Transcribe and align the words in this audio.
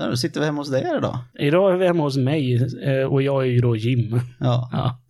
Så 0.00 0.16
sitter 0.16 0.40
vi 0.40 0.46
hemma 0.46 0.60
hos 0.60 0.70
dig 0.70 0.84
här 0.84 0.98
idag. 0.98 1.18
Idag 1.38 1.72
är 1.72 1.76
vi 1.76 1.86
hemma 1.86 2.02
hos 2.02 2.16
mig 2.16 2.54
eh, 2.82 3.04
och 3.04 3.22
jag 3.22 3.42
är 3.42 3.46
ju 3.46 3.60
då 3.60 3.76
Jim. 3.76 4.20
Ja. 4.38 4.70
Ja, 4.72 5.00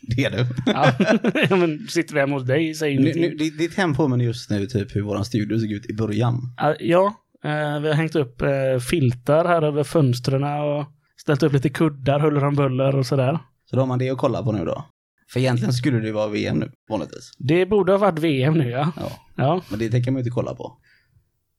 det, 0.00 0.24
är 0.24 0.30
du. 0.30 0.46
ja. 1.50 1.56
men 1.56 1.86
sitter 1.88 2.14
vi 2.14 2.20
hemma 2.20 2.34
hos 2.34 2.44
dig 2.44 2.74
säger 2.74 3.00
Nu, 3.00 3.12
nu, 3.14 3.50
ditt- 3.50 3.76
hem 3.76 3.94
påminner 3.94 4.24
just 4.24 4.50
nu 4.50 4.66
typ 4.66 4.96
hur 4.96 5.02
våran 5.02 5.24
studio 5.24 5.58
såg 5.58 5.70
ut 5.70 5.90
i 5.90 5.94
början. 5.94 6.54
Ja, 6.56 6.74
Ja, 6.80 7.06
eh, 7.44 7.80
vi 7.80 7.88
har 7.88 7.94
hängt 7.94 8.14
upp 8.16 8.42
eh, 8.42 8.78
filtar 8.90 9.44
här 9.44 9.62
över 9.62 9.84
fönstren 9.84 10.44
och 10.44 10.86
ställt 11.20 11.42
upp 11.42 11.52
lite 11.52 11.68
kuddar, 11.68 12.20
huller 12.20 12.44
om 12.44 12.54
buller 12.54 12.96
och 12.96 13.06
sådär. 13.06 13.38
Så 13.70 13.76
då 13.76 13.82
har 13.82 13.86
man 13.86 13.98
det 13.98 14.10
att 14.10 14.18
kolla 14.18 14.42
på 14.42 14.52
nu 14.52 14.64
då. 14.64 14.84
För 15.32 15.40
egentligen 15.40 15.72
skulle 15.72 16.00
det 16.00 16.06
ju 16.06 16.12
vara 16.12 16.28
VM 16.28 16.58
nu, 16.58 16.70
vanligtvis. 16.90 17.32
Det 17.38 17.66
borde 17.66 17.92
ha 17.92 17.98
varit 17.98 18.18
VM 18.18 18.54
nu 18.54 18.70
ja. 18.70 18.92
Ja. 18.96 19.10
Ja, 19.36 19.62
Men 19.70 19.78
det 19.78 19.88
tänker 19.90 20.10
man 20.10 20.18
ju 20.18 20.20
inte 20.20 20.34
kolla 20.34 20.54
på. 20.54 20.78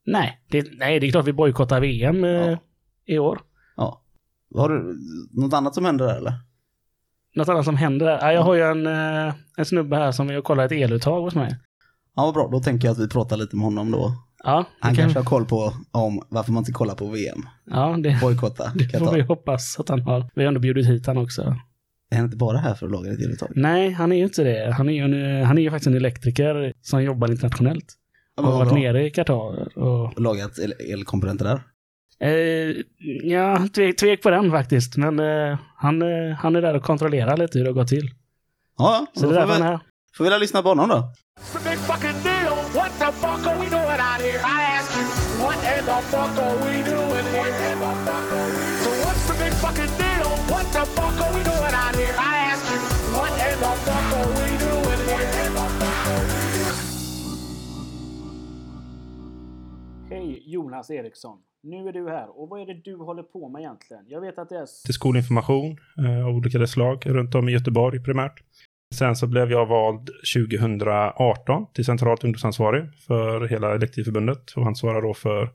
Nej, 0.05 0.39
det, 0.51 0.67
nej, 0.79 0.99
det 0.99 1.07
är 1.07 1.11
klart 1.11 1.27
vi 1.27 1.33
bojkottar 1.33 1.79
VM 1.81 2.23
eh, 2.23 2.29
Ja. 2.29 2.57
i 3.05 3.17
år. 3.19 3.39
Ja. 3.77 4.02
Har 4.55 4.70
du 4.70 4.95
något 5.41 5.53
annat 5.53 5.75
som 5.75 5.85
händer 5.85 6.05
där 6.07 6.17
eller? 6.17 6.34
Något 7.35 7.49
annat 7.49 7.66
som 7.66 7.75
händer 7.75 8.05
där? 8.05 8.17
Ja, 8.21 8.31
jag 8.33 8.41
har 8.41 8.55
ju 8.55 8.61
en, 8.61 8.88
eh, 8.88 9.33
en 9.57 9.66
snubbe 9.66 9.95
här 9.95 10.11
som 10.11 10.27
vill 10.27 10.41
kolla 10.41 10.66
ett 10.66 10.71
eluttag 10.71 11.21
hos 11.21 11.35
mig. 11.35 11.55
Ja, 12.16 12.25
vad 12.25 12.33
bra. 12.33 12.47
Då 12.52 12.59
tänker 12.59 12.88
jag 12.88 12.94
att 12.94 12.99
vi 12.99 13.09
pratar 13.09 13.38
lite 13.38 13.55
med 13.55 13.66
honom 13.66 13.91
då. 13.91 14.11
Ja, 14.44 14.66
Han 14.80 14.95
kan- 14.95 15.03
kanske 15.03 15.20
har 15.20 15.25
koll 15.25 15.45
på 15.45 15.73
om 15.91 16.22
varför 16.30 16.52
man 16.52 16.61
inte 16.61 16.72
kollar 16.72 16.95
på 16.95 17.08
VM. 17.08 17.39
ja 17.66 17.97
det, 18.03 18.17
Bojkotta 18.22 18.72
det 18.75 18.99
får 18.99 19.13
vi 19.13 19.22
hoppas 19.22 19.80
att 19.80 19.89
han 19.89 20.02
har. 20.02 20.30
Vi 20.35 20.41
har 20.44 20.47
ändå 20.47 20.59
bjudit 20.59 20.88
hit 20.88 21.08
han 21.08 21.17
också. 21.17 21.41
Är 22.11 22.16
han 22.16 22.25
inte 22.25 22.38
bara 22.38 22.58
här 22.58 22.73
för 22.73 22.85
att 22.85 22.91
laga 22.91 23.11
ett 23.11 23.19
eluttag? 23.19 23.49
Nej, 23.55 23.91
han 23.91 24.11
är 24.11 24.16
ju 24.16 24.23
inte 24.23 24.44
det. 24.44 24.73
Han 24.73 24.89
är 24.89 24.94
ju, 24.94 24.99
en, 25.39 25.45
han 25.45 25.58
är 25.58 25.61
ju 25.61 25.69
faktiskt 25.69 25.88
en 25.88 25.95
elektriker 25.95 26.73
som 26.81 27.03
jobbar 27.03 27.31
internationellt. 27.31 27.94
Ja, 28.38 28.44
Och 28.44 28.49
har 28.49 28.57
varit 28.59 28.70
bra. 28.70 28.77
nere 28.77 29.05
i 29.05 29.09
Qatar 29.12 29.77
och... 29.77 30.21
Lagat 30.21 30.59
el 30.59 30.73
elkomponenter 30.91 31.45
där. 31.45 31.62
Eh, 32.20 32.75
ja, 33.23 33.67
tvek, 33.75 33.98
tvek 33.98 34.21
på 34.23 34.30
den 34.30 34.52
faktiskt. 34.52 34.98
Men 34.98 35.20
eh, 35.20 35.58
han, 35.77 36.02
eh, 36.02 36.36
han 36.38 36.56
är 36.56 36.61
där 36.61 36.73
och 36.75 36.83
kontrollerar 36.83 37.38
lite 37.38 37.58
hur 37.58 37.66
det 37.66 37.73
gått 37.73 37.88
till. 37.88 38.09
Ja, 38.78 39.06
Så 39.13 39.25
då 39.25 39.31
det 39.31 39.39
är 39.39 39.47
får, 39.47 39.53
vi, 39.53 39.59
är 39.59 39.63
här. 39.63 39.80
får 40.17 40.23
vi 40.23 40.30
väl 40.30 40.39
lyssna 40.39 40.61
på 40.61 40.69
honom 40.69 40.89
då. 40.89 40.95
What 40.95 41.13
the 43.00 43.11
fuck 43.11 43.47
are 43.47 43.59
we 43.59 43.69
doing 43.69 44.02
out 44.02 44.22
here? 44.22 44.39
I 44.39 44.78
ask 44.80 44.97
you, 44.97 45.06
what 45.45 45.56
in 45.56 45.86
the 45.86 46.02
fuck 46.11 46.39
are 46.44 46.56
we 46.66 46.83
doing 46.83 46.94
Jonas 60.45 60.89
Eriksson. 60.91 61.38
Nu 61.63 61.88
är 61.88 61.93
du 61.93 62.09
här. 62.09 62.39
Och 62.39 62.49
vad 62.49 62.61
är 62.61 62.65
det 62.65 62.81
du 62.83 62.95
håller 62.95 63.23
på 63.23 63.49
med 63.49 63.59
egentligen? 63.59 64.03
Jag 64.07 64.21
vet 64.21 64.38
att 64.38 64.49
det 64.49 64.55
är... 64.55 64.85
till 64.85 64.93
skolinformation 64.93 65.77
eh, 65.97 66.25
av 66.25 66.35
olika 66.35 66.67
slag 66.67 67.03
runt 67.05 67.35
om 67.35 67.49
i 67.49 67.51
Göteborg 67.51 68.03
primärt. 68.03 68.43
Sen 68.95 69.16
så 69.16 69.27
blev 69.27 69.51
jag 69.51 69.66
vald 69.66 70.09
2018 70.35 71.66
till 71.73 71.85
centralt 71.85 72.23
ungdomsansvarig 72.23 72.83
för 73.07 73.47
hela 73.47 73.75
Elektrikerförbundet 73.75 74.51
och 74.51 74.67
ansvarar 74.67 75.01
då 75.01 75.13
för 75.13 75.49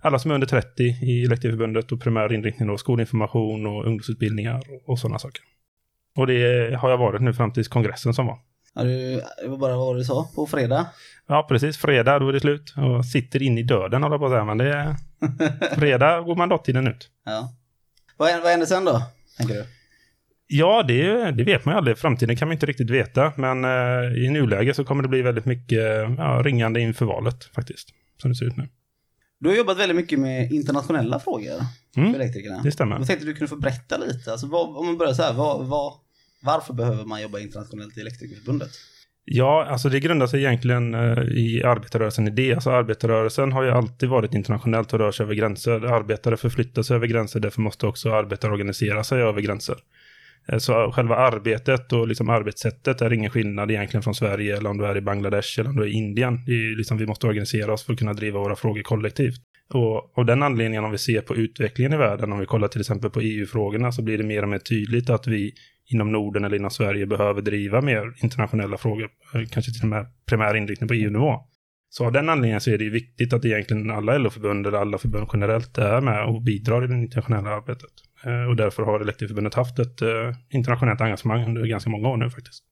alla 0.00 0.18
som 0.18 0.30
är 0.30 0.34
under 0.34 0.46
30 0.46 0.82
i 0.82 1.24
Elektrikerförbundet 1.24 1.92
och 1.92 2.00
primär 2.00 2.32
inriktning 2.32 2.68
då 2.68 2.76
skolinformation 2.76 3.66
och 3.66 3.86
ungdomsutbildningar 3.86 4.62
och, 4.70 4.90
och 4.90 4.98
sådana 4.98 5.18
saker. 5.18 5.42
Och 6.16 6.26
det 6.26 6.76
har 6.76 6.90
jag 6.90 6.98
varit 6.98 7.22
nu 7.22 7.34
fram 7.34 7.52
till 7.52 7.64
kongressen 7.64 8.14
som 8.14 8.26
var. 8.26 8.38
Det 8.84 9.48
var 9.48 9.56
bara 9.58 9.76
vad 9.76 9.96
du 9.96 10.04
sa, 10.04 10.28
på 10.34 10.46
fredag. 10.46 10.86
Ja, 11.28 11.46
precis. 11.48 11.76
Fredag, 11.78 12.18
då 12.18 12.28
är 12.28 12.32
det 12.32 12.40
slut. 12.40 12.74
Och 12.76 13.04
sitter 13.06 13.42
in 13.42 13.58
i 13.58 13.62
döden, 13.62 14.02
håller 14.02 14.14
jag 14.14 14.20
på 14.20 14.26
att 14.26 14.32
säga. 14.32 14.44
Men 14.44 14.58
det 14.58 14.72
är... 14.74 14.94
Fredag 15.74 16.20
går 16.20 16.36
mandattiden 16.36 16.86
ut. 16.86 17.10
Ja. 17.24 17.52
Vad, 18.16 18.28
hä- 18.28 18.40
vad 18.42 18.50
händer 18.50 18.66
sen 18.66 18.84
då, 18.84 19.02
tänker 19.38 19.54
du? 19.54 19.64
Ja, 20.48 20.82
det, 20.82 21.30
det 21.30 21.44
vet 21.44 21.64
man 21.64 21.74
ju 21.74 21.78
aldrig. 21.78 21.98
Framtiden 21.98 22.36
kan 22.36 22.48
man 22.48 22.52
inte 22.52 22.66
riktigt 22.66 22.90
veta. 22.90 23.32
Men 23.36 23.64
eh, 23.64 24.24
i 24.24 24.28
nuläget 24.30 24.76
så 24.76 24.84
kommer 24.84 25.02
det 25.02 25.08
bli 25.08 25.22
väldigt 25.22 25.44
mycket 25.44 25.78
ja, 26.18 26.42
ringande 26.44 26.80
inför 26.80 27.04
valet 27.04 27.44
faktiskt. 27.44 27.88
Som 28.22 28.30
det 28.30 28.34
ser 28.36 28.46
ut 28.46 28.56
nu. 28.56 28.68
Du 29.40 29.48
har 29.48 29.56
jobbat 29.56 29.78
väldigt 29.78 29.96
mycket 29.96 30.18
med 30.18 30.52
internationella 30.52 31.18
frågor 31.20 31.54
Mm, 31.96 32.12
för 32.12 32.20
elektrikerna. 32.20 32.60
det 32.62 32.72
stämmer. 32.72 32.98
Jag 32.98 33.06
tänkte 33.06 33.26
du 33.26 33.34
kunde 33.34 33.48
få 33.48 33.56
berätta 33.56 33.96
lite. 33.96 34.32
Alltså, 34.32 34.46
vad, 34.46 34.76
om 34.76 34.86
man 34.86 34.98
börjar 34.98 35.12
så 35.12 35.22
här, 35.22 35.32
vad, 35.32 35.66
vad, 35.66 35.92
varför 36.42 36.74
behöver 36.74 37.04
man 37.04 37.22
jobba 37.22 37.38
internationellt 37.38 37.98
i 37.98 38.00
Elektrikerförbundet? 38.00 38.70
Ja, 39.28 39.64
alltså 39.64 39.88
det 39.88 40.00
grundar 40.00 40.26
sig 40.26 40.40
egentligen 40.40 40.94
eh, 40.94 41.18
i 41.18 41.62
arbetarrörelsen 41.64 42.28
idé. 42.28 42.54
Alltså 42.54 42.70
arbetarrörelsen 42.70 43.52
har 43.52 43.62
ju 43.62 43.70
alltid 43.70 44.08
varit 44.08 44.34
internationellt 44.34 44.92
och 44.92 44.98
rör 44.98 45.12
sig 45.12 45.24
över 45.24 45.34
gränser. 45.34 45.84
Arbetare 45.84 46.36
förflyttar 46.36 46.82
sig 46.82 46.96
över 46.96 47.06
gränser, 47.06 47.40
därför 47.40 47.60
måste 47.60 47.86
också 47.86 48.12
arbetare 48.12 48.52
organisera 48.52 49.04
sig 49.04 49.22
över 49.22 49.40
gränser. 49.40 49.76
Eh, 50.48 50.58
så 50.58 50.92
själva 50.92 51.16
arbetet 51.16 51.92
och 51.92 52.08
liksom 52.08 52.28
arbetssättet 52.28 53.00
är 53.00 53.12
ingen 53.12 53.30
skillnad 53.30 53.70
egentligen 53.70 54.02
från 54.02 54.14
Sverige 54.14 54.56
eller 54.56 54.70
om 54.70 54.78
du 54.78 54.86
är 54.86 54.96
i 54.96 55.00
Bangladesh 55.00 55.60
eller 55.60 55.70
om 55.70 55.76
du 55.76 55.82
är 55.82 55.86
i 55.86 55.92
Indien. 55.92 56.44
Det 56.44 56.52
är 56.52 56.76
liksom, 56.76 56.98
vi 56.98 57.06
måste 57.06 57.26
organisera 57.26 57.72
oss 57.72 57.84
för 57.84 57.92
att 57.92 57.98
kunna 57.98 58.12
driva 58.12 58.40
våra 58.40 58.56
frågor 58.56 58.82
kollektivt. 58.82 59.40
Och 59.72 60.18
av 60.18 60.26
den 60.26 60.42
anledningen 60.42 60.84
om 60.84 60.90
vi 60.90 60.98
ser 60.98 61.20
på 61.20 61.36
utvecklingen 61.36 61.92
i 61.92 61.96
världen, 61.96 62.32
om 62.32 62.38
vi 62.38 62.46
kollar 62.46 62.68
till 62.68 62.80
exempel 62.80 63.10
på 63.10 63.20
EU-frågorna, 63.20 63.92
så 63.92 64.02
blir 64.02 64.18
det 64.18 64.24
mer 64.24 64.42
och 64.42 64.48
mer 64.48 64.58
tydligt 64.58 65.10
att 65.10 65.26
vi 65.26 65.54
inom 65.86 66.12
Norden 66.12 66.44
eller 66.44 66.56
inom 66.56 66.70
Sverige 66.70 67.06
behöver 67.06 67.42
driva 67.42 67.80
mer 67.80 68.14
internationella 68.22 68.78
frågor, 68.78 69.08
eh, 69.34 69.42
kanske 69.50 69.72
till 69.72 69.82
och 69.82 69.88
med 69.88 70.06
primär 70.28 70.54
inriktning 70.54 70.88
på 70.88 70.94
EU-nivå. 70.94 71.40
Så 71.88 72.06
av 72.06 72.12
den 72.12 72.28
anledningen 72.28 72.60
så 72.60 72.70
är 72.70 72.78
det 72.78 72.90
viktigt 72.90 73.32
att 73.32 73.44
egentligen 73.44 73.90
alla 73.90 74.18
LO-förbund 74.18 74.66
eller 74.66 74.78
alla 74.78 74.98
förbund 74.98 75.28
generellt 75.32 75.78
är 75.78 76.00
med 76.00 76.24
och 76.24 76.42
bidrar 76.42 76.84
i 76.84 76.86
det 76.86 76.94
internationella 76.94 77.50
arbetet. 77.50 77.90
Eh, 78.24 78.42
Och 78.48 78.56
därför 78.56 78.82
har 78.82 79.00
Elektrikerförbundet 79.00 79.54
haft 79.54 79.78
ett 79.78 80.02
eh, 80.02 80.08
internationellt 80.50 81.00
engagemang 81.00 81.44
under 81.46 81.66
ganska 81.66 81.90
många 81.90 82.08
år 82.08 82.16
nu 82.16 82.30
faktiskt. 82.30 82.64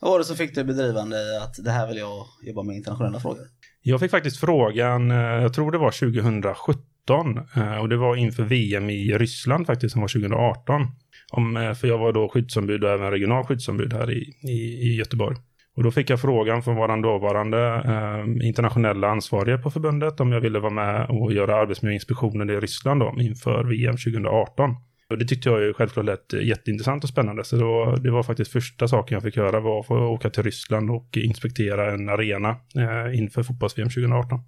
Vad 0.00 0.10
var 0.10 0.18
det 0.18 0.24
som 0.24 0.36
fick 0.36 0.54
dig 0.54 0.64
bedrivande 0.64 1.16
i 1.16 1.36
att 1.36 1.64
det 1.64 1.70
här 1.70 1.88
vill 1.88 1.96
jag 1.96 2.26
jobba 2.42 2.62
med 2.62 2.76
internationella 2.76 3.20
frågor? 3.20 3.42
Jag 3.82 4.00
fick 4.00 4.10
faktiskt 4.10 4.40
frågan, 4.40 5.10
jag 5.10 5.54
tror 5.54 5.72
det 5.72 5.78
var 5.78 5.90
2017, 5.90 7.38
eh, 7.56 7.76
och 7.76 7.88
det 7.88 7.96
var 7.96 8.16
inför 8.16 8.42
VM 8.42 8.90
i 8.90 9.12
Ryssland 9.18 9.66
faktiskt, 9.66 9.92
som 9.92 10.00
var 10.00 10.08
2018. 10.08 10.82
Om, 11.30 11.56
eh, 11.56 11.74
för 11.74 11.88
jag 11.88 11.98
var 11.98 12.12
då 12.12 12.28
skyddsombud 12.28 12.84
och 12.84 12.90
även 12.90 13.10
regional 13.10 13.44
skyddsombud 13.44 13.92
här 13.92 14.10
i, 14.10 14.34
i, 14.42 14.88
i 14.88 14.96
Göteborg. 14.96 15.36
Och 15.76 15.82
då 15.82 15.90
fick 15.90 16.10
jag 16.10 16.20
frågan 16.20 16.62
från 16.62 16.76
våran 16.76 17.02
dåvarande 17.02 17.58
eh, 17.84 18.46
internationella 18.46 19.08
ansvarige 19.08 19.58
på 19.58 19.70
förbundet 19.70 20.20
om 20.20 20.32
jag 20.32 20.40
ville 20.40 20.58
vara 20.58 20.72
med 20.72 21.06
och 21.10 21.32
göra 21.32 21.56
arbetsmiljöinspektioner 21.56 22.50
i 22.50 22.60
Ryssland 22.60 23.00
då, 23.00 23.14
inför 23.18 23.64
VM 23.64 23.96
2018. 23.96 24.70
Och 25.10 25.18
det 25.18 25.24
tyckte 25.24 25.48
jag 25.48 25.62
ju 25.62 25.72
självklart 25.74 26.06
lät 26.06 26.32
jätteintressant 26.32 27.04
och 27.04 27.10
spännande. 27.10 27.44
Så 27.44 27.56
då, 27.56 27.96
det 27.96 28.10
var 28.10 28.22
faktiskt 28.22 28.52
första 28.52 28.88
saken 28.88 29.14
jag 29.14 29.22
fick 29.22 29.36
göra 29.36 29.60
var 29.60 29.80
att 29.80 29.86
få 29.86 29.98
åka 29.98 30.30
till 30.30 30.42
Ryssland 30.42 30.90
och 30.90 31.16
inspektera 31.16 31.94
en 31.94 32.08
arena 32.08 32.48
eh, 32.50 33.18
inför 33.18 33.42
fotbolls-VM 33.42 33.88
2018. 33.88 34.40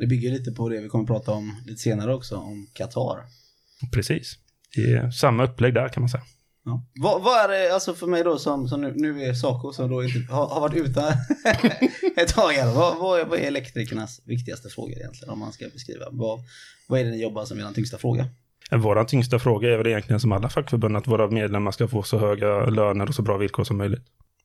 Det 0.00 0.06
bygger 0.06 0.30
lite 0.30 0.52
på 0.52 0.68
det 0.68 0.80
vi 0.80 0.88
kommer 0.88 1.04
att 1.04 1.08
prata 1.08 1.32
om 1.32 1.56
lite 1.66 1.80
senare 1.80 2.14
också, 2.14 2.36
om 2.36 2.66
Qatar. 2.72 3.18
Precis. 3.92 4.38
Det 4.76 4.92
är 4.92 5.10
samma 5.10 5.44
upplägg 5.44 5.74
där 5.74 5.88
kan 5.88 6.00
man 6.02 6.08
säga. 6.08 6.22
Ja. 6.64 6.86
Vad, 6.94 7.22
vad 7.22 7.44
är 7.44 7.48
det, 7.48 7.74
alltså 7.74 7.94
för 7.94 8.06
mig 8.06 8.24
då 8.24 8.38
som, 8.38 8.68
som 8.68 8.80
nu, 8.80 8.92
nu 8.96 9.22
är 9.22 9.34
Saco 9.34 9.72
som 9.72 9.90
då 9.90 10.04
inte 10.04 10.32
har, 10.32 10.46
har 10.46 10.60
varit 10.60 10.76
ute 10.76 11.00
ett 12.16 12.28
tag 12.28 12.52
här. 12.52 12.74
Vad, 12.74 12.98
vad, 12.98 13.20
är, 13.20 13.24
vad 13.24 13.38
är 13.38 13.42
elektrikernas 13.42 14.20
viktigaste 14.24 14.68
frågor 14.68 14.96
egentligen 14.96 15.32
om 15.32 15.38
man 15.38 15.52
ska 15.52 15.64
beskriva? 15.72 16.04
Vad, 16.10 16.40
vad 16.88 17.00
är 17.00 17.04
det 17.04 17.10
ni 17.10 17.22
jobbar 17.22 17.44
som 17.44 17.58
är 17.58 17.62
den 17.62 17.74
tyngsta 17.74 17.98
fråga? 17.98 18.26
Vår 18.70 19.04
tyngsta 19.04 19.38
fråga 19.38 19.72
är 19.72 19.76
väl 19.76 19.86
egentligen 19.86 20.20
som 20.20 20.32
alla 20.32 20.48
fackförbund 20.48 20.96
att 20.96 21.06
våra 21.06 21.30
medlemmar 21.30 21.70
ska 21.70 21.88
få 21.88 22.02
så 22.02 22.18
höga 22.18 22.66
löner 22.66 23.08
och 23.08 23.14
så 23.14 23.22
bra 23.22 23.36
villkor 23.36 23.64
som 23.64 23.76
möjligt. 23.76 24.02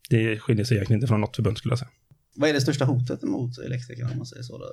Det 0.09 0.39
skiljer 0.39 0.65
sig 0.65 0.77
egentligen 0.77 0.97
inte 0.97 1.07
från 1.07 1.21
något 1.21 1.35
förbund 1.35 1.57
skulle 1.57 1.71
jag 1.71 1.79
säga. 1.79 1.91
Vad 2.35 2.49
är 2.49 2.53
det 2.53 2.61
största 2.61 2.85
hotet 2.85 3.23
mot 3.23 3.57
elektrikerna 3.57 4.11
om 4.11 4.17
man 4.17 4.25
säger 4.25 4.43
så 4.43 4.57
då, 4.57 4.65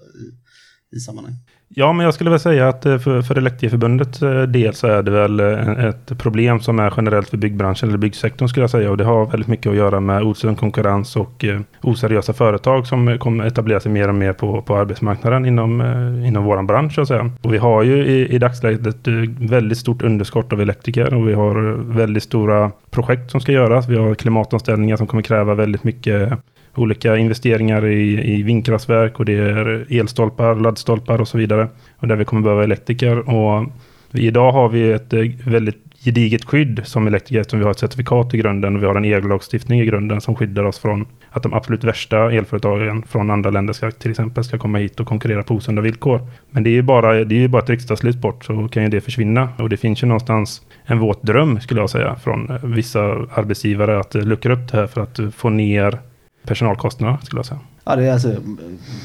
i, 0.97 1.01
sammanhang? 1.01 1.35
Ja, 1.77 1.93
men 1.93 2.05
jag 2.05 2.15
skulle 2.15 2.31
väl 2.31 2.41
säga 2.41 2.69
att 2.69 2.87
eh, 2.87 2.99
för, 2.99 3.23
för 3.23 3.39
Elektrikerförbundets 3.39 4.23
eh, 4.23 4.43
del 4.43 4.75
så 4.75 4.87
är 4.87 5.03
det 5.03 5.11
väl 5.11 5.41
eh, 5.41 5.85
ett 5.85 6.19
problem 6.19 6.61
som 6.61 6.79
är 6.79 6.93
generellt 6.97 7.29
för 7.29 7.37
byggbranschen 7.37 7.89
eller 7.89 7.99
byggsektorn 7.99 8.49
skulle 8.49 8.63
jag 8.63 8.71
säga. 8.71 8.91
Och 8.91 8.97
det 8.97 9.05
har 9.05 9.27
väldigt 9.27 9.49
mycket 9.49 9.71
att 9.71 9.77
göra 9.77 10.01
med 10.01 10.23
osund 10.23 10.59
konkurrens 10.59 11.17
och 11.17 11.45
oseriösa 11.83 12.33
företag 12.33 12.87
som 12.87 13.19
kommer 13.19 13.47
etablera 13.47 13.81
sig 13.81 13.93
mer 13.93 14.09
och 14.09 14.15
mer 14.15 14.33
på, 14.33 14.63
på 14.63 14.77
arbetsmarknaden 14.77 15.47
inom, 15.47 15.81
inom 16.27 16.45
vår 16.45 16.63
bransch 16.63 16.95
så 16.95 17.01
att 17.01 17.09
säga. 17.09 17.31
Och 17.43 17.55
vi 17.55 17.59
har 17.59 17.83
ju 17.83 18.07
i, 18.07 18.35
i 18.35 18.39
dagsläget 18.39 18.87
ett 18.87 19.09
väldigt 19.39 19.79
stort 19.79 20.03
underskott 20.03 20.53
av 20.53 20.61
elektriker 20.61 21.15
och 21.15 21.29
vi 21.29 21.35
har 21.35 21.55
väldigt 21.95 22.23
stora 22.23 22.71
projekt 22.91 23.31
som 23.31 23.41
ska 23.41 23.53
göras. 23.53 23.89
Vi 23.89 23.97
har 23.97 24.15
klimatomställningar 24.15 24.97
som 24.97 25.07
kommer 25.07 25.23
kräva 25.23 25.55
väldigt 25.55 25.85
mycket 25.85 26.33
olika 26.75 27.17
investeringar 27.17 27.87
i, 27.87 28.35
i 28.35 28.43
vindkraftverk 28.43 29.19
och 29.19 29.25
det 29.25 29.39
är 29.39 29.87
elstolpar, 29.91 30.55
laddstolpar 30.55 31.21
och 31.21 31.29
så 31.29 31.39
vidare. 31.39 31.69
Och 31.97 32.09
där 32.09 32.17
vi 32.17 32.25
kommer 32.25 32.43
behöva 32.43 32.65
elektriker. 32.65 33.29
Och 33.29 33.67
idag 34.13 34.53
har 34.53 34.69
vi 34.69 34.93
ett 34.93 35.13
eh, 35.13 35.25
väldigt 35.47 35.85
gediget 36.05 36.45
skydd 36.45 36.81
som 36.85 37.07
elektriker 37.07 37.41
eftersom 37.41 37.59
vi 37.59 37.65
har 37.65 37.71
ett 37.71 37.79
certifikat 37.79 38.35
i 38.35 38.39
grunden 38.39 38.77
och 38.77 38.83
vi 38.83 38.87
har 38.87 38.95
en 38.95 39.05
EG-lagstiftning 39.05 39.81
i 39.81 39.87
grunden 39.87 40.21
som 40.21 40.35
skyddar 40.35 40.65
oss 40.65 40.79
från 40.79 41.07
att 41.31 41.43
de 41.43 41.53
absolut 41.55 41.85
värsta 41.85 42.33
elföretagen 42.33 43.03
från 43.03 43.31
andra 43.31 43.51
länder 43.51 43.73
ska 43.73 43.91
till 43.91 44.11
exempel 44.11 44.45
ska 44.45 44.59
komma 44.59 44.79
hit 44.79 45.01
och 45.01 45.07
konkurrera 45.07 45.43
på 45.43 45.55
osunda 45.55 45.83
villkor. 45.83 46.21
Men 46.51 46.63
det 46.63 46.71
är 46.71 46.73
ju 46.73 46.83
bara, 46.83 47.25
det 47.25 47.35
är 47.35 47.39
ju 47.39 47.49
bara 47.49 47.63
ett 47.63 47.71
riksdagsbeslut 47.71 48.23
bort 48.23 48.45
så 48.45 48.69
kan 48.69 48.83
ju 48.83 48.89
det 48.89 49.01
försvinna 49.01 49.49
och 49.59 49.69
det 49.69 49.77
finns 49.77 50.03
ju 50.03 50.07
någonstans 50.07 50.63
en 50.85 50.99
våt 50.99 51.23
dröm 51.23 51.61
skulle 51.61 51.81
jag 51.81 51.91
säga 51.91 52.17
från 52.17 52.51
eh, 52.51 52.65
vissa 52.65 53.03
arbetsgivare 53.35 54.01
att 54.01 54.15
eh, 54.15 54.23
luckra 54.23 54.53
upp 54.53 54.73
det 54.73 54.77
här 54.77 54.87
för 54.87 55.01
att 55.01 55.21
få 55.35 55.51
ner 55.51 55.99
personalkostnaderna 56.45 57.21
skulle 57.21 57.39
jag 57.39 57.47
säga. 57.47 57.61
Ja, 57.85 57.97
det 57.97 58.07
är 58.07 58.13
alltså, 58.13 58.37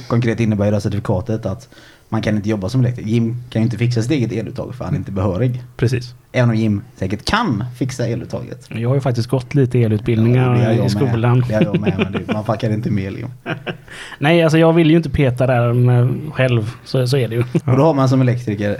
konkret 0.07 0.39
innebär 0.39 0.65
ju 0.65 0.71
det 0.71 0.75
här 0.75 0.81
certifikatet 0.81 1.45
att 1.45 1.69
man 2.09 2.21
kan 2.21 2.36
inte 2.36 2.50
jobba 2.50 2.69
som 2.69 2.81
elektriker. 2.81 3.09
Jim 3.09 3.44
kan 3.50 3.62
ju 3.62 3.65
inte 3.65 3.77
fixa 3.77 4.01
sitt 4.01 4.12
eget 4.12 4.31
eluttag 4.31 4.75
för 4.75 4.86
han 4.86 4.94
är 4.94 4.97
inte 4.97 5.12
behörig. 5.12 5.63
Precis. 5.77 6.13
Även 6.31 6.50
om 6.50 6.56
Jim 6.56 6.81
säkert 6.96 7.26
kan 7.30 7.64
fixa 7.78 8.08
eluttaget. 8.08 8.68
Jag 8.70 8.90
har 8.90 8.96
ju 8.96 9.02
faktiskt 9.02 9.30
gått 9.30 9.56
lite 9.56 9.80
elutbildningar 9.84 10.74
jag 10.76 10.86
i 10.86 10.90
skolan. 10.90 11.40
Med. 11.40 11.48
Det 11.50 11.56
har 11.56 11.62
jag 11.64 11.80
med, 11.81 11.94
men 11.98 12.12
det, 12.12 12.34
man 12.34 12.46
fuckar 12.46 12.70
inte 12.70 12.92
med 12.92 13.12
Jim. 13.14 13.28
Nej, 14.20 14.44
alltså 14.44 14.58
jag 14.58 14.74
vill 14.74 14.90
ju 14.92 14.98
inte 14.98 15.10
peta 15.10 15.48
där 15.48 15.74
med 15.74 16.14
själv. 16.34 16.72
Så, 16.84 17.08
så 17.08 17.18
är 17.18 17.28
det 17.28 17.36
ju. 17.36 17.42
Och 17.42 17.78
då 17.78 17.84
har 17.84 17.94
man 17.94 18.10
som 18.10 18.22
elektriker 18.22 18.78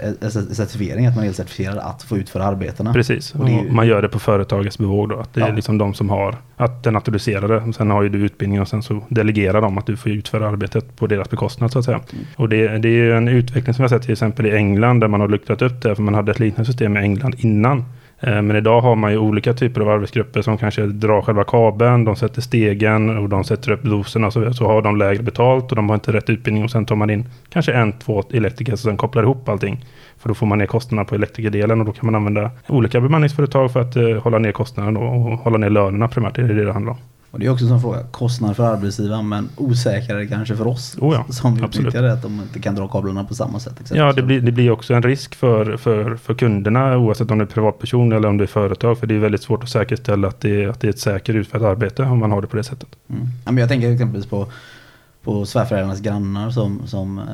certifiering, 0.54 1.06
att 1.06 1.16
man 1.16 1.24
är 1.24 1.32
certifierad 1.32 1.78
att 1.78 2.02
få 2.02 2.18
utföra 2.18 2.44
arbetena. 2.44 2.92
Precis, 2.92 3.34
Och 3.34 3.50
ju- 3.50 3.58
och 3.58 3.74
man 3.74 3.86
gör 3.86 4.02
det 4.02 4.08
på 4.08 4.18
företagets 4.18 4.78
bevåg 4.78 5.08
då. 5.08 5.16
Att 5.20 5.34
det 5.34 5.40
är 5.40 5.48
Ja. 5.48 5.54
liksom 5.54 5.78
de 5.78 5.94
som 5.94 6.10
har 6.10 6.36
att 6.56 6.82
den 6.84 6.96
auktoriserade. 6.96 7.72
Sen 7.72 7.90
har 7.90 8.02
ju 8.02 8.08
du 8.08 8.18
utbildning 8.18 8.60
och 8.60 8.68
sen 8.68 8.82
så 8.82 9.00
delegerar 9.08 9.60
de 9.60 9.78
att 9.78 9.86
du 9.86 9.96
får 9.96 10.12
utföra 10.12 10.48
arbetet 10.48 10.96
på 10.96 11.06
deras 11.06 11.30
bekostnad 11.30 11.72
så 11.72 11.78
att 11.78 11.84
säga. 11.84 12.00
Mm. 12.12 12.24
Och 12.36 12.48
det, 12.48 12.78
det 12.78 12.88
är 12.88 12.92
ju 12.92 13.16
en 13.16 13.28
utveckling 13.28 13.74
som 13.74 13.82
jag 13.82 13.90
sett 13.90 14.02
till 14.02 14.12
exempel 14.12 14.46
i 14.46 14.50
England 14.56 15.00
där 15.00 15.08
man 15.08 15.20
har 15.20 15.28
luckrat 15.28 15.62
upp 15.62 15.82
det. 15.82 15.94
För 15.94 16.02
man 16.02 16.14
hade 16.14 16.30
ett 16.32 16.40
liknande 16.40 16.66
system 16.66 16.96
i 16.96 17.00
England 17.00 17.34
innan. 17.44 17.84
Eh, 18.20 18.42
men 18.42 18.56
idag 18.56 18.80
har 18.80 18.96
man 18.96 19.12
ju 19.12 19.18
olika 19.18 19.52
typer 19.52 19.80
av 19.80 19.88
arbetsgrupper 19.88 20.42
som 20.42 20.58
kanske 20.58 20.86
drar 20.86 21.22
själva 21.22 21.44
kabeln, 21.44 22.04
de 22.04 22.16
sätter 22.16 22.42
stegen 22.42 23.18
och 23.18 23.28
de 23.28 23.44
sätter 23.44 23.70
upp 23.70 23.82
doserna 23.82 24.26
och 24.26 24.32
så. 24.32 24.52
Så 24.52 24.66
har 24.66 24.82
de 24.82 24.96
lägre 24.96 25.22
betalt 25.22 25.70
och 25.70 25.76
de 25.76 25.88
har 25.88 25.94
inte 25.94 26.12
rätt 26.12 26.30
utbildning 26.30 26.64
och 26.64 26.70
sen 26.70 26.86
tar 26.86 26.96
man 26.96 27.10
in 27.10 27.28
kanske 27.48 27.72
en, 27.72 27.92
två 27.92 28.22
elektriker 28.32 28.76
som 28.76 28.90
sen 28.90 28.96
kopplar 28.96 29.22
ihop 29.22 29.48
allting. 29.48 29.84
För 30.18 30.28
då 30.28 30.34
får 30.34 30.46
man 30.46 30.58
ner 30.58 30.66
kostnaderna 30.66 31.04
på 31.04 31.14
elektrikerdelen 31.14 31.80
och 31.80 31.86
då 31.86 31.92
kan 31.92 32.06
man 32.06 32.14
använda 32.14 32.50
olika 32.66 33.00
bemanningsföretag 33.00 33.72
för 33.72 33.80
att 33.80 33.96
eh, 33.96 34.22
hålla 34.22 34.38
ner 34.38 34.52
kostnaderna 34.52 35.00
och 35.00 35.38
hålla 35.38 35.58
ner 35.58 35.70
lönerna 35.70 36.08
primärt. 36.08 36.34
Det 36.34 36.42
är 36.42 36.48
det 36.48 36.64
det 36.64 36.72
handlar 36.72 36.92
om. 36.92 36.98
Och 37.32 37.38
det 37.38 37.46
är 37.46 37.50
också 37.50 37.64
en 37.64 37.68
sån 37.68 37.80
fråga, 37.80 38.02
kostnad 38.10 38.56
för 38.56 38.64
arbetsgivaren 38.64 39.28
men 39.28 39.48
osäkrare 39.56 40.26
kanske 40.26 40.56
för 40.56 40.66
oss. 40.66 40.96
Oh 41.00 41.14
ja, 41.14 41.32
som 41.32 41.52
absolut. 41.52 41.74
utnyttjar 41.76 42.02
det, 42.02 42.12
att 42.12 42.22
de 42.22 42.40
inte 42.42 42.58
kan 42.60 42.74
dra 42.74 42.88
kablarna 42.88 43.24
på 43.24 43.34
samma 43.34 43.60
sätt. 43.60 43.72
exempelvis. 43.72 43.98
Ja, 43.98 44.12
det 44.12 44.22
blir, 44.22 44.40
det 44.40 44.52
blir 44.52 44.70
också 44.70 44.94
en 44.94 45.02
risk 45.02 45.34
för, 45.34 45.76
för, 45.76 46.16
för 46.16 46.34
kunderna 46.34 46.98
oavsett 46.98 47.30
om 47.30 47.38
det 47.38 47.44
är 47.44 47.46
privatperson 47.46 48.12
eller 48.12 48.28
om 48.28 48.36
det 48.38 48.44
är 48.44 48.46
företag. 48.46 48.98
För 48.98 49.06
det 49.06 49.14
är 49.14 49.18
väldigt 49.18 49.42
svårt 49.42 49.62
att 49.62 49.68
säkerställa 49.68 50.28
att 50.28 50.40
det, 50.40 50.62
är- 50.64 50.68
att 50.68 50.80
det 50.80 50.86
är 50.86 50.90
ett 50.90 50.98
säkert 50.98 51.34
utfört 51.34 51.62
arbete 51.62 52.02
om 52.02 52.18
man 52.18 52.30
har 52.30 52.40
det 52.40 52.46
på 52.46 52.56
det 52.56 52.64
sättet. 52.64 52.88
Mm. 53.10 53.22
Ja, 53.44 53.52
men 53.52 53.58
jag 53.58 53.68
tänker 53.68 53.92
exempelvis 53.92 54.26
på, 54.30 54.46
på 55.24 55.46
svärföräldrarnas 55.46 56.00
grannar 56.00 56.50
som, 56.50 56.82
som 56.86 57.18
eh, 57.18 57.24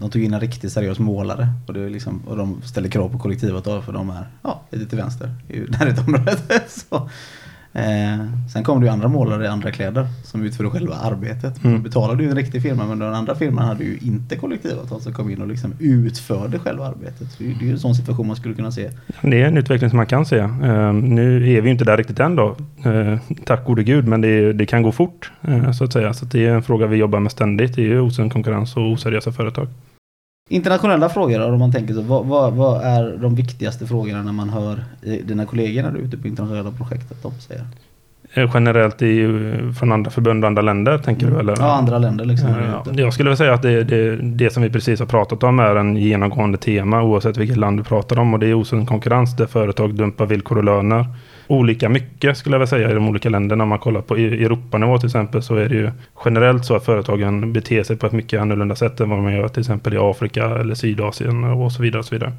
de 0.00 0.10
tog 0.10 0.22
in 0.22 0.34
en 0.34 0.40
riktigt 0.40 0.72
seriös 0.72 0.98
målare 0.98 1.48
och, 1.66 1.74
det 1.74 1.80
är 1.80 1.90
liksom, 1.90 2.22
och 2.26 2.36
de 2.36 2.62
ställer 2.64 2.88
krav 2.88 3.08
på 3.08 3.18
kollektivavtal 3.18 3.82
för 3.82 3.92
de 3.92 4.10
är 4.10 4.26
ja, 4.42 4.60
lite 4.70 4.86
till 4.86 4.98
vänster 4.98 5.34
i 5.48 5.58
närhetsområdet. 5.58 6.42
Så, 6.68 7.10
eh, 7.72 8.26
sen 8.52 8.64
kom 8.64 8.80
det 8.80 8.86
ju 8.86 8.92
andra 8.92 9.08
målare 9.08 9.44
i 9.44 9.48
andra 9.48 9.70
kläder 9.70 10.06
som 10.22 10.42
utförde 10.42 10.70
själva 10.70 10.94
arbetet. 10.94 11.64
Mm. 11.64 11.82
Betalade 11.82 12.22
ju 12.22 12.28
en 12.30 12.36
riktig 12.36 12.62
firma 12.62 12.86
men 12.86 12.98
den 12.98 13.14
andra 13.14 13.34
firman 13.34 13.64
hade 13.64 13.84
ju 13.84 13.98
inte 14.02 14.36
kollektivavtal 14.36 15.00
som 15.00 15.12
kom 15.12 15.30
in 15.30 15.40
och 15.40 15.48
liksom 15.48 15.74
utförde 15.78 16.58
själva 16.58 16.86
arbetet. 16.86 17.30
Så 17.30 17.42
det 17.42 17.48
är 17.48 17.62
ju 17.62 17.70
en 17.70 17.78
sån 17.78 17.94
situation 17.94 18.26
man 18.26 18.36
skulle 18.36 18.54
kunna 18.54 18.72
se. 18.72 18.90
Det 19.22 19.42
är 19.42 19.46
en 19.46 19.56
utveckling 19.56 19.90
som 19.90 19.96
man 19.96 20.06
kan 20.06 20.26
se. 20.26 20.38
Eh, 20.38 20.92
nu 20.92 21.56
är 21.56 21.60
vi 21.60 21.70
inte 21.70 21.84
där 21.84 21.96
riktigt 21.96 22.20
än 22.20 22.36
då. 22.36 22.56
Eh, 22.84 23.18
tack 23.44 23.64
gode 23.64 23.82
gud, 23.82 24.08
men 24.08 24.20
det, 24.20 24.52
det 24.52 24.66
kan 24.66 24.82
gå 24.82 24.92
fort 24.92 25.32
eh, 25.42 25.72
så 25.72 25.84
att 25.84 25.92
säga. 25.92 26.14
Så 26.14 26.24
det 26.24 26.46
är 26.46 26.54
en 26.54 26.62
fråga 26.62 26.86
vi 26.86 26.96
jobbar 26.96 27.20
med 27.20 27.32
ständigt. 27.32 27.76
Det 27.76 27.82
är 27.82 27.86
ju 27.86 28.00
osund 28.00 28.32
konkurrens 28.32 28.76
och 28.76 28.82
oseriösa 28.82 29.32
företag. 29.32 29.68
Internationella 30.52 31.08
frågor 31.08 31.52
om 31.52 31.58
man 31.58 31.72
tänker 31.72 31.94
så. 31.94 32.02
Vad, 32.02 32.26
vad, 32.26 32.52
vad 32.52 32.82
är 32.82 33.16
de 33.16 33.34
viktigaste 33.34 33.86
frågorna 33.86 34.22
när 34.22 34.32
man 34.32 34.48
hör 34.48 34.84
eh, 35.02 35.12
dina 35.12 35.46
kollegor 35.46 35.82
när 35.82 35.90
du 35.90 35.98
är 35.98 36.02
ute 36.02 36.18
på 36.18 36.28
internationella 36.28 36.70
projekt 36.70 37.12
att 37.12 37.22
de 37.22 37.32
säger? 37.32 37.64
Eh, 38.34 38.50
generellt 38.54 39.02
i, 39.02 39.26
från 39.78 39.92
andra 39.92 40.10
förbund 40.10 40.44
och 40.44 40.48
andra 40.48 40.62
länder, 40.62 40.98
tänker 40.98 41.26
du? 41.26 41.38
Eller? 41.38 41.56
Ja, 41.58 41.72
andra 41.72 41.98
länder 41.98 42.24
liksom. 42.24 42.48
Ja, 42.48 42.84
jag 42.92 43.14
skulle 43.14 43.30
väl 43.30 43.36
säga 43.36 43.54
att 43.54 43.62
det, 43.62 43.84
det, 43.84 44.16
det 44.16 44.50
som 44.50 44.62
vi 44.62 44.70
precis 44.70 45.00
har 45.00 45.06
pratat 45.06 45.42
om 45.42 45.58
är 45.58 45.76
en 45.76 45.96
genomgående 45.96 46.58
tema 46.58 47.02
oavsett 47.02 47.36
vilket 47.36 47.56
land 47.56 47.78
du 47.78 47.84
pratar 47.84 48.18
om 48.18 48.34
och 48.34 48.40
det 48.40 48.46
är 48.46 48.54
osund 48.54 48.88
konkurrens 48.88 49.36
där 49.36 49.46
företag 49.46 49.94
dumpar 49.94 50.26
villkor 50.26 50.58
och 50.58 50.64
löner. 50.64 51.06
Olika 51.50 51.88
mycket 51.88 52.36
skulle 52.36 52.54
jag 52.54 52.58
vilja 52.58 52.66
säga 52.66 52.90
i 52.90 52.94
de 52.94 53.08
olika 53.08 53.28
länderna. 53.28 53.62
Om 53.62 53.68
man 53.68 53.78
kollar 53.78 54.00
på 54.00 54.16
Europanivå 54.16 54.98
till 54.98 55.06
exempel 55.06 55.42
så 55.42 55.54
är 55.54 55.68
det 55.68 55.74
ju 55.74 55.90
generellt 56.24 56.64
så 56.64 56.76
att 56.76 56.84
företagen 56.84 57.52
beter 57.52 57.82
sig 57.82 57.96
på 57.96 58.06
ett 58.06 58.12
mycket 58.12 58.40
annorlunda 58.40 58.74
sätt 58.74 59.00
än 59.00 59.10
vad 59.10 59.18
man 59.18 59.36
gör 59.36 59.48
till 59.48 59.60
exempel 59.60 59.94
i 59.94 59.96
Afrika 60.00 60.44
eller 60.44 60.74
Sydasien 60.74 61.44
och 61.44 61.72
så 61.72 61.82
vidare. 61.82 61.98
Och 61.98 62.04
så 62.04 62.14
vidare. 62.14 62.32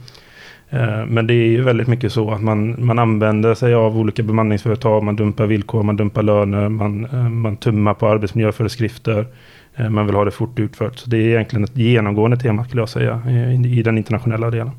Eh, 0.69 1.05
men 1.05 1.27
det 1.27 1.33
är 1.33 1.47
ju 1.47 1.61
väldigt 1.61 1.87
mycket 1.87 2.13
så 2.13 2.31
att 2.31 2.41
man, 2.41 2.85
man 2.85 2.99
använder 2.99 3.53
sig 3.53 3.73
av 3.73 3.97
olika 3.97 4.23
bemanningsföretag, 4.23 5.03
man 5.03 5.15
dumpar 5.15 5.45
villkor, 5.45 5.83
man 5.83 5.97
dumpar 5.97 6.23
löner, 6.23 6.69
man, 6.69 7.05
eh, 7.05 7.29
man 7.29 7.57
tummar 7.57 7.93
på 7.93 8.07
arbetsmiljöföreskrifter. 8.07 9.25
Eh, 9.75 9.89
man 9.89 10.05
vill 10.05 10.15
ha 10.15 10.25
det 10.25 10.31
fort 10.31 10.59
utfört. 10.59 10.97
Så 10.97 11.09
det 11.09 11.17
är 11.17 11.29
egentligen 11.29 11.63
ett 11.63 11.77
genomgående 11.77 12.37
tema 12.37 12.65
skulle 12.65 12.81
jag 12.81 12.89
säga 12.89 13.21
i, 13.29 13.79
i 13.79 13.83
den 13.83 13.97
internationella 13.97 14.49
delen. 14.49 14.71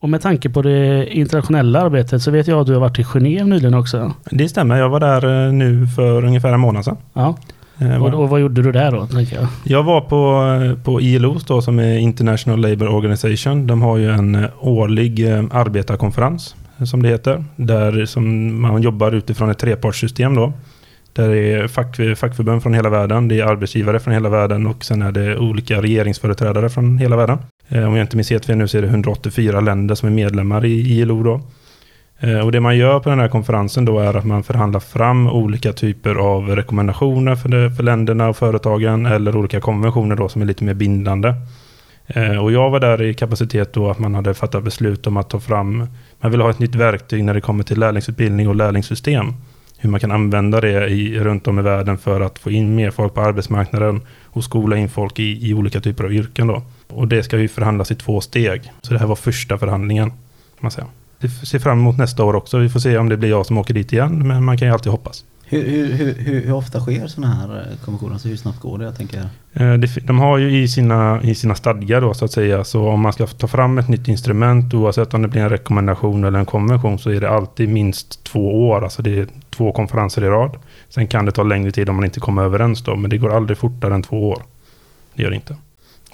Och 0.00 0.08
med 0.08 0.20
tanke 0.20 0.50
på 0.50 0.62
det 0.62 1.06
internationella 1.14 1.80
arbetet 1.80 2.22
så 2.22 2.30
vet 2.30 2.46
jag 2.46 2.60
att 2.60 2.66
du 2.66 2.72
har 2.72 2.80
varit 2.80 2.98
i 2.98 3.02
Genève 3.02 3.44
nyligen 3.44 3.74
också. 3.74 4.12
Det 4.30 4.48
stämmer, 4.48 4.76
jag 4.78 4.88
var 4.88 5.00
där 5.00 5.46
eh, 5.46 5.52
nu 5.52 5.86
för 5.86 6.24
ungefär 6.24 6.52
en 6.52 6.60
månad 6.60 6.84
sedan. 6.84 6.96
Ja. 7.12 7.36
Eh, 7.78 8.02
Och, 8.02 8.22
och 8.22 8.28
vad 8.28 8.40
gjorde 8.40 8.62
du 8.62 8.72
där 8.72 8.90
då, 8.90 9.06
jag? 9.20 9.46
Jag 9.64 9.82
var 9.82 10.00
på, 10.00 10.44
eh, 10.64 10.84
på 10.84 11.00
ILOs 11.00 11.44
då 11.44 11.62
som 11.62 11.78
är 11.78 11.98
International 11.98 12.60
Labour 12.60 12.88
Organization. 12.88 13.66
De 13.66 13.82
har 13.82 13.96
ju 13.96 14.10
en 14.10 14.46
årlig 14.60 15.26
arbetarkonferens 15.50 16.54
som 16.84 17.02
det 17.02 17.08
heter. 17.08 17.44
Där 17.56 18.06
som 18.06 18.60
man 18.60 18.82
jobbar 18.82 19.12
utifrån 19.12 19.50
ett 19.50 19.58
trepartssystem 19.58 20.34
då. 20.34 20.52
Där 21.20 21.28
det 21.28 21.52
är 21.52 21.68
fack, 21.68 21.96
fackförbund 22.16 22.62
från 22.62 22.74
hela 22.74 22.90
världen, 22.90 23.28
det 23.28 23.40
är 23.40 23.44
arbetsgivare 23.44 24.00
från 24.00 24.14
hela 24.14 24.28
världen 24.28 24.66
och 24.66 24.84
sen 24.84 25.02
är 25.02 25.12
det 25.12 25.38
olika 25.38 25.82
regeringsföreträdare 25.82 26.68
från 26.68 26.98
hela 26.98 27.16
världen. 27.16 27.38
Eh, 27.68 27.88
Om 27.88 27.96
jag 27.96 28.04
inte 28.04 28.16
minns 28.16 28.30
helt 28.30 28.46
fel 28.46 28.56
nu 28.56 28.68
så 28.68 28.78
är 28.78 28.82
det 28.82 28.88
184 28.88 29.60
länder 29.60 29.94
som 29.94 30.08
är 30.08 30.12
medlemmar 30.12 30.64
i 30.64 31.00
ILO 31.00 31.22
då. 31.22 31.40
Eh, 32.20 32.38
och 32.38 32.52
det 32.52 32.60
man 32.60 32.76
gör 32.76 33.00
på 33.00 33.10
den 33.10 33.18
här 33.18 33.28
konferensen 33.28 33.84
då 33.84 33.98
är 33.98 34.16
att 34.16 34.24
man 34.24 34.42
förhandlar 34.42 34.80
fram 34.80 35.26
olika 35.26 35.72
typer 35.72 36.14
av 36.14 36.48
rekommendationer 36.56 37.36
för, 37.36 37.48
det, 37.48 37.70
för 37.70 37.82
länderna 37.82 38.28
och 38.28 38.36
företagen 38.36 39.06
eller 39.06 39.36
olika 39.36 39.60
konventioner 39.60 40.16
då 40.16 40.28
som 40.28 40.42
är 40.42 40.46
lite 40.46 40.64
mer 40.64 40.74
bindande. 40.74 41.34
Eh, 42.06 42.44
och 42.44 42.52
jag 42.52 42.70
var 42.70 42.80
där 42.80 43.02
i 43.02 43.14
kapacitet 43.14 43.72
då 43.72 43.90
att 43.90 43.98
man 43.98 44.14
hade 44.14 44.34
fattat 44.34 44.64
beslut 44.64 45.06
om 45.06 45.16
att 45.16 45.30
ta 45.30 45.40
fram, 45.40 45.86
man 46.20 46.30
vill 46.30 46.40
ha 46.40 46.50
ett 46.50 46.58
nytt 46.58 46.74
verktyg 46.74 47.24
när 47.24 47.34
det 47.34 47.40
kommer 47.40 47.64
till 47.64 47.80
lärlingsutbildning 47.80 48.48
och 48.48 48.56
lärlingssystem. 48.56 49.34
Hur 49.82 49.90
man 49.90 50.00
kan 50.00 50.12
använda 50.12 50.60
det 50.60 50.88
i, 50.88 51.18
runt 51.18 51.48
om 51.48 51.58
i 51.58 51.62
världen 51.62 51.98
för 51.98 52.20
att 52.20 52.38
få 52.38 52.50
in 52.50 52.74
mer 52.74 52.90
folk 52.90 53.14
på 53.14 53.20
arbetsmarknaden 53.20 54.00
och 54.24 54.44
skola 54.44 54.76
in 54.76 54.88
folk 54.88 55.18
i, 55.18 55.50
i 55.50 55.54
olika 55.54 55.80
typer 55.80 56.04
av 56.04 56.12
yrken 56.12 56.46
då. 56.46 56.62
Och 56.88 57.08
det 57.08 57.22
ska 57.22 57.38
ju 57.38 57.48
förhandlas 57.48 57.90
i 57.90 57.94
två 57.94 58.20
steg. 58.20 58.72
Så 58.82 58.92
det 58.92 59.00
här 59.00 59.06
var 59.06 59.16
första 59.16 59.58
förhandlingen. 59.58 60.10
Kan 60.10 60.18
man 60.60 60.70
säga. 60.70 60.86
Vi 61.18 61.28
ser 61.28 61.58
fram 61.58 61.78
emot 61.78 61.98
nästa 61.98 62.24
år 62.24 62.34
också. 62.34 62.58
Vi 62.58 62.68
får 62.68 62.80
se 62.80 62.98
om 62.98 63.08
det 63.08 63.16
blir 63.16 63.30
jag 63.30 63.46
som 63.46 63.58
åker 63.58 63.74
dit 63.74 63.92
igen, 63.92 64.28
men 64.28 64.44
man 64.44 64.58
kan 64.58 64.68
ju 64.68 64.74
alltid 64.74 64.92
hoppas. 64.92 65.24
Hur, 65.52 65.68
hur, 65.68 65.92
hur, 65.94 66.40
hur, 66.40 66.52
ofta 66.52 66.80
sker 66.80 67.06
sådana 67.06 67.34
här 67.34 67.46
kommissioner? 67.46 67.76
konventioner? 67.84 68.12
Alltså 68.12 68.28
hur 68.28 68.36
snabbt 68.36 68.60
går 68.60 68.78
det? 68.78 68.84
Jag 68.84 68.96
tänker. 68.96 69.28
Eh, 69.52 69.74
de 70.02 70.18
har 70.18 70.38
ju 70.38 70.62
i 70.62 70.68
sina, 70.68 71.22
i 71.22 71.34
sina 71.34 71.54
stadgar 71.54 72.00
då 72.00 72.14
så 72.14 72.24
att 72.24 72.32
säga, 72.32 72.64
så 72.64 72.88
om 72.88 73.00
man 73.00 73.12
ska 73.12 73.26
ta 73.26 73.46
fram 73.46 73.78
ett 73.78 73.88
nytt 73.88 74.08
instrument, 74.08 74.74
oavsett 74.74 75.14
om 75.14 75.22
det 75.22 75.28
blir 75.28 75.42
en 75.42 75.48
rekommendation 75.48 76.24
eller 76.24 76.38
en 76.38 76.46
konvention, 76.46 76.98
så 76.98 77.10
är 77.10 77.20
det 77.20 77.30
alltid 77.30 77.68
minst 77.68 78.24
två 78.24 78.68
år. 78.68 78.84
Alltså 78.84 79.02
det 79.02 79.18
är 79.18 79.26
två 79.50 79.72
konferenser 79.72 80.24
i 80.24 80.28
rad. 80.28 80.56
Sen 80.88 81.06
kan 81.06 81.26
det 81.26 81.32
ta 81.32 81.42
längre 81.42 81.72
tid 81.72 81.88
om 81.88 81.96
man 81.96 82.04
inte 82.04 82.20
kommer 82.20 82.42
överens 82.42 82.84
då, 82.84 82.96
men 82.96 83.10
det 83.10 83.18
går 83.18 83.36
aldrig 83.36 83.58
fortare 83.58 83.94
än 83.94 84.02
två 84.02 84.28
år. 84.28 84.42
Det 85.14 85.22
gör 85.22 85.30
det 85.30 85.36
inte. 85.36 85.56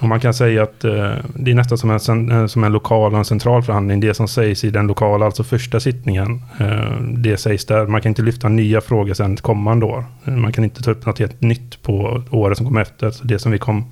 Och 0.01 0.09
man 0.09 0.21
kan 0.21 0.35
säga 0.35 0.63
att 0.63 0.85
eh, 0.85 1.13
det 1.35 1.51
är 1.51 1.55
nästan 1.55 1.79
som 1.79 1.91
en, 1.91 2.31
eh, 2.31 2.47
som 2.47 2.65
en 2.65 2.73
lokal 2.73 3.13
och 3.13 3.19
en 3.19 3.25
central 3.25 3.63
förhandling. 3.63 4.01
Det 4.01 4.15
som 4.15 4.29
sägs 4.29 4.65
i 4.65 4.71
den 4.71 4.87
lokala, 4.87 5.27
alltså 5.27 5.45
första 5.45 5.81
sittningen, 5.81 6.43
eh, 6.61 7.01
det 7.01 7.37
sägs 7.37 7.65
där. 7.65 7.87
Man 7.87 8.01
kan 8.01 8.11
inte 8.11 8.23
lyfta 8.23 8.49
nya 8.49 8.81
frågor 8.81 9.15
sen 9.15 9.37
kommande 9.37 9.87
år. 9.87 10.05
Eh, 10.25 10.33
Man 10.33 10.53
kan 10.53 10.65
inte 10.65 10.83
ta 10.83 10.91
upp 10.91 11.07
något 11.07 11.19
helt 11.19 11.41
nytt 11.41 11.83
på 11.83 12.23
året 12.31 12.57
som 12.59 12.67
kommer 12.67 12.81
efter. 12.81 13.11
Så 13.11 13.25
det 13.25 13.39
som 13.39 13.53
vi 13.53 13.59
kom 13.59 13.85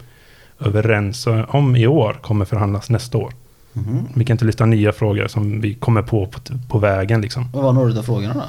överens 0.61 1.28
om 1.49 1.76
i 1.76 1.87
år 1.87 2.16
kommer 2.23 2.44
förhandlas 2.44 2.90
nästa 2.90 3.18
år. 3.18 3.32
Mhm. 3.73 4.08
Vi 4.14 4.25
kan 4.25 4.34
inte 4.34 4.44
lyfta 4.44 4.66
nya 4.66 4.92
frågor 4.92 5.28
som 5.28 5.61
vi 5.61 5.75
kommer 5.75 6.02
på 6.02 6.26
på, 6.26 6.40
på 6.70 6.78
vägen 6.78 7.20
liksom. 7.20 7.49
Vad 7.52 7.62
var 7.62 7.73
några 7.73 7.99
av 7.99 8.02
frågorna 8.02 8.34
då? 8.34 8.42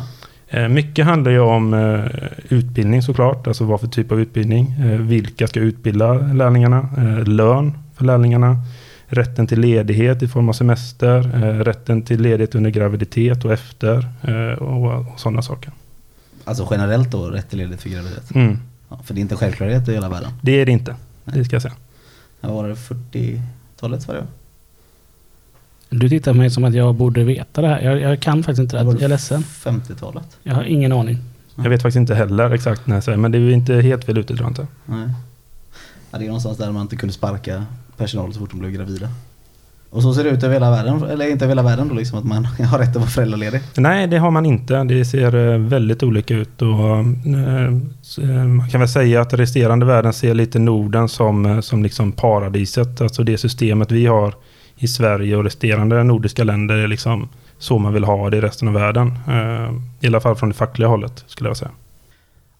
Eh, 0.55 0.67
Mycket 0.67 1.05
handlar 1.05 1.31
ju 1.31 1.39
om 1.39 1.73
eh, 1.73 2.05
utbildning 2.49 3.01
såklart, 3.01 3.47
alltså 3.47 3.63
vad 3.63 3.79
för 3.79 3.87
typ 3.87 4.11
av 4.11 4.19
utbildning. 4.19 4.71
Eh, 4.71 4.99
vilka 4.99 5.47
ska 5.47 5.59
utbilda 5.59 6.13
lärlingarna? 6.13 6.89
Lön 7.25 7.77
för 7.95 8.05
lärlingarna. 8.05 8.57
rätten 9.07 9.47
till 9.47 9.59
ledighet 9.59 10.23
i 10.23 10.27
form 10.27 10.49
av 10.49 10.53
semester, 10.53 11.21
rätten 11.63 12.01
till 12.01 12.21
ledighet 12.21 12.55
under 12.55 12.69
graviditet 12.69 13.45
och 13.45 13.53
efter 13.53 14.07
och, 14.61 15.19
sådana 15.19 15.41
saker. 15.41 15.71
Alltså 16.43 16.67
generellt 16.71 17.11
då, 17.11 17.29
rätt 17.29 17.49
till 17.49 17.57
ledighet 17.57 17.81
för 17.81 17.89
graviditet. 17.89 18.35
Mm. 18.35 18.59
Ja, 18.89 18.99
för 19.03 19.13
det 19.13 19.19
är 19.19 19.21
inte 19.21 19.35
självklarhet 19.35 19.87
i 19.87 19.93
hela 19.93 20.09
världen. 20.09 20.31
Det 20.41 20.61
är 20.61 20.65
det 20.65 20.71
inte, 20.71 20.95
det 21.23 21.45
ska 21.45 21.55
jag 21.55 21.61
säga. 21.61 21.73
Vad 22.41 22.53
var 22.53 22.67
det, 22.67 22.73
40-talet 22.75 24.01
Sverige? 24.01 24.23
Du 25.99 26.09
tittar 26.09 26.31
på 26.31 26.37
mig 26.37 26.49
som 26.49 26.63
att 26.63 26.73
jag 26.73 26.95
borde 26.95 27.23
veta 27.23 27.61
det 27.61 27.67
här. 27.67 27.81
Jag, 27.81 28.01
jag 28.01 28.19
kan 28.19 28.43
faktiskt 28.43 28.59
inte 28.59 28.77
det. 28.77 28.83
Var 28.83 28.93
Jag 28.93 29.01
är 29.01 29.07
ledsen. 29.07 29.41
50-talet? 29.41 30.37
Jag 30.43 30.55
har 30.55 30.63
ingen 30.63 30.91
aning. 30.91 31.17
Jag 31.55 31.69
vet 31.69 31.81
faktiskt 31.81 31.97
inte 31.97 32.15
heller 32.15 32.51
exakt 32.51 32.87
när 32.87 32.95
jag 32.95 33.03
säger, 33.03 33.17
men 33.17 33.31
det 33.31 33.37
är 33.37 33.39
ju 33.39 33.51
inte 33.51 33.73
helt 33.73 34.05
fel 34.05 34.17
ute 34.17 34.35
tror 34.35 34.41
jag 34.41 34.51
inte. 34.51 34.67
Nej. 34.85 35.09
Ja, 36.11 36.17
det 36.17 36.25
är 36.25 36.27
någonstans 36.27 36.57
där 36.57 36.71
man 36.71 36.81
inte 36.81 36.95
kunde 36.95 37.13
sparka 37.13 37.65
personal 37.97 38.33
så 38.33 38.39
fort 38.39 38.51
de 38.51 38.59
blev 38.59 38.71
gravida. 38.71 39.09
Och 39.89 40.01
så 40.01 40.13
ser 40.13 40.23
det 40.23 40.29
ut 40.29 40.43
över 40.43 40.53
hela 40.53 40.71
världen, 40.71 41.03
eller 41.03 41.31
inte 41.31 41.45
över 41.45 41.51
hela 41.51 41.63
världen 41.63 41.87
då 41.87 41.95
liksom, 41.95 42.19
att 42.19 42.25
man 42.25 42.45
har 42.71 42.79
rätt 42.79 42.89
att 42.89 42.95
vara 42.95 43.07
föräldraledig. 43.07 43.61
Nej, 43.77 44.07
det 44.07 44.17
har 44.17 44.31
man 44.31 44.45
inte. 44.45 44.83
Det 44.83 45.05
ser 45.05 45.35
eh, 45.35 45.59
väldigt 45.59 46.03
olika 46.03 46.33
ut 46.33 46.61
och 46.61 46.69
eh, 46.69 47.65
eh, 48.21 48.45
man 48.45 48.69
kan 48.69 48.79
väl 48.79 48.89
säga 48.89 49.21
att 49.21 49.33
resterande 49.33 49.85
världen 49.85 50.13
ser 50.13 50.33
lite 50.33 50.59
Norden 50.59 51.09
som, 51.09 51.61
som 51.61 51.83
liksom 51.83 52.11
paradiset. 52.11 53.01
Alltså 53.01 53.23
det 53.23 53.37
systemet 53.37 53.91
vi 53.91 54.05
har 54.05 54.33
i 54.77 54.87
Sverige 54.87 55.35
och 55.35 55.43
resterande 55.43 56.03
nordiska 56.03 56.43
länder 56.43 56.75
är 56.75 56.87
liksom 56.87 57.29
så 57.57 57.77
man 57.79 57.93
vill 57.93 58.03
ha 58.03 58.29
det 58.29 58.37
i 58.37 58.41
resten 58.41 58.67
av 58.67 58.73
världen. 58.73 59.17
Eh, 59.27 59.73
I 60.01 60.07
alla 60.07 60.19
fall 60.19 60.35
från 60.35 60.49
det 60.49 60.55
fackliga 60.55 60.87
hållet 60.89 61.23
skulle 61.27 61.49
jag 61.49 61.57
säga. 61.57 61.71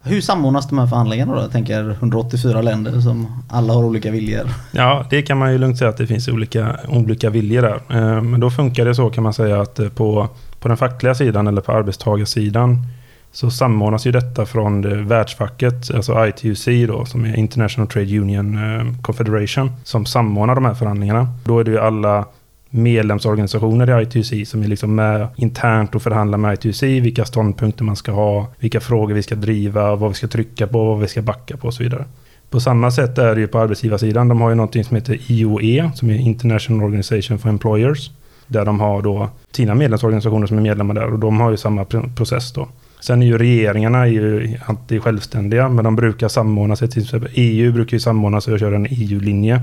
Hur 0.04 0.22
samordnas 0.22 0.70
de 0.70 0.78
här 0.80 0.88
förhandlingarna 0.88 1.36
då? 1.36 1.42
Jag 1.42 1.52
tänker 1.52 1.92
184 1.92 2.62
länder 2.62 3.00
som 3.02 3.44
alla 3.50 3.74
har 3.74 3.84
olika 3.84 4.12
viljor. 4.12 4.48
Ja, 4.72 5.06
det 5.10 5.22
kan 5.22 5.38
man 5.38 5.52
ju 5.52 5.58
lugnt 5.58 5.78
säga 5.78 5.90
att 5.90 5.98
det 5.98 6.08
finns 6.08 6.28
olika, 6.28 6.76
olika 6.88 7.30
viljor 7.30 7.62
där. 7.62 7.82
Eh, 7.90 8.22
Men 8.22 8.40
då 8.40 8.52
funkar 8.52 8.86
det 8.86 8.96
så 8.96 9.10
kan 9.10 9.24
man 9.24 9.34
säga 9.34 9.62
att 9.62 9.80
eh, 9.80 9.90
på, 9.90 10.28
på 10.60 10.68
den 10.68 10.78
fackliga 10.78 11.16
sidan 11.16 11.48
eller 11.48 11.62
på 11.62 11.72
arbetstagarsidan 11.72 12.88
så 13.36 13.52
samordnas 13.52 14.08
ju 14.08 14.12
detta 14.12 14.46
från 14.46 14.82
det 14.82 14.96
världsfacket, 14.96 15.92
alltså 15.96 16.28
ITUC 16.28 16.66
då, 16.88 17.06
som 17.06 17.26
är 17.26 17.36
International 17.36 17.88
Trade 17.88 18.20
Union 18.20 18.58
eh, 18.58 19.02
Confederation, 19.02 19.72
som 19.84 20.06
samordnar 20.06 20.56
de 20.56 20.66
här 20.66 20.74
förhandlingarna. 20.74 21.28
Då 21.46 21.60
är 21.60 21.64
det 21.64 21.72
ju 21.72 21.80
alla 21.80 22.26
medlemsorganisationer 22.70 24.00
i 24.00 24.04
ITUC 24.04 24.50
som 24.50 24.64
är 24.64 24.68
liksom 24.68 24.96
med 24.96 25.28
internt 25.36 25.96
och 25.96 26.02
förhandlar 26.02 26.38
med 26.38 26.54
ITUC, 26.54 26.84
vilka 26.84 27.26
ståndpunkter 27.26 27.84
man 27.84 27.96
ska 27.96 28.12
ha, 28.12 28.48
vilka 28.60 28.80
frågor 28.80 29.14
vi 29.14 29.24
ska 29.24 29.36
driva, 29.36 29.96
vad 29.96 30.10
vi 30.10 30.16
ska 30.16 30.28
trycka 30.28 30.68
på, 30.68 30.86
vad 30.86 31.00
vi 31.00 31.08
ska 31.08 31.22
backa 31.22 31.58
på 31.58 31.68
och 31.68 31.74
så 31.74 31.84
vidare. 31.84 32.06
På 32.50 32.60
samma 32.60 32.92
sätt 32.92 33.18
är 33.18 33.36
det 33.36 33.42
ju 33.42 33.48
på 33.48 33.60
arbetsgivarsidan. 33.60 34.28
De 34.28 34.42
har 34.42 34.50
ju 34.50 34.56
någonting 34.56 34.84
som 34.84 34.96
heter 34.96 35.18
IOE, 35.28 35.92
som 35.96 36.10
är 36.10 36.16
International 36.16 36.84
Organization 36.84 37.40
for 37.40 37.50
Employers. 37.50 38.12
Där 38.48 38.66
de 38.66 38.80
har 38.80 39.02
då 39.02 39.30
sina 39.52 39.76
medlemsorganisationer 39.76 40.48
som 40.48 40.58
är 40.58 40.62
medlemmar 40.62 40.94
där 40.94 41.14
och 41.14 41.20
de 41.20 41.40
har 41.40 41.52
ju 41.52 41.58
samma 41.58 41.86
process 42.16 42.54
då. 42.54 42.68
Sen 43.00 43.22
är 43.22 43.26
ju 43.26 43.38
regeringarna 43.38 44.00
är 44.00 44.06
ju 44.06 44.58
alltid 44.66 45.04
självständiga, 45.04 45.70
men 45.70 45.86
de 45.86 45.96
brukar 45.96 46.28
samordna 46.28 46.76
sig. 46.76 46.90
Till 46.90 47.28
EU 47.34 47.72
brukar 47.72 47.98
ju 47.98 48.00
samordna 48.00 48.42
sig 48.42 48.54
och 48.54 48.60
köra 48.60 48.76
en 48.76 48.88
EU-linje. 48.90 49.62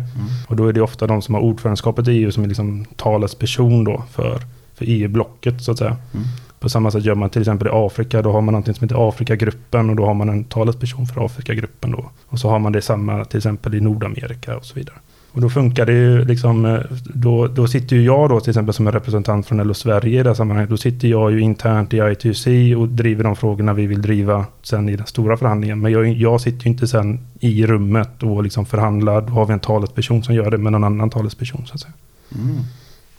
Och 0.49 0.57
då 0.57 0.67
är 0.67 0.73
det 0.73 0.81
ofta 0.81 1.07
de 1.07 1.23
som 1.23 1.35
har 1.35 1.43
ordförandeskapet 1.43 2.09
i 2.09 2.13
EU 2.13 2.33
som 2.33 2.45
är 2.45 2.49
liksom 2.49 2.85
talesperson 2.85 3.85
då 3.85 4.03
för, 4.11 4.39
för 4.75 4.85
EU-blocket 4.89 5.63
så 5.63 5.73
att 5.73 5.79
säga. 5.79 5.97
Mm. 6.15 6.27
På 6.61 6.69
samma 6.69 6.91
sätt 6.91 7.05
gör 7.05 7.15
man 7.15 7.31
till 7.31 7.43
exempel 7.43 7.69
i 7.69 7.71
Afrika, 7.73 8.23
då 8.23 8.33
har 8.33 8.41
man 8.41 8.53
någonting 8.53 8.75
som 8.75 8.85
heter 8.85 9.09
Afrikagruppen 9.09 9.91
och 9.91 9.97
då 9.97 10.07
har 10.07 10.15
man 10.15 10.29
en 10.29 10.45
talesperson 10.45 11.07
för 11.07 11.25
Afrikagruppen 11.25 11.91
då. 11.91 12.11
Och 12.27 12.39
så 12.39 12.49
har 12.49 12.59
man 12.59 12.73
det 12.73 12.83
samma 12.83 13.25
till 13.25 13.37
exempel 13.37 13.75
i 13.75 13.81
Nordamerika 13.81 14.57
och 14.57 14.65
så 14.65 14.75
vidare. 14.75 14.97
Och 15.33 15.41
då 15.41 15.51
funkar 15.51 15.87
det 15.87 15.93
ju 15.93 16.25
liksom, 16.25 16.65
eh, 16.65 16.81
då, 17.05 17.47
då 17.47 17.67
sitter 17.67 17.97
ju 17.97 18.03
jag 18.03 18.31
då 18.31 18.41
till 18.41 18.51
exempel 18.51 18.75
som 18.75 18.87
en 18.87 18.93
representant 18.93 19.47
från 19.47 19.59
LO 19.59 19.75
Sverige 19.75 20.21
i 20.21 20.23
det 20.23 20.31
här 20.31 20.35
sammanhanget. 20.35 20.71
Då 20.71 20.77
sitter 20.77 21.09
jag 21.09 21.33
ju 21.33 21.41
internt 21.41 21.95
i 21.95 21.97
ITUC 21.97 22.47
och 22.77 22.89
driver 22.89 23.25
de 23.25 23.37
frågorna 23.37 23.73
vi 23.73 23.87
vill 23.87 24.03
driva 24.03 24.47
sen 24.63 24.89
i 24.89 24.97
den 24.97 25.07
stora 25.07 25.37
förhandlingen. 25.37 25.81
Men 25.81 25.93
jag, 25.93 26.09
jag 26.09 26.41
sitter 26.41 26.65
ju 26.65 26.71
inte 26.71 26.87
sen 26.87 27.21
i 27.41 27.67
rummet 27.67 28.23
och 28.23 28.43
liksom 28.43 28.67
förhandlar. 28.67 29.21
Då 29.21 29.33
har 29.33 29.47
vi 29.47 29.53
en 29.53 29.61
talesperson 29.61 30.23
som 30.23 30.35
gör 30.35 30.51
det 30.51 30.59
med 30.59 30.73
någon 30.73 30.85
annan 30.85 31.11
talesperson 31.11 31.67
så 31.67 31.75
att 31.75 31.81
säga. 31.81 31.93
Mm. 32.35 32.57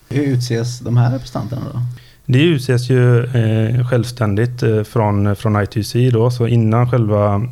Hur 0.10 0.24
utses 0.24 0.80
de 0.80 0.98
här 0.98 1.12
representanterna 1.12 1.62
då? 1.74 1.80
Det 2.26 2.44
utses 2.44 2.90
ju 2.90 3.24
eh, 3.24 3.88
självständigt 3.88 4.64
eh, 4.64 4.84
från, 4.84 5.36
från 5.36 5.64
ITUC 5.64 5.94
då, 6.12 6.32
så 6.32 6.48
innan 6.48 6.92
själva 6.92 7.48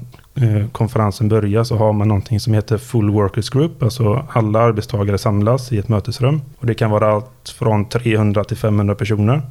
konferensen 0.72 1.30
börjar 1.30 1.64
så 1.64 1.78
har 1.78 1.94
man 1.94 2.08
någonting 2.08 2.40
som 2.40 2.54
heter 2.54 2.78
Full 2.78 3.10
Workers 3.10 3.50
Group, 3.50 3.84
alltså 3.84 4.26
alla 4.30 4.60
arbetstagare 4.60 5.18
samlas 5.18 5.72
i 5.72 5.78
ett 5.78 5.90
mötesrum. 5.90 6.42
Och 6.60 6.66
det 6.66 6.74
kan 6.74 6.92
vara 6.92 7.12
allt 7.12 7.50
från 7.58 7.90
300 7.90 8.44
till 8.44 8.58
500 8.58 8.96
personer. 8.96 9.42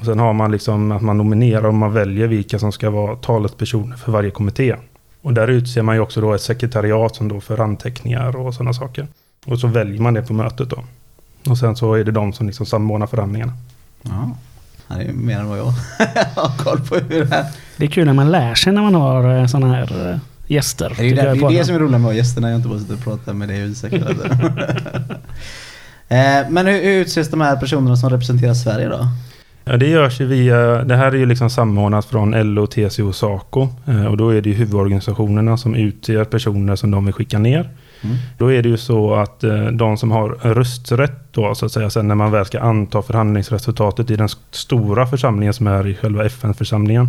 Och 0.00 0.04
sen 0.04 0.18
har 0.18 0.32
man 0.32 0.52
liksom 0.52 0.92
att 0.92 1.02
man 1.02 1.18
nominerar 1.18 1.66
och 1.66 1.74
man 1.74 1.92
väljer 1.92 2.26
vilka 2.26 2.58
som 2.58 2.72
ska 2.72 2.90
vara 2.90 3.16
talespersoner 3.16 3.96
för 3.96 4.12
varje 4.12 4.30
kommitté. 4.30 4.76
Och 5.22 5.34
där 5.34 5.48
utser 5.48 5.82
man 5.82 5.94
ju 5.94 6.00
också 6.00 6.20
då 6.20 6.34
ett 6.34 6.42
sekretariat 6.42 7.16
som 7.16 7.28
då 7.28 7.40
för 7.40 7.60
anteckningar 7.60 8.36
och 8.36 8.54
sådana 8.54 8.72
saker. 8.72 9.06
Och 9.46 9.58
så 9.58 9.66
väljer 9.66 10.00
man 10.00 10.14
det 10.14 10.22
på 10.22 10.32
mötet 10.32 10.70
då. 10.70 10.84
Och 11.50 11.58
sen 11.58 11.76
så 11.76 11.94
är 11.94 12.04
det 12.04 12.12
de 12.12 12.32
som 12.32 12.46
liksom 12.46 12.66
samordnar 12.66 13.06
förhandlingarna. 13.06 13.52
Ja. 14.02 14.30
Det 14.88 14.94
är 14.94 15.12
mer 15.12 15.38
än 15.38 15.48
vad 15.48 15.58
jag 15.58 15.64
har 16.34 16.64
koll 16.64 16.80
på 16.80 16.94
hur 16.94 17.24
det 17.24 17.34
här... 17.34 17.46
Det 17.76 17.84
är 17.84 17.88
kul 17.88 18.06
när 18.06 18.12
man 18.12 18.30
lär 18.30 18.54
sig 18.54 18.72
när 18.72 18.82
man 18.82 18.94
har 18.94 19.46
sådana 19.46 19.74
här 19.74 20.10
eh, 20.10 20.18
gäster. 20.48 20.92
Det 20.98 21.02
är 21.10 21.16
det, 21.16 21.22
det, 21.22 21.28
är 21.46 21.58
det 21.58 21.64
som 21.64 21.74
är 21.74 21.78
roligt 21.78 22.00
med 22.00 22.16
gästerna, 22.16 22.48
jag 22.50 22.56
inte 22.58 22.68
bara 22.68 22.78
sitter 22.78 22.94
och 22.94 23.04
pratar 23.04 23.32
med 23.32 23.48
dig 23.48 23.62
och 23.64 23.68
Isak 23.68 23.92
hela 23.92 24.06
tiden. 24.06 24.38
Eh, 26.08 26.50
Men 26.50 26.66
hur 26.66 26.82
utses 27.00 27.30
de 27.30 27.40
här 27.40 27.56
personerna 27.56 27.96
som 27.96 28.10
representerar 28.10 28.54
Sverige 28.54 28.88
då? 28.88 29.08
Ja, 29.64 29.76
det 29.76 29.86
görs 29.88 30.20
ju 30.20 30.26
via, 30.26 30.56
det 30.84 30.96
här 30.96 31.06
är 31.06 31.16
ju 31.16 31.26
liksom 31.26 31.50
samordnat 31.50 32.04
från 32.04 32.54
LO, 32.54 32.66
TCO 32.66 33.08
och 33.08 33.14
SACO. 33.14 33.68
Eh, 33.86 34.04
och 34.06 34.16
då 34.16 34.30
är 34.30 34.40
det 34.40 34.48
ju 34.50 34.54
huvudorganisationerna 34.54 35.56
som 35.56 35.74
utser 35.74 36.24
personer 36.24 36.76
som 36.76 36.90
de 36.90 37.04
vill 37.04 37.14
skicka 37.14 37.38
ner. 37.38 37.68
Mm. 38.02 38.16
Då 38.38 38.52
är 38.52 38.62
det 38.62 38.68
ju 38.68 38.76
så 38.76 39.14
att 39.14 39.44
eh, 39.44 39.64
de 39.66 39.96
som 39.96 40.10
har 40.10 40.28
rösträtt 40.54 41.32
då, 41.32 41.54
så 41.54 41.66
att 41.66 41.72
säga, 41.72 41.90
sen 41.90 42.08
när 42.08 42.14
man 42.14 42.30
väl 42.32 42.44
ska 42.44 42.60
anta 42.60 43.02
förhandlingsresultatet 43.02 44.10
i 44.10 44.16
den 44.16 44.26
st- 44.26 44.40
stora 44.50 45.06
församlingen 45.06 45.54
som 45.54 45.66
är 45.66 45.86
i 45.86 45.94
själva 45.94 46.24
FN-församlingen. 46.24 47.08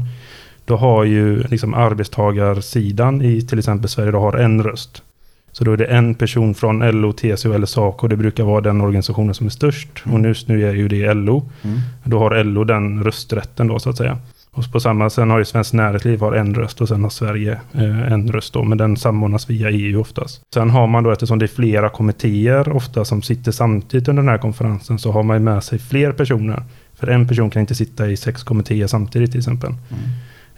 Då 0.70 0.78
har 0.78 1.04
ju 1.04 1.44
liksom 1.44 1.74
arbetstagarsidan 1.74 3.22
i 3.22 3.42
till 3.42 3.60
exempel 3.60 3.90
Sverige 3.90 4.12
då 4.12 4.20
har 4.20 4.34
en 4.34 4.64
röst. 4.64 5.04
Så 5.52 5.64
då 5.64 5.72
är 5.72 5.78
det 5.78 5.86
en 5.86 6.16
person 6.16 6.54
från 6.54 6.80
LO, 6.80 7.14
TCO 7.14 7.54
eller 7.54 7.66
SACO. 7.66 8.08
Det 8.08 8.16
brukar 8.16 8.44
vara 8.44 8.62
den 8.62 8.82
organisationen 8.82 9.34
som 9.34 9.46
är 9.46 9.52
störst. 9.52 9.90
Och 10.12 10.20
just 10.20 10.48
nu 10.48 10.70
är 10.70 10.74
ju 10.74 10.88
det 10.88 11.14
LO. 11.14 11.50
Mm. 11.62 11.80
Då 12.04 12.20
har 12.20 12.44
LO 12.44 12.64
den 12.64 13.04
rösträtten 13.04 13.68
då 13.68 13.80
så 13.80 13.90
att 13.90 13.98
säga. 13.98 14.18
Och 14.52 14.72
på 14.72 14.80
samma 14.80 15.10
sen 15.10 15.30
har 15.30 15.40
ju 15.40 15.46
Svenskt 15.46 15.74
Näringsliv 15.74 16.20
har 16.20 16.34
en 16.34 16.56
röst 16.56 16.82
och 16.82 16.88
sen 16.88 17.04
har 17.04 17.10
Sverige 17.10 17.60
eh, 17.74 18.12
en 18.14 18.32
röst 18.32 18.54
då. 18.54 18.64
Men 18.64 18.78
den 18.78 18.98
samordnas 18.98 19.50
via 19.50 19.70
EU 19.70 20.02
oftast. 20.02 20.42
Sen 20.54 20.70
har 20.70 20.88
man 20.88 21.04
då 21.04 21.12
eftersom 21.12 21.40
det 21.40 21.46
är 21.46 21.48
flera 21.48 21.90
kommittéer 21.90 22.76
ofta 22.76 23.06
som 23.06 23.22
sitter 23.22 23.52
samtidigt 23.52 24.08
under 24.08 24.24
den 24.24 24.30
här 24.30 24.38
konferensen 24.38 25.00
så 25.00 25.12
har 25.12 25.24
man 25.24 25.38
ju 25.38 25.44
med 25.44 25.64
sig 25.64 25.80
fler 25.80 26.12
personer. 26.12 26.64
För 26.94 27.08
en 27.08 27.28
person 27.28 27.50
kan 27.50 27.60
inte 27.60 27.76
sitta 27.76 28.08
i 28.08 28.18
sex 28.18 28.44
kommittéer 28.44 28.88
samtidigt 28.88 29.32
till 29.32 29.40
exempel. 29.40 29.72
Eh, 29.72 29.98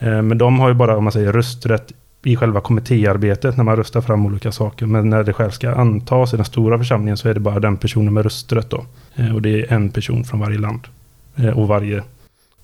Eh, 0.01 0.21
men 0.21 0.37
de 0.37 0.59
har 0.59 0.67
ju 0.67 0.73
bara 0.73 0.97
om 0.97 1.03
man 1.03 1.13
säger 1.13 1.33
rösträtt 1.33 1.91
i 2.23 2.35
själva 2.35 2.61
kommittéarbetet 2.61 3.57
när 3.57 3.63
man 3.63 3.75
röstar 3.75 4.01
fram 4.01 4.25
olika 4.25 4.51
saker. 4.51 4.85
Men 4.85 5.09
när 5.09 5.23
det 5.23 5.33
själv 5.33 5.49
ska 5.49 5.71
antas 5.71 6.33
i 6.33 6.35
den 6.35 6.45
stora 6.45 6.77
församlingen 6.77 7.17
så 7.17 7.29
är 7.29 7.33
det 7.33 7.39
bara 7.39 7.59
den 7.59 7.77
personen 7.77 8.13
med 8.13 8.23
rösträtt 8.23 8.69
då. 8.69 8.85
Eh, 9.15 9.35
och 9.35 9.41
det 9.41 9.61
är 9.61 9.73
en 9.73 9.89
person 9.89 10.23
från 10.23 10.39
varje 10.39 10.59
land. 10.59 10.87
Eh, 11.35 11.59
och 11.59 11.67
varje 11.67 12.03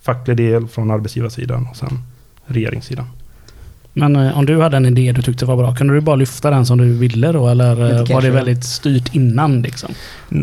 facklig 0.01 0.37
del 0.37 0.67
från 0.67 0.91
arbetsgivarsidan 0.91 1.67
och 1.71 1.77
sen 1.77 1.99
regeringssidan. 2.45 3.05
Men 3.97 4.15
eh, 4.15 4.37
om 4.37 4.45
du 4.45 4.61
hade 4.61 4.77
en 4.77 4.85
idé 4.85 5.11
du 5.11 5.21
tyckte 5.21 5.45
var 5.45 5.57
bra, 5.57 5.75
kunde 5.75 5.93
du 5.93 6.01
bara 6.01 6.15
lyfta 6.15 6.49
den 6.49 6.65
som 6.65 6.77
du 6.77 6.93
ville 6.93 7.31
då? 7.31 7.47
Eller 7.47 7.91
eh, 7.91 7.99
Lite 7.99 8.13
var 8.13 8.21
det 8.21 8.29
väldigt 8.29 8.63
styrt 8.63 9.15
innan 9.15 9.61
liksom? 9.61 9.89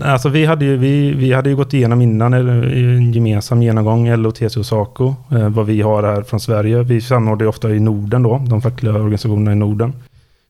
Alltså 0.02 0.28
vi 0.28 0.44
hade 0.44 0.64
ju, 0.64 0.76
vi, 0.76 1.10
vi 1.12 1.32
hade 1.32 1.50
ju 1.50 1.56
gått 1.56 1.74
igenom 1.74 2.02
innan 2.02 2.34
en 2.34 3.12
gemensam 3.12 3.62
genomgång, 3.62 4.16
LO, 4.16 4.30
TCO 4.30 4.60
och 4.60 4.66
SACO, 4.66 5.14
eh, 5.30 5.48
vad 5.48 5.66
vi 5.66 5.82
har 5.82 6.02
här 6.02 6.22
från 6.22 6.40
Sverige. 6.40 6.82
Vi 6.82 7.00
samordnar 7.00 7.46
ofta 7.46 7.70
i 7.70 7.80
Norden 7.80 8.22
då, 8.22 8.44
de 8.48 8.62
fackliga 8.62 8.94
organisationerna 8.94 9.52
i 9.52 9.54
Norden. 9.54 9.92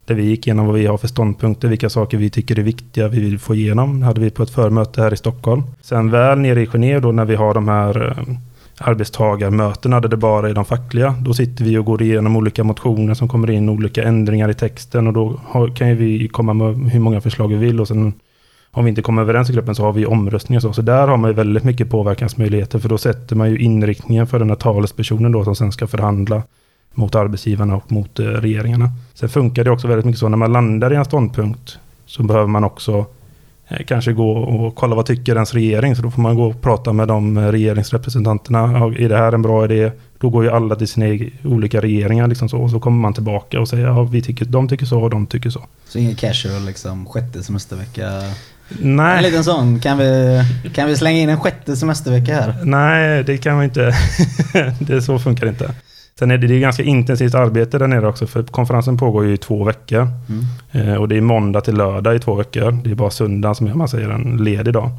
Där 0.06 0.14
vi 0.14 0.25
gick 0.25 0.46
igenom 0.46 0.66
vad 0.66 0.75
vi 0.75 0.87
har 0.87 0.99
för 0.99 1.08
ståndpunkter, 1.08 1.68
vilka 1.68 1.90
saker 1.90 2.18
vi 2.18 2.30
tycker 2.30 2.58
är 2.58 2.62
viktiga, 2.62 3.08
vi 3.08 3.20
vill 3.20 3.38
få 3.38 3.54
igenom. 3.54 4.00
Det 4.00 4.06
hade 4.06 4.20
vi 4.20 4.30
på 4.30 4.42
ett 4.42 4.50
förmöte 4.50 5.02
här 5.02 5.14
i 5.14 5.16
Stockholm. 5.16 5.62
Sen 5.82 6.11
väl 6.11 6.38
nere 6.38 6.62
i 6.62 6.66
Genève 6.66 7.00
då 7.00 7.12
när 7.12 7.25
vi 7.25 7.34
har 7.34 7.54
de 7.54 7.68
här 7.68 8.06
eh, 8.06 8.34
arbetstagarmötena 8.78 10.00
där 10.00 10.09
det 10.09 10.16
bara 10.16 10.49
är 10.49 10.54
de 10.54 10.64
fackliga. 10.64 11.14
Då 11.21 11.35
sitter 11.35 11.64
vi 11.64 11.78
och 11.78 11.85
går 11.85 12.02
igenom 12.02 12.37
olika 12.37 12.64
motioner 12.64 13.14
som 13.14 13.28
kommer 13.28 13.50
in, 13.50 13.69
olika 13.69 14.02
ändringar 14.02 14.49
i 14.49 14.54
texten 14.54 15.07
och 15.07 15.12
då 15.12 15.40
har, 15.45 15.69
kan 15.69 15.88
ju 15.88 15.95
vi 15.95 16.28
komma 16.28 16.52
med 16.52 16.93
hur 16.93 17.00
många 17.00 17.21
förslag 17.21 17.49
vi 17.49 17.57
vill 17.57 17.81
och 17.81 17.88
sen 17.88 18.12
om 18.71 18.85
vi 18.85 18.88
inte 18.88 19.02
kommer 19.02 19.23
överens 19.23 19.50
i 19.50 19.52
gruppen 19.52 19.75
så 19.75 19.83
har 19.83 19.93
vi 19.93 20.07
omröstningar. 20.07 20.61
Så, 20.61 20.73
så 20.73 20.83
där 20.83 21.09
har 21.09 21.16
man 21.16 21.31
ju 21.31 21.35
väldigt 21.35 21.64
mycket 21.64 21.90
påverkansmöjligheter 21.90 22.78
för 22.78 22.88
då 22.88 22.99
sätter 22.99 23.37
man 23.37 23.50
ju 23.50 23.59
inriktningen 23.59 24.26
för 24.26 24.38
den 24.38 24.49
här 24.49 24.57
talespersonen 24.57 25.33
då 25.33 25.45
som 25.45 25.57
sen 25.57 25.73
ska 25.73 25.87
förhandla 25.87 26.43
mot 26.95 27.14
arbetsgivarna 27.14 27.76
och 27.76 27.93
mot 27.93 28.21
eh, 28.21 28.25
regeringarna. 28.25 28.90
Sen 29.14 29.28
funkar 29.28 29.64
det 29.64 29.71
också 29.71 29.88
väldigt 29.88 30.07
mycket 30.07 30.19
så 30.19 30.28
när 30.28 30.37
man 30.37 30.52
landar 30.52 30.93
i 30.93 30.97
en 30.97 31.04
ståndpunkt 31.04 31.78
så 32.07 32.23
behöver 32.23 32.47
man 32.47 32.64
också 32.64 33.07
kanske 33.87 34.12
gå 34.12 34.33
och 34.33 34.75
kolla 34.75 34.97
vad 34.97 35.06
tycker 35.06 35.35
ens 35.35 35.54
regering. 35.54 35.97
Så 35.97 36.02
då 36.02 36.11
får 36.11 36.23
man 36.23 36.35
gå 36.35 36.44
och 36.44 36.62
prata 36.62 36.92
med 36.92 37.09
de 37.09 37.37
eh, 37.37 37.42
regeringsrepresentanterna. 37.42 38.62
Är 38.99 39.09
det 39.09 39.16
här 39.16 39.33
en 39.33 39.42
bra 39.42 39.64
idé? 39.64 39.92
Då 40.18 40.30
går 40.30 40.44
ju 40.44 40.50
alla 40.50 40.76
till 40.76 40.88
sina 40.88 41.30
olika 41.44 41.80
regeringar 41.80 42.26
liksom 42.26 42.49
så. 42.49 42.59
Och 42.59 42.71
så 42.71 42.80
kommer 42.80 43.00
man 43.00 43.14
tillbaka 43.14 43.61
och 43.61 43.68
säger 43.68 43.87
ja, 43.87 44.02
vi 44.02 44.23
tycker, 44.23 44.44
de 44.44 44.68
tycker 44.68 44.87
så 44.87 45.00
och 45.00 45.11
de 45.11 45.26
tycker 45.26 45.50
så. 45.50 45.64
Så 45.88 45.99
ingen 45.99 46.16
casual 46.16 46.64
liksom 46.64 47.06
sjätte 47.06 47.42
semestervecka. 47.42 48.23
Nej. 48.68 49.16
En 49.16 49.23
liten 49.23 49.44
sån, 49.44 49.80
kan 49.80 49.99
vi, 49.99 50.42
kan 50.75 50.88
vi 50.88 50.97
slänga 50.97 51.18
in 51.18 51.28
en 51.28 51.40
sjätte 51.40 51.76
semestervecka 51.76 52.35
här? 52.35 52.54
Nej, 52.64 53.25
det 53.25 53.38
kan 53.38 53.56
man 53.56 53.64
inte. 53.64 53.94
det 54.78 55.02
så 55.02 55.18
funkar 55.18 55.47
det 55.47 55.50
inte. 55.50 55.75
Sen 56.18 56.30
är 56.30 56.38
det, 56.38 56.47
det 56.47 56.54
är 56.54 56.61
ganska 56.61 56.83
intensivt 56.83 57.35
arbete 57.35 57.78
där 57.78 57.87
nere 57.87 58.09
också, 58.09 58.26
för 58.26 58.42
konferensen 58.42 58.97
pågår 58.97 59.25
ju 59.25 59.33
i 59.33 59.37
två 59.37 59.64
veckor. 59.64 60.09
Eh, 60.73 60.94
och 60.94 61.09
det 61.09 61.16
är 61.16 61.21
måndag 61.21 61.61
till 61.61 61.75
lördag 61.76 62.16
i 62.16 62.18
två 62.18 62.35
veckor. 62.35 62.73
Det 62.85 62.90
är 62.90 62.94
bara 62.94 63.11
söndag 63.11 63.54
som 63.54 63.66
är, 63.66 63.75
man 63.75 63.88
säger, 63.88 64.11
en 64.11 64.37
ledig 64.37 64.75
dag. 64.75 64.90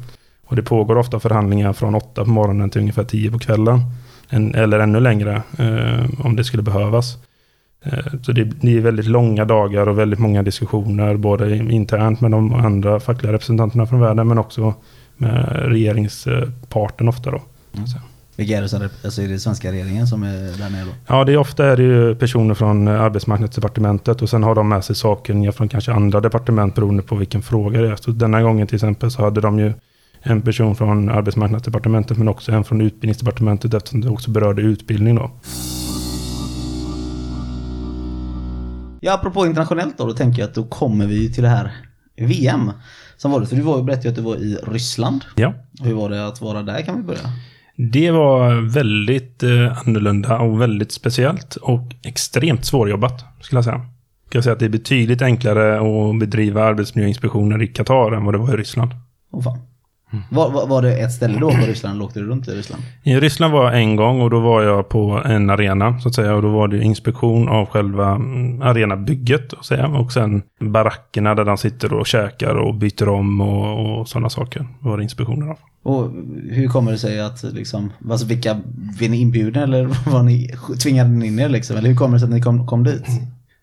Och 0.46 0.56
det 0.56 0.62
pågår 0.62 0.98
ofta 0.98 1.20
förhandlingar 1.20 1.72
från 1.72 1.94
åtta 1.94 2.24
på 2.24 2.30
morgonen 2.30 2.70
till 2.70 2.80
ungefär 2.80 3.04
tio 3.04 3.30
på 3.30 3.38
kvällen. 3.38 3.80
En, 4.28 4.54
eller 4.54 4.78
ännu 4.78 5.00
längre, 5.00 5.42
eh, 5.58 6.26
om 6.26 6.36
det 6.36 6.44
skulle 6.44 6.62
behövas. 6.62 7.16
Eh, 7.84 7.98
Så 8.22 8.32
det, 8.32 8.44
det 8.44 8.76
är 8.76 8.80
väldigt 8.80 9.06
långa 9.06 9.44
dagar 9.44 9.88
och 9.88 9.98
väldigt 9.98 10.18
många 10.18 10.42
diskussioner, 10.42 11.16
både 11.16 11.56
internt 11.56 12.20
med 12.20 12.30
de 12.30 12.52
andra 12.54 13.00
fackliga 13.00 13.32
representanterna 13.32 13.86
från 13.86 14.00
världen, 14.00 14.28
men 14.28 14.38
också 14.38 14.74
med 15.16 15.62
regeringsparten 15.64 17.08
ofta 17.08 17.30
då. 17.30 17.40
Så. 17.86 17.98
Vilka 18.36 18.56
är 18.56 18.62
det 18.62 18.68
som 18.68 18.88
alltså 19.04 19.22
är 19.22 19.28
det 19.28 19.38
svenska 19.38 19.72
regeringen 19.72 20.06
som 20.06 20.22
är 20.22 20.58
där 20.58 20.70
nere 20.70 20.84
då? 20.84 20.90
Ja, 21.06 21.24
det 21.24 21.32
är 21.32 21.36
ofta 21.36 21.66
är 21.66 21.76
det 21.76 21.82
ju 21.82 22.14
personer 22.14 22.54
från 22.54 22.88
eh, 22.88 23.00
arbetsmarknadsdepartementet 23.00 24.22
och 24.22 24.30
sen 24.30 24.42
har 24.42 24.54
de 24.54 24.68
med 24.68 24.84
sig 24.84 24.96
saker 24.96 25.52
från 25.52 25.68
kanske 25.68 25.92
andra 25.92 26.20
departement 26.20 26.74
beroende 26.74 27.02
på 27.02 27.16
vilken 27.16 27.42
fråga 27.42 27.80
det 27.80 27.88
är. 27.88 27.96
Så 27.96 28.10
denna 28.10 28.42
gången 28.42 28.66
till 28.66 28.74
exempel 28.74 29.10
så 29.10 29.22
hade 29.22 29.40
de 29.40 29.58
ju 29.58 29.72
en 30.20 30.42
person 30.42 30.76
från 30.76 31.08
arbetsmarknadsdepartementet 31.08 32.18
men 32.18 32.28
också 32.28 32.52
en 32.52 32.64
från 32.64 32.80
utbildningsdepartementet 32.80 33.74
eftersom 33.74 34.00
det 34.00 34.08
också 34.08 34.30
berörde 34.30 34.62
utbildning 34.62 35.14
då. 35.14 35.30
Ja, 39.00 39.14
apropå 39.14 39.46
internationellt 39.46 39.98
då, 39.98 40.06
då 40.06 40.12
tänker 40.12 40.42
jag 40.42 40.48
att 40.48 40.54
då 40.54 40.64
kommer 40.64 41.06
vi 41.06 41.32
till 41.32 41.42
det 41.42 41.48
här 41.48 41.72
VM. 42.16 42.72
Som 43.16 43.30
var 43.30 43.40
det, 43.40 43.46
för 43.46 43.56
du 43.56 43.62
var, 43.62 43.82
berättade 43.82 44.08
ju 44.08 44.10
att 44.10 44.16
du 44.16 44.22
var 44.22 44.36
i 44.36 44.58
Ryssland. 44.66 45.24
Ja. 45.34 45.54
Hur 45.82 45.94
var 45.94 46.10
det 46.10 46.26
att 46.26 46.40
vara 46.40 46.62
där 46.62 46.82
kan 46.82 46.96
vi 46.96 47.02
börja? 47.02 47.32
Det 47.76 48.10
var 48.10 48.54
väldigt 48.72 49.42
eh, 49.42 49.78
annorlunda 49.86 50.38
och 50.38 50.60
väldigt 50.60 50.92
speciellt 50.92 51.56
och 51.56 51.94
extremt 52.02 52.64
svårjobbat 52.64 53.24
skulle 53.40 53.56
jag 53.56 53.64
säga. 53.64 53.80
Jag 54.30 54.34
jag 54.34 54.44
säga 54.44 54.52
att 54.52 54.58
det 54.58 54.64
är 54.64 54.70
betydligt 54.70 55.22
enklare 55.22 55.80
att 55.80 56.20
bedriva 56.20 56.64
arbetsmiljöinspektioner 56.64 57.62
i 57.62 57.66
Qatar 57.66 58.12
än 58.12 58.24
vad 58.24 58.34
det 58.34 58.38
var 58.38 58.54
i 58.54 58.56
Ryssland. 58.56 58.90
Oh, 59.32 59.42
fan. 59.42 59.58
Var, 60.30 60.50
var, 60.50 60.66
var 60.66 60.82
det 60.82 60.96
ett 60.96 61.12
ställe 61.12 61.38
då 61.38 61.50
på 61.50 61.66
Ryssland? 61.66 61.94
Eller 61.94 62.04
åkte 62.04 62.20
du 62.20 62.26
runt 62.26 62.48
i 62.48 62.50
Ryssland? 62.50 62.82
I 63.02 63.16
Ryssland 63.16 63.52
var 63.52 63.64
jag 63.64 63.80
en 63.82 63.96
gång 63.96 64.20
och 64.20 64.30
då 64.30 64.40
var 64.40 64.62
jag 64.62 64.88
på 64.88 65.22
en 65.24 65.50
arena 65.50 66.00
så 66.00 66.08
att 66.08 66.14
säga. 66.14 66.34
Och 66.34 66.42
då 66.42 66.48
var 66.48 66.68
det 66.68 66.82
inspektion 66.82 67.48
av 67.48 67.66
själva 67.66 68.14
mm, 68.14 68.62
arenabygget 68.62 69.50
så 69.50 69.56
att 69.56 69.64
säga. 69.64 69.86
Och 69.86 70.12
sen 70.12 70.42
barackerna 70.60 71.34
där 71.34 71.44
de 71.44 71.58
sitter 71.58 71.92
och 71.92 72.06
käkar 72.06 72.54
och 72.54 72.74
byter 72.74 73.08
om 73.08 73.40
och, 73.40 74.00
och 74.00 74.08
sådana 74.08 74.28
saker. 74.28 74.66
var 74.80 74.96
det 74.96 75.02
inspektioner 75.02 75.46
av. 75.46 75.58
Och 75.82 76.10
hur 76.50 76.68
kommer 76.68 76.92
det 76.92 76.98
sig 76.98 77.20
att 77.20 77.42
liksom, 77.42 77.92
alltså 78.10 78.26
vilka, 78.26 78.54
var 79.00 79.08
ni 79.08 79.20
inbjudna 79.20 79.62
eller 79.62 79.84
var 80.10 80.22
ni, 80.22 80.50
tvingade 80.82 81.26
in 81.26 81.38
er 81.38 81.48
liksom? 81.48 81.76
Eller 81.76 81.88
hur 81.88 81.96
kommer 81.96 82.14
det 82.14 82.20
sig 82.20 82.26
att 82.26 82.34
ni 82.34 82.40
kom, 82.40 82.66
kom 82.66 82.84
dit? 82.84 83.06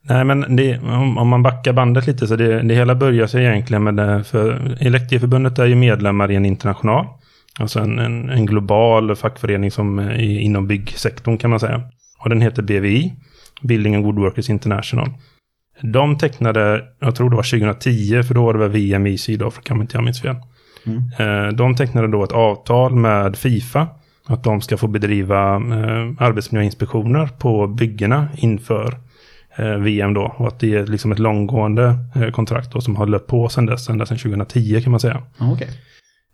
Nej, 0.10 0.24
men 0.24 0.56
det, 0.56 0.80
om, 0.80 1.30
man 1.30 1.44
backar 1.44 1.74
bandet 1.74 2.08
lite 2.08 2.28
så 2.28 2.36
det, 2.36 2.62
det 2.62 2.76
hela 2.76 2.96
börjar 2.96 3.28
sig 3.28 3.46
egentligen 3.46 3.84
med 3.84 3.96
det. 3.96 4.24
För 4.24 4.78
Elektrikerförbundet 4.80 5.60
är 5.60 5.66
ju 5.66 5.76
medlemmar 5.76 6.32
i 6.32 6.36
en 6.36 6.46
international. 6.46 7.06
Alltså 7.60 7.80
en, 7.80 8.00
en, 8.00 8.30
en 8.30 8.46
global 8.46 9.16
fackförening 9.16 9.72
som 9.72 10.00
är 10.00 10.20
inom 10.20 10.68
byggsektorn 10.68 11.38
kan 11.38 11.50
man 11.50 11.60
säga. 11.60 11.82
Och 12.20 12.30
den 12.30 12.42
heter 12.42 12.62
BVI, 12.62 13.14
Building 13.62 13.96
and 13.96 14.06
Woodworkers 14.06 14.50
International. 14.50 15.10
De 15.82 16.18
tecknade, 16.18 16.84
jag 17.00 17.16
tror 17.16 17.30
det 17.30 17.36
var 17.36 17.44
2010, 17.44 18.24
för 18.24 18.34
då 18.34 18.46
var 18.46 18.54
det 18.54 18.60
väl 18.60 18.70
VM 18.70 19.08
i 19.08 19.18
Sydafrika 19.18 19.74
om 19.74 19.82
inte 19.82 19.98
jag 19.98 20.04
minns 20.04 20.22
fel. 20.22 20.36
Eh, 21.20 21.48
De 21.48 21.76
tecknade 21.76 22.08
då 22.08 22.24
ett 22.24 22.32
avtal 22.32 22.96
med 22.96 23.36
Fifa. 23.36 23.88
Att 24.28 24.44
de 24.44 24.62
ska 24.62 24.78
få 24.78 24.88
bedriva 24.88 25.56
eh, 25.56 26.12
arbetsmiljöinspektioner 26.18 27.30
på 27.40 27.68
byggena 27.68 28.28
inför 28.38 28.88
eh, 28.88 28.98
VM 29.80 30.14
då. 30.14 30.34
Och 30.38 30.48
att 30.48 30.60
det 30.60 30.76
är 30.76 30.86
liksom 30.86 31.12
ett 31.12 31.20
långgående 31.20 31.96
eh, 32.16 32.32
kontrakt 32.32 32.72
då 32.72 32.82
som 32.82 32.96
har 32.96 33.08
löpt 33.08 33.28
på 33.28 33.50
sedan 33.50 33.66
dess, 33.66 33.88
dess 33.88 34.10
sedan 34.10 34.18
2010 34.18 34.82
kan 34.82 34.92
man 34.92 35.00
säga. 35.00 35.24
Okej. 35.40 35.70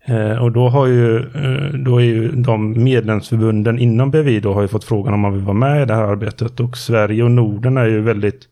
Eh, 0.04 0.42
och 0.42 0.52
då 0.52 0.68
har 0.68 0.86
ju, 0.86 1.16
eh, 1.16 1.74
då 1.74 1.98
är 2.00 2.04
ju 2.04 2.28
de 2.32 2.84
medlemsförbunden 2.84 3.78
inom 3.78 4.10
BVI 4.10 4.40
då 4.40 4.54
har 4.54 4.62
ju 4.62 4.68
fått 4.68 4.84
frågan 4.84 5.14
om 5.14 5.20
man 5.20 5.32
vill 5.32 5.42
vara 5.42 5.54
med 5.54 5.82
i 5.82 5.84
det 5.84 5.94
här 5.94 6.02
arbetet. 6.02 6.60
Och 6.60 6.76
Sverige 6.76 7.22
och 7.22 7.30
Norden 7.30 7.76
är 7.76 7.86
ju 7.86 8.00
väldigt 8.00 8.48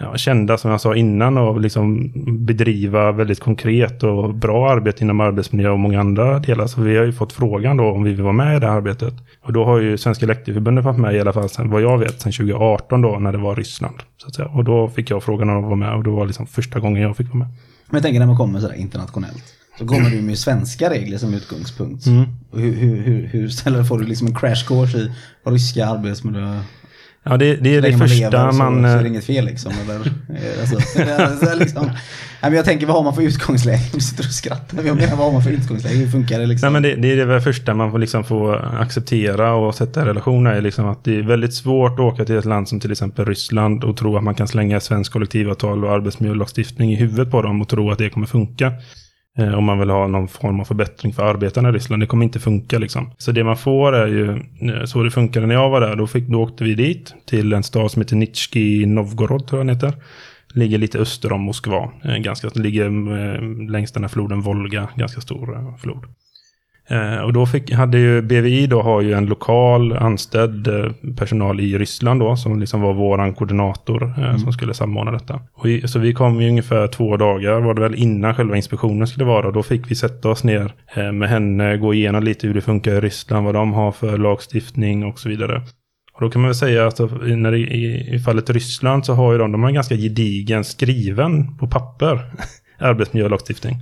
ja, 0.00 0.16
kända 0.16 0.58
som 0.58 0.70
jag 0.70 0.80
sa 0.80 0.94
innan 0.94 1.38
och 1.38 1.60
liksom 1.60 2.12
bedriva 2.46 3.12
väldigt 3.12 3.40
konkret 3.40 4.02
och 4.02 4.34
bra 4.34 4.70
arbete 4.70 5.04
inom 5.04 5.20
arbetsmiljö 5.20 5.70
och 5.70 5.78
många 5.78 6.00
andra 6.00 6.38
delar. 6.38 6.66
Så 6.66 6.80
vi 6.80 6.96
har 6.96 7.04
ju 7.04 7.12
fått 7.12 7.32
frågan 7.32 7.76
då 7.76 7.84
om 7.84 8.02
vi 8.02 8.10
vill 8.10 8.22
vara 8.22 8.32
med 8.32 8.56
i 8.56 8.60
det 8.60 8.66
här 8.66 8.76
arbetet. 8.76 9.14
Och 9.44 9.52
då 9.52 9.64
har 9.64 9.78
ju 9.78 9.98
Svenska 9.98 10.24
Elektrikerförbundet 10.24 10.84
varit 10.84 10.98
med 10.98 11.14
i 11.14 11.20
alla 11.20 11.32
fall 11.32 11.48
sen, 11.48 11.70
vad 11.70 11.82
jag 11.82 11.98
vet, 11.98 12.20
sedan 12.20 12.32
2018 12.32 13.02
då 13.02 13.18
när 13.18 13.32
det 13.32 13.38
var 13.38 13.56
Ryssland. 13.56 13.96
Så 14.16 14.28
att 14.28 14.34
säga. 14.34 14.48
Och 14.48 14.64
då 14.64 14.88
fick 14.88 15.10
jag 15.10 15.22
frågan 15.22 15.50
om 15.50 15.56
att 15.56 15.64
vara 15.64 15.76
med 15.76 15.94
och 15.94 16.04
det 16.04 16.10
var 16.10 16.26
liksom 16.26 16.46
första 16.46 16.80
gången 16.80 17.02
jag 17.02 17.16
fick 17.16 17.28
vara 17.28 17.38
med. 17.38 17.48
Men 17.86 17.96
jag 17.96 18.02
tänker 18.02 18.20
när 18.20 18.26
man 18.26 18.36
kommer 18.36 18.60
sådär 18.60 18.74
internationellt. 18.74 19.44
Så 19.78 19.86
kommer 19.86 20.10
du 20.10 20.22
med 20.22 20.38
svenska 20.38 20.90
regler 20.90 21.18
som 21.18 21.34
utgångspunkt. 21.34 22.06
Mm. 22.06 22.24
Hur, 22.52 22.72
hur, 22.72 22.96
hur, 22.96 23.26
hur 23.26 23.48
ställer, 23.48 23.84
får 23.84 23.98
du 23.98 24.06
liksom 24.06 24.26
en 24.26 24.34
crash 24.34 24.66
course 24.66 24.98
i 24.98 25.10
ryska 25.44 25.86
arbetsmiljö? 25.86 26.60
Ja, 27.24 27.36
det, 27.36 27.56
det 27.56 27.76
är 27.76 27.80
Så 27.80 27.86
det 27.86 27.96
man 27.96 28.08
första 28.08 28.30
lever 28.30 28.52
så, 28.52 28.58
man... 28.58 28.82
så 28.82 28.88
är 28.88 28.96
eh, 28.96 29.02
det 29.02 29.08
inget 29.08 29.24
fel 29.24 29.44
liksom. 29.44 29.72
Eller, 29.84 29.94
eh, 29.94 30.60
alltså, 30.60 31.02
alltså, 31.22 31.58
liksom. 31.58 31.86
Nej, 31.86 32.50
men 32.50 32.52
jag 32.52 32.64
tänker 32.64 32.86
vad 32.86 32.96
har 32.96 33.02
man 33.02 33.14
för 33.14 33.22
utgångsläge? 33.22 33.80
Du 33.94 34.00
sitter 34.00 34.24
och 34.24 34.32
skrattar. 34.32 34.82
Jag 34.84 34.96
menar 34.96 35.16
vad 35.16 35.26
har 35.26 35.32
man 35.32 35.42
för 35.42 35.50
utgångsläge? 35.50 35.96
Hur 35.96 36.08
funkar 36.08 36.38
det 36.38 36.46
liksom? 36.46 36.72
Nej, 36.72 36.82
men 36.82 36.82
det, 36.82 37.08
det 37.08 37.20
är 37.20 37.26
det 37.26 37.40
första 37.40 37.74
man 37.74 37.90
får, 37.90 37.98
liksom 37.98 38.24
få 38.24 38.54
acceptera 38.54 39.54
och 39.54 39.74
sätta 39.74 40.02
i 40.02 40.04
relation 40.04 40.46
är 40.46 40.60
liksom 40.60 40.86
att 40.88 41.04
det 41.04 41.18
är 41.18 41.22
väldigt 41.22 41.54
svårt 41.54 41.92
att 41.92 42.00
åka 42.00 42.24
till 42.24 42.36
ett 42.36 42.44
land 42.44 42.68
som 42.68 42.80
till 42.80 42.92
exempel 42.92 43.24
Ryssland 43.24 43.84
och 43.84 43.96
tro 43.96 44.16
att 44.16 44.24
man 44.24 44.34
kan 44.34 44.48
slänga 44.48 44.80
svensk 44.80 45.12
kollektivavtal 45.12 45.84
och 45.84 45.92
arbetsmiljölagstiftning 45.92 46.92
i 46.92 46.96
huvudet 46.96 47.30
på 47.30 47.42
dem 47.42 47.60
och 47.60 47.68
tro 47.68 47.90
att 47.90 47.98
det 47.98 48.10
kommer 48.10 48.26
funka. 48.26 48.72
Eh, 49.38 49.54
om 49.54 49.64
man 49.64 49.78
vill 49.78 49.90
ha 49.90 50.06
någon 50.06 50.28
form 50.28 50.60
av 50.60 50.64
förbättring 50.64 51.12
för 51.12 51.22
arbetarna 51.22 51.68
i 51.68 51.72
Ryssland. 51.72 52.02
Det 52.02 52.06
kommer 52.06 52.24
inte 52.24 52.40
funka 52.40 52.78
liksom. 52.78 53.10
Så 53.18 53.32
det 53.32 53.44
man 53.44 53.56
får 53.56 53.92
är 53.92 54.06
ju, 54.06 54.30
eh, 54.70 54.84
så 54.84 55.02
det 55.02 55.10
funkade 55.10 55.46
när 55.46 55.54
jag 55.54 55.70
var 55.70 55.80
där, 55.80 55.96
då, 55.96 56.06
fick, 56.06 56.28
då 56.28 56.42
åkte 56.42 56.64
vi 56.64 56.74
dit 56.74 57.14
till 57.26 57.52
en 57.52 57.62
stad 57.62 57.90
som 57.90 58.02
heter 58.02 58.16
Nitschki 58.16 58.86
Novgorod 58.86 59.46
tror 59.46 59.60
jag 59.60 59.66
den 59.66 59.76
heter. 59.76 59.94
Ligger 60.52 60.78
lite 60.78 60.98
öster 60.98 61.32
om 61.32 61.40
Moskva. 61.40 61.90
Eh, 62.04 62.16
ganska, 62.16 62.48
ligger 62.54 62.84
eh, 62.86 63.70
längs 63.70 63.92
den 63.92 64.04
här 64.04 64.08
floden 64.08 64.40
Volga, 64.40 64.88
ganska 64.96 65.20
stor 65.20 65.56
eh, 65.56 65.76
flod. 65.76 66.04
Eh, 66.90 67.18
och 67.18 67.32
då 67.32 67.46
fick, 67.46 67.72
hade 67.72 67.98
ju 67.98 68.22
BVI 68.22 68.66
då 68.66 68.82
har 68.82 69.00
ju 69.00 69.12
en 69.12 69.26
lokal 69.26 69.92
anställd 69.92 70.68
eh, 70.68 70.92
personal 71.16 71.60
i 71.60 71.78
Ryssland 71.78 72.20
då 72.20 72.36
som 72.36 72.60
liksom 72.60 72.80
var 72.80 72.94
våran 72.94 73.34
koordinator 73.34 74.14
eh, 74.18 74.36
som 74.36 74.52
skulle 74.52 74.74
samordna 74.74 75.12
detta. 75.12 75.40
Och 75.54 75.68
i, 75.68 75.88
så 75.88 75.98
vi 75.98 76.14
kom 76.14 76.40
ju 76.40 76.48
ungefär 76.48 76.86
två 76.86 77.16
dagar 77.16 77.60
var 77.60 77.74
det 77.74 77.80
väl 77.80 77.94
innan 77.94 78.34
själva 78.34 78.56
inspektionen 78.56 79.06
skulle 79.06 79.24
vara 79.24 79.46
och 79.46 79.52
då 79.52 79.62
fick 79.62 79.90
vi 79.90 79.94
sätta 79.94 80.28
oss 80.28 80.44
ner 80.44 80.72
med 81.12 81.28
henne, 81.28 81.76
gå 81.76 81.94
igenom 81.94 82.22
lite 82.22 82.46
hur 82.46 82.54
det 82.54 82.60
funkar 82.60 82.92
i 82.92 83.00
Ryssland, 83.00 83.46
vad 83.46 83.54
de 83.54 83.72
har 83.72 83.92
för 83.92 84.18
lagstiftning 84.18 85.04
och 85.04 85.18
så 85.18 85.28
vidare. 85.28 85.62
Och 86.12 86.20
då 86.20 86.30
kan 86.30 86.42
man 86.42 86.48
väl 86.48 86.54
säga 86.54 86.86
att 86.86 86.98
när 86.98 87.50
det, 87.50 87.58
i, 87.58 88.14
i 88.14 88.18
fallet 88.18 88.50
Ryssland 88.50 89.06
så 89.06 89.14
har 89.14 89.32
ju 89.32 89.38
de, 89.38 89.52
de 89.52 89.62
har 89.62 89.68
en 89.68 89.74
ganska 89.74 89.96
gedigen 89.96 90.64
skriven 90.64 91.58
på 91.58 91.68
papper 91.68 92.20
arbetsmiljölagstiftning. 92.80 93.76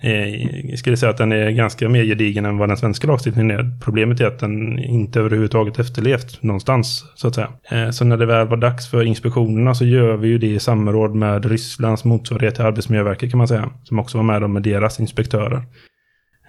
Eh, 0.00 0.70
jag 0.70 0.78
skulle 0.78 0.96
säga 0.96 1.10
att 1.10 1.16
den 1.16 1.32
är 1.32 1.50
ganska 1.50 1.88
mer 1.88 2.04
gedigen 2.04 2.44
än 2.44 2.58
vad 2.58 2.68
den 2.68 2.76
svenska 2.76 3.06
lagstiftningen 3.06 3.50
är. 3.50 3.78
Problemet 3.84 4.20
är 4.20 4.26
att 4.26 4.38
den 4.38 4.78
inte 4.78 5.20
överhuvudtaget 5.20 5.78
efterlevt 5.78 6.42
någonstans, 6.42 7.04
så 7.14 7.28
att 7.28 7.34
säga. 7.34 7.48
Eh, 7.70 7.90
så 7.90 8.04
när 8.04 8.16
det 8.16 8.26
väl 8.26 8.48
var 8.48 8.56
dags 8.56 8.90
för 8.90 9.02
inspektionerna 9.02 9.74
så 9.74 9.84
gör 9.84 10.16
vi 10.16 10.28
ju 10.28 10.38
det 10.38 10.46
i 10.46 10.58
samråd 10.58 11.14
med 11.14 11.44
Rysslands 11.44 12.04
motsvarighet 12.04 12.54
till 12.54 12.64
Arbetsmiljöverket 12.64 13.30
kan 13.30 13.38
man 13.38 13.48
säga. 13.48 13.70
Som 13.84 13.98
också 13.98 14.18
var 14.18 14.24
med 14.24 14.42
dem 14.42 14.52
med 14.52 14.62
deras 14.62 15.00
inspektörer. 15.00 15.62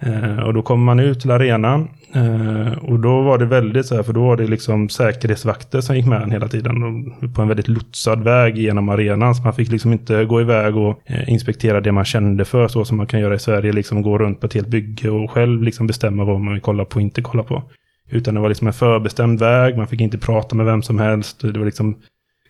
Eh, 0.00 0.38
och 0.38 0.54
då 0.54 0.62
kommer 0.62 0.84
man 0.84 1.00
ut 1.00 1.20
till 1.20 1.30
arenan 1.30 1.88
eh, 2.14 2.72
och 2.78 3.00
då 3.00 3.22
var 3.22 3.38
det 3.38 3.44
väldigt 3.44 3.86
så 3.86 3.94
här, 3.94 4.02
för 4.02 4.12
då 4.12 4.24
var 4.24 4.36
det 4.36 4.46
liksom 4.46 4.88
säkerhetsvakter 4.88 5.80
som 5.80 5.96
gick 5.96 6.06
med 6.06 6.22
en 6.22 6.30
hela 6.30 6.48
tiden 6.48 6.82
och 6.82 7.34
på 7.34 7.42
en 7.42 7.48
väldigt 7.48 7.68
lotsad 7.68 8.24
väg 8.24 8.58
genom 8.58 8.88
arenan. 8.88 9.34
Så 9.34 9.42
man 9.42 9.54
fick 9.54 9.70
liksom 9.70 9.92
inte 9.92 10.24
gå 10.24 10.40
iväg 10.40 10.76
och 10.76 11.00
eh, 11.06 11.28
inspektera 11.28 11.80
det 11.80 11.92
man 11.92 12.04
kände 12.04 12.44
för 12.44 12.68
så 12.68 12.84
som 12.84 12.96
man 12.96 13.06
kan 13.06 13.20
göra 13.20 13.34
i 13.34 13.38
Sverige, 13.38 13.72
liksom 13.72 14.02
gå 14.02 14.18
runt 14.18 14.40
på 14.40 14.46
ett 14.46 14.54
helt 14.54 14.68
bygge 14.68 15.10
och 15.10 15.30
själv 15.30 15.62
liksom 15.62 15.86
bestämma 15.86 16.24
vad 16.24 16.40
man 16.40 16.54
vill 16.54 16.62
kolla 16.62 16.84
på 16.84 16.96
och 16.96 17.02
inte 17.02 17.22
kolla 17.22 17.42
på. 17.42 17.62
Utan 18.10 18.34
det 18.34 18.40
var 18.40 18.48
liksom 18.48 18.66
en 18.66 18.72
förbestämd 18.72 19.40
väg, 19.40 19.76
man 19.76 19.86
fick 19.86 20.00
inte 20.00 20.18
prata 20.18 20.56
med 20.56 20.66
vem 20.66 20.82
som 20.82 20.98
helst. 20.98 21.40
Det 21.40 21.58
var 21.58 21.66
liksom 21.66 21.96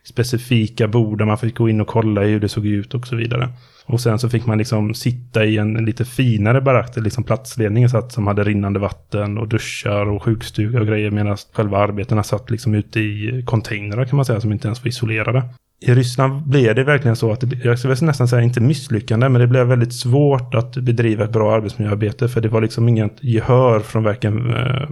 specifika 0.04 0.88
bord 0.88 1.18
där 1.18 1.24
man 1.24 1.38
fick 1.38 1.56
gå 1.56 1.68
in 1.68 1.80
och 1.80 1.86
kolla 1.86 2.22
hur 2.22 2.40
det 2.40 2.48
såg 2.48 2.66
ut 2.66 2.94
och 2.94 3.06
så 3.06 3.16
vidare. 3.16 3.48
Och 3.86 4.00
sen 4.00 4.18
så 4.18 4.28
fick 4.28 4.46
man 4.46 4.58
liksom 4.58 4.94
sitta 4.94 5.44
i 5.44 5.58
en 5.58 5.74
lite 5.74 6.04
finare 6.04 6.60
barack 6.60 6.94
där 6.94 7.02
liksom 7.02 7.24
platsledningen 7.24 7.90
satt 7.90 8.12
som 8.12 8.26
hade 8.26 8.44
rinnande 8.44 8.78
vatten 8.78 9.38
och 9.38 9.48
duschar 9.48 10.06
och 10.06 10.22
sjukstuga 10.22 10.80
och 10.80 10.86
grejer 10.86 11.10
medan 11.10 11.36
själva 11.52 11.78
arbetena 11.78 12.22
satt 12.22 12.50
liksom 12.50 12.74
ute 12.74 13.00
i 13.00 13.42
containrar 13.46 14.04
kan 14.04 14.16
man 14.16 14.24
säga 14.24 14.40
som 14.40 14.52
inte 14.52 14.68
ens 14.68 14.84
var 14.84 14.88
isolerade. 14.88 15.42
I 15.80 15.94
Ryssland 15.94 16.42
blev 16.42 16.74
det 16.74 16.84
verkligen 16.84 17.16
så 17.16 17.32
att, 17.32 17.40
det, 17.40 17.64
jag 17.64 17.78
skulle 17.78 17.96
nästan 18.00 18.28
säga 18.28 18.42
inte 18.42 18.60
misslyckande, 18.60 19.28
men 19.28 19.40
det 19.40 19.46
blev 19.46 19.66
väldigt 19.66 19.94
svårt 19.94 20.54
att 20.54 20.76
bedriva 20.76 21.24
ett 21.24 21.32
bra 21.32 21.54
arbetsmiljöarbete 21.54 22.28
för 22.28 22.40
det 22.40 22.48
var 22.48 22.60
liksom 22.60 22.88
inget 22.88 23.24
gehör 23.24 23.80
från 23.80 24.02
varken 24.02 24.54
eh, 24.54 24.88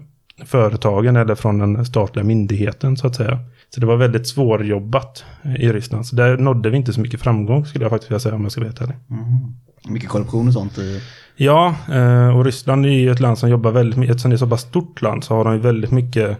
företagen 0.46 1.16
eller 1.16 1.34
från 1.34 1.58
den 1.58 1.84
statliga 1.84 2.24
myndigheten 2.24 2.96
så 2.96 3.06
att 3.06 3.14
säga. 3.14 3.38
Så 3.74 3.80
det 3.80 3.86
var 3.86 3.96
väldigt 3.96 4.28
svårjobbat 4.28 5.24
i 5.58 5.68
Ryssland. 5.68 6.06
Så 6.06 6.16
där 6.16 6.36
nådde 6.36 6.70
vi 6.70 6.76
inte 6.76 6.92
så 6.92 7.00
mycket 7.00 7.20
framgång 7.20 7.66
skulle 7.66 7.84
jag 7.84 7.90
faktiskt 7.90 8.10
vilja 8.10 8.20
säga 8.20 8.34
om 8.34 8.42
jag 8.42 8.52
ska 8.52 8.60
vara 8.60 8.68
helt 8.68 8.80
ärlig. 8.80 8.96
Mycket 9.88 10.08
korruption 10.08 10.46
och 10.46 10.52
sånt. 10.52 10.78
Ja, 11.36 11.74
eh, 11.92 12.36
och 12.36 12.44
Ryssland 12.44 12.86
är 12.86 12.90
ju 12.90 13.10
ett 13.10 13.20
land 13.20 13.38
som 13.38 13.50
jobbar 13.50 13.70
väldigt 13.70 13.98
mycket, 13.98 14.10
eftersom 14.10 14.30
det 14.30 14.34
är 14.34 14.38
så 14.38 14.48
pass 14.48 14.60
stort 14.60 15.02
land 15.02 15.24
så 15.24 15.34
har 15.34 15.44
de 15.44 15.54
ju 15.54 15.60
väldigt 15.60 15.90
mycket 15.90 16.38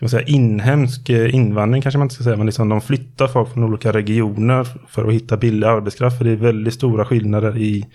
ska 0.00 0.04
man 0.04 0.10
säga, 0.10 0.26
inhemsk 0.26 1.10
eh, 1.10 1.34
invandring 1.34 1.82
kanske 1.82 1.98
man 1.98 2.04
inte 2.04 2.14
ska 2.14 2.24
säga, 2.24 2.36
men 2.36 2.46
liksom 2.46 2.68
de 2.68 2.80
flyttar 2.80 3.26
folk 3.26 3.52
från 3.52 3.64
olika 3.64 3.92
regioner 3.92 4.66
för 4.88 5.04
att 5.04 5.12
hitta 5.12 5.36
billig 5.36 5.66
arbetskraft. 5.66 6.18
För 6.18 6.24
det 6.24 6.30
är 6.30 6.36
väldigt 6.36 6.74
stora 6.74 7.04
skillnader 7.04 7.58
i 7.58 7.86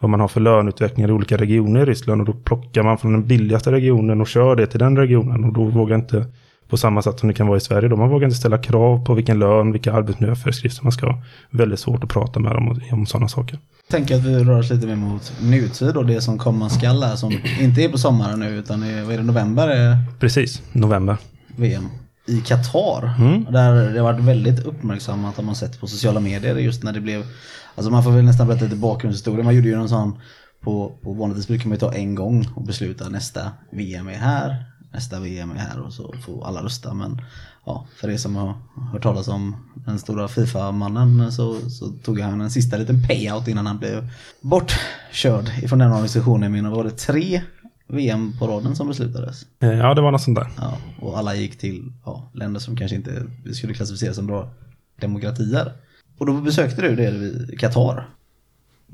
vad 0.00 0.10
man 0.10 0.20
har 0.20 0.28
för 0.28 0.40
löneutvecklingar 0.40 1.08
i 1.08 1.12
olika 1.12 1.36
regioner 1.36 1.82
i 1.82 1.84
Ryssland 1.84 2.20
och 2.20 2.26
då 2.26 2.32
plockar 2.32 2.82
man 2.82 2.98
från 2.98 3.12
den 3.12 3.26
billigaste 3.26 3.72
regionen 3.72 4.20
och 4.20 4.28
kör 4.28 4.56
det 4.56 4.66
till 4.66 4.78
den 4.78 4.96
regionen 4.96 5.44
och 5.44 5.52
då 5.52 5.64
vågar 5.64 5.96
inte 5.96 6.26
på 6.68 6.76
samma 6.76 7.02
sätt 7.02 7.18
som 7.18 7.28
det 7.28 7.34
kan 7.34 7.46
vara 7.46 7.56
i 7.56 7.60
Sverige. 7.60 7.88
Då. 7.88 7.96
Man 7.96 8.08
vågar 8.08 8.26
inte 8.26 8.38
ställa 8.38 8.58
krav 8.58 9.04
på 9.04 9.14
vilken 9.14 9.38
lön, 9.38 9.72
vilka 9.72 9.92
arbetsmiljöföreskrifter 9.92 10.82
man 10.82 10.92
ska 10.92 11.06
ha. 11.06 11.22
Väldigt 11.50 11.80
svårt 11.80 12.04
att 12.04 12.10
prata 12.10 12.40
med 12.40 12.52
dem 12.52 12.68
om, 12.68 12.80
om 12.92 13.06
sådana 13.06 13.28
saker. 13.28 13.58
Tänker 13.90 14.16
att 14.16 14.24
vi 14.24 14.44
rör 14.44 14.58
oss 14.58 14.70
lite 14.70 14.86
mer 14.86 14.96
mot 14.96 15.32
nutid 15.42 15.96
och 15.96 16.06
det 16.06 16.20
som 16.20 16.38
komma 16.38 16.68
skall 16.68 17.02
här 17.02 17.16
som 17.16 17.32
inte 17.60 17.82
är 17.82 17.88
på 17.88 17.98
sommaren 17.98 18.40
nu 18.40 18.48
utan 18.48 18.82
är, 18.82 19.02
vad 19.02 19.14
är 19.14 19.18
det, 19.18 19.24
november 19.24 19.68
är 19.68 19.96
Precis, 20.20 20.62
november. 20.72 21.16
VM 21.56 21.88
i 22.26 22.40
Qatar. 22.40 23.14
Mm. 23.18 23.44
Där 23.44 23.92
det 23.92 24.00
har 24.00 24.12
varit 24.12 24.24
väldigt 24.24 24.66
uppmärksammat 24.66 25.36
har 25.36 25.44
man 25.44 25.54
sett 25.54 25.80
på 25.80 25.86
sociala 25.86 26.20
medier 26.20 26.56
just 26.56 26.82
när 26.82 26.92
det 26.92 27.00
blev 27.00 27.24
Alltså 27.80 27.90
man 27.90 28.04
får 28.04 28.10
väl 28.10 28.24
nästan 28.24 28.46
berätta 28.46 28.64
lite 28.64 28.76
bakgrundshistoria. 28.76 29.44
Man 29.44 29.54
gjorde 29.54 29.68
ju 29.68 29.74
en 29.74 29.88
sån 29.88 30.18
på, 30.60 30.98
på 31.02 31.12
vanligtvis 31.12 31.48
brukar 31.48 31.68
man 31.68 31.74
ju 31.74 31.80
ta 31.80 31.92
en 31.92 32.14
gång 32.14 32.48
och 32.54 32.62
besluta 32.62 33.08
nästa 33.08 33.50
VM 33.72 34.08
är 34.08 34.14
här, 34.14 34.64
nästa 34.92 35.20
VM 35.20 35.50
är 35.50 35.54
här 35.54 35.80
och 35.80 35.92
så 35.92 36.14
får 36.26 36.46
alla 36.46 36.62
rösta. 36.62 36.94
Men 36.94 37.22
ja, 37.66 37.86
för 38.00 38.10
er 38.10 38.16
som 38.16 38.36
har 38.36 38.54
hört 38.92 39.02
talas 39.02 39.28
om 39.28 39.56
den 39.74 39.98
stora 39.98 40.28
Fifa-mannen 40.28 41.32
så, 41.32 41.70
så 41.70 41.88
tog 41.88 42.20
han 42.20 42.40
en 42.40 42.50
sista 42.50 42.76
liten 42.76 43.02
payout 43.08 43.48
innan 43.48 43.66
han 43.66 43.78
blev 43.78 44.10
bortkörd 44.40 45.48
ifrån 45.62 45.78
den 45.78 45.92
organisationen. 45.92 46.52
Men 46.52 46.70
var 46.70 46.84
det 46.84 46.90
tre 46.90 47.42
VM 47.86 48.32
på 48.38 48.46
raden 48.46 48.76
som 48.76 48.88
beslutades? 48.88 49.46
Ja, 49.58 49.94
det 49.94 50.00
var 50.00 50.10
något 50.10 50.22
sånt 50.22 50.38
där. 50.38 50.50
Ja, 50.56 50.76
och 51.00 51.18
alla 51.18 51.34
gick 51.34 51.58
till 51.58 51.92
ja, 52.04 52.30
länder 52.34 52.60
som 52.60 52.76
kanske 52.76 52.96
inte 52.96 53.26
skulle 53.52 53.74
klassificera 53.74 54.14
som 54.14 54.26
bra 54.26 54.50
demokratier. 55.00 55.72
Och 56.20 56.26
då 56.26 56.32
besökte 56.32 56.82
du 56.82 56.96
det 56.96 57.08
i 57.52 57.56
Qatar. 57.56 58.04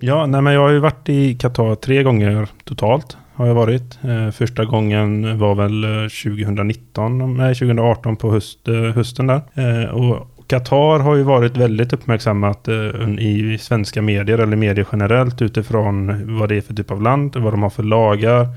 Ja, 0.01 0.27
nej 0.27 0.43
men 0.43 0.53
jag 0.53 0.61
har 0.61 0.71
ju 0.71 0.79
varit 0.79 1.09
i 1.09 1.35
Qatar 1.35 1.75
tre 1.75 2.03
gånger 2.03 2.49
totalt. 2.65 3.17
Har 3.35 3.47
jag 3.47 3.55
varit. 3.55 3.99
Eh, 4.05 4.31
första 4.31 4.65
gången 4.65 5.39
var 5.39 5.55
väl 5.55 5.85
eh, 5.85 6.09
2019, 6.35 7.37
nej 7.37 7.55
2018 7.55 8.17
på 8.17 8.31
höst, 8.31 8.69
eh, 8.69 8.75
hösten 8.75 9.27
där. 9.27 9.91
Och 9.91 10.29
Qatar 10.47 10.99
har 10.99 11.15
ju 11.15 11.23
varit 11.23 11.57
väldigt 11.57 11.93
uppmärksammat 11.93 12.69
i 13.19 13.59
svenska 13.59 14.03
medier 14.03 14.39
eller 14.39 14.57
medier 14.57 14.87
generellt 14.93 15.43
utifrån 15.43 16.23
vad 16.39 16.49
det 16.49 16.57
är 16.57 16.61
för 16.61 16.75
typ 16.75 16.91
av 16.91 17.03
land, 17.03 17.37
vad 17.37 17.53
de 17.53 17.62
har 17.62 17.71
för 17.71 17.83
lagar, 17.83 18.49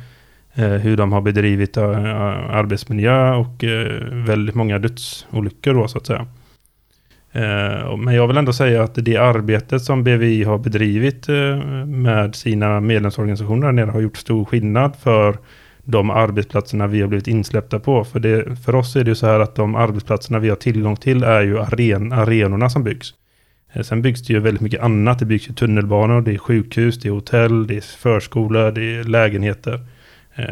hur 0.79 0.97
de 0.97 1.11
har 1.11 1.21
bedrivit 1.21 1.77
arbetsmiljö 1.77 3.35
och 3.35 3.63
väldigt 4.11 4.55
många 4.55 4.79
dödsolyckor 4.79 5.73
då 5.73 5.87
så 5.87 5.97
att 5.97 6.07
säga. 6.07 6.27
Eh, 7.31 7.97
men 7.97 8.15
jag 8.15 8.27
vill 8.27 8.37
ändå 8.37 8.53
säga 8.53 8.83
att 8.83 8.95
det 8.95 9.17
arbetet 9.17 9.81
som 9.81 10.03
BVI 10.03 10.43
har 10.43 10.57
bedrivit 10.57 11.29
eh, 11.29 11.57
med 11.85 12.35
sina 12.35 12.79
medlemsorganisationer 12.79 13.67
där 13.67 13.71
nere 13.71 13.91
har 13.91 14.01
gjort 14.01 14.17
stor 14.17 14.45
skillnad 14.45 14.95
för 14.95 15.37
de 15.83 16.09
arbetsplatserna 16.09 16.87
vi 16.87 17.01
har 17.01 17.07
blivit 17.07 17.27
insläppta 17.27 17.79
på. 17.79 18.03
För, 18.03 18.19
det, 18.19 18.55
för 18.65 18.75
oss 18.75 18.95
är 18.95 19.03
det 19.03 19.09
ju 19.09 19.15
så 19.15 19.27
här 19.27 19.39
att 19.39 19.55
de 19.55 19.75
arbetsplatserna 19.75 20.39
vi 20.39 20.49
har 20.49 20.55
tillgång 20.55 20.95
till 20.95 21.23
är 21.23 21.41
ju 21.41 21.59
aren, 21.59 22.11
arenorna 22.11 22.69
som 22.69 22.83
byggs. 22.83 23.13
Eh, 23.73 23.81
sen 23.81 24.01
byggs 24.01 24.27
det 24.27 24.33
ju 24.33 24.39
väldigt 24.39 24.61
mycket 24.61 24.81
annat. 24.81 25.19
Det 25.19 25.25
byggs 25.25 25.49
ju 25.49 25.53
tunnelbanor, 25.53 26.21
det 26.21 26.33
är 26.33 26.37
sjukhus, 26.37 26.99
det 26.99 27.07
är 27.07 27.11
hotell, 27.11 27.67
det 27.67 27.77
är 27.77 27.81
förskolor, 27.81 28.71
det 28.71 28.95
är 28.95 29.03
lägenheter 29.03 29.79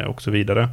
och 0.08 0.22
så 0.22 0.30
vidare. 0.30 0.68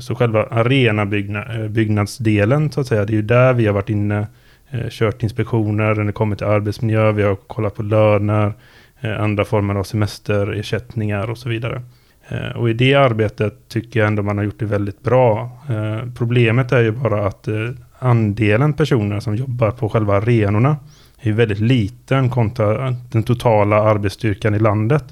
Så 0.00 0.14
själva 0.14 0.42
arenabyggnadsdelen 0.42 2.72
så 2.72 2.80
att 2.80 2.86
säga, 2.86 3.04
det 3.04 3.12
är 3.12 3.14
ju 3.14 3.22
där 3.22 3.52
vi 3.52 3.66
har 3.66 3.72
varit 3.72 3.90
inne 3.90 4.26
eh, 4.72 4.88
kört 4.90 5.22
inspektioner 5.22 5.94
när 5.94 6.04
det 6.04 6.12
kommer 6.12 6.36
till 6.36 6.46
arbetsmiljö, 6.46 7.12
vi 7.12 7.22
har 7.22 7.34
kollat 7.34 7.74
på 7.74 7.82
löner, 7.82 8.52
eh, 9.00 9.20
andra 9.20 9.44
former 9.44 9.74
av 9.74 9.84
semesterersättningar 9.84 11.30
och 11.30 11.38
så 11.38 11.48
vidare. 11.48 11.82
Eh, 12.28 12.56
och 12.56 12.70
i 12.70 12.72
det 12.72 12.94
arbetet 12.94 13.68
tycker 13.68 14.00
jag 14.00 14.06
ändå 14.06 14.22
man 14.22 14.38
har 14.38 14.44
gjort 14.44 14.58
det 14.58 14.64
väldigt 14.64 15.02
bra. 15.02 15.50
Eh, 15.68 16.08
problemet 16.18 16.72
är 16.72 16.82
ju 16.82 16.90
bara 16.90 17.26
att 17.26 17.48
eh, 17.48 17.70
andelen 17.98 18.72
personer 18.72 19.20
som 19.20 19.36
jobbar 19.36 19.70
på 19.70 19.88
själva 19.88 20.16
arenorna 20.16 20.76
är 21.20 21.32
väldigt 21.32 21.60
liten 21.60 22.30
kontra 22.30 22.94
den 23.12 23.22
totala 23.22 23.82
arbetsstyrkan 23.82 24.54
i 24.54 24.58
landet. 24.58 25.04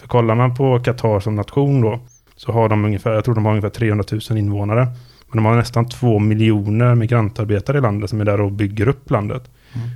För 0.00 0.08
kollar 0.08 0.34
man 0.34 0.54
på 0.54 0.80
Qatar 0.80 1.20
som 1.20 1.34
nation 1.34 1.80
då, 1.80 2.00
så 2.36 2.52
har 2.52 2.68
de 2.68 2.84
ungefär, 2.84 3.12
jag 3.12 3.24
tror 3.24 3.34
de 3.34 3.44
har 3.44 3.52
ungefär 3.52 3.70
300 3.70 4.04
000 4.30 4.38
invånare. 4.38 4.86
Men 5.30 5.36
de 5.36 5.44
har 5.44 5.56
nästan 5.56 5.88
två 5.88 6.18
miljoner 6.18 6.94
migrantarbetare 6.94 7.78
i 7.78 7.80
landet 7.80 8.10
som 8.10 8.20
är 8.20 8.24
där 8.24 8.40
och 8.40 8.52
bygger 8.52 8.88
upp 8.88 9.10
landet. 9.10 9.50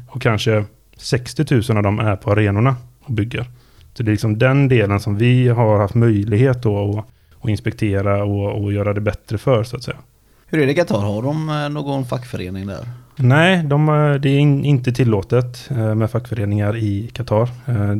Och 0.08 0.22
kanske 0.22 0.64
60 0.96 1.44
000 1.68 1.76
av 1.76 1.82
dem 1.82 1.98
är 1.98 2.16
på 2.16 2.32
arenorna 2.32 2.76
och 3.00 3.12
bygger. 3.12 3.46
Så 3.94 4.02
det 4.02 4.08
är 4.08 4.12
liksom 4.12 4.38
den 4.38 4.68
delen 4.68 5.00
som 5.00 5.16
vi 5.16 5.48
har 5.48 5.78
haft 5.78 5.94
möjlighet 5.94 6.62
då 6.62 6.98
att, 6.98 7.06
att 7.44 7.50
inspektera 7.50 8.24
och, 8.24 8.62
och 8.62 8.72
göra 8.72 8.92
det 8.92 9.00
bättre 9.00 9.38
för 9.38 9.64
så 9.64 9.76
att 9.76 9.82
säga. 9.82 9.96
Hur 10.46 10.62
är 10.62 10.66
det 10.66 10.72
i 10.72 10.74
Qatar? 10.74 11.00
Har 11.00 11.22
de 11.22 11.48
eh, 11.48 11.68
någon 11.68 12.04
fackförening 12.04 12.66
där? 12.66 12.88
Nej, 13.16 13.62
de, 13.62 13.88
eh, 13.88 14.14
det 14.14 14.28
är 14.28 14.38
in, 14.38 14.64
inte 14.64 14.92
tillåtet 14.92 15.70
eh, 15.70 15.94
med 15.94 16.10
fackföreningar 16.10 16.76
i 16.76 17.10
Qatar. 17.12 17.48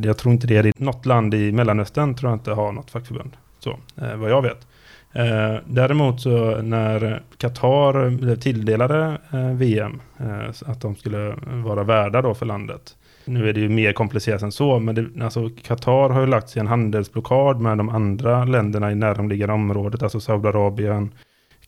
Jag 0.03 0.19
tror 0.19 0.33
inte 0.33 0.47
det 0.47 0.57
är 0.57 0.67
i 0.67 0.73
något 0.77 1.07
land 1.07 1.35
i 1.35 1.53
Mellanöstern 1.53 2.15
tror 2.15 2.31
jag 2.31 2.37
inte 2.37 2.51
har 2.51 2.73
något 2.73 2.91
fackförbund. 2.91 3.31
Så, 3.59 3.79
vad 4.17 4.31
jag 4.31 4.43
vet. 4.43 4.67
Eh, 5.15 5.57
Däremot 5.67 6.21
så 6.21 6.63
när 6.63 7.23
Qatar 7.37 8.11
blev 8.11 8.37
tilldelade 8.37 9.19
eh, 9.33 9.53
VM, 9.53 10.01
eh, 10.21 10.71
att 10.71 10.81
de 10.81 10.97
skulle 10.97 11.35
vara 11.45 11.83
värdar 11.85 12.23
då 12.23 12.35
för 12.35 12.47
landet. 12.47 12.97
Nu 13.25 13.49
är 13.49 13.53
det 13.53 13.61
ju 13.61 13.69
mer 13.69 13.93
komplicerat 13.93 14.43
än 14.43 14.53
så, 14.53 14.79
men 14.79 14.95
det, 14.95 15.25
alltså 15.25 15.51
Qatar 15.63 16.11
har 16.11 16.21
ju 16.21 16.27
lagt 16.27 16.49
sig 16.49 16.61
i 16.61 16.61
en 16.61 16.67
handelsblockad 16.67 17.61
med 17.61 17.79
de 17.79 17.89
andra 17.89 18.45
länderna 18.45 18.93
i 18.93 18.95
näromliggande 18.95 19.55
området, 19.55 20.03
alltså 20.03 20.21
Saudiarabien, 20.21 21.13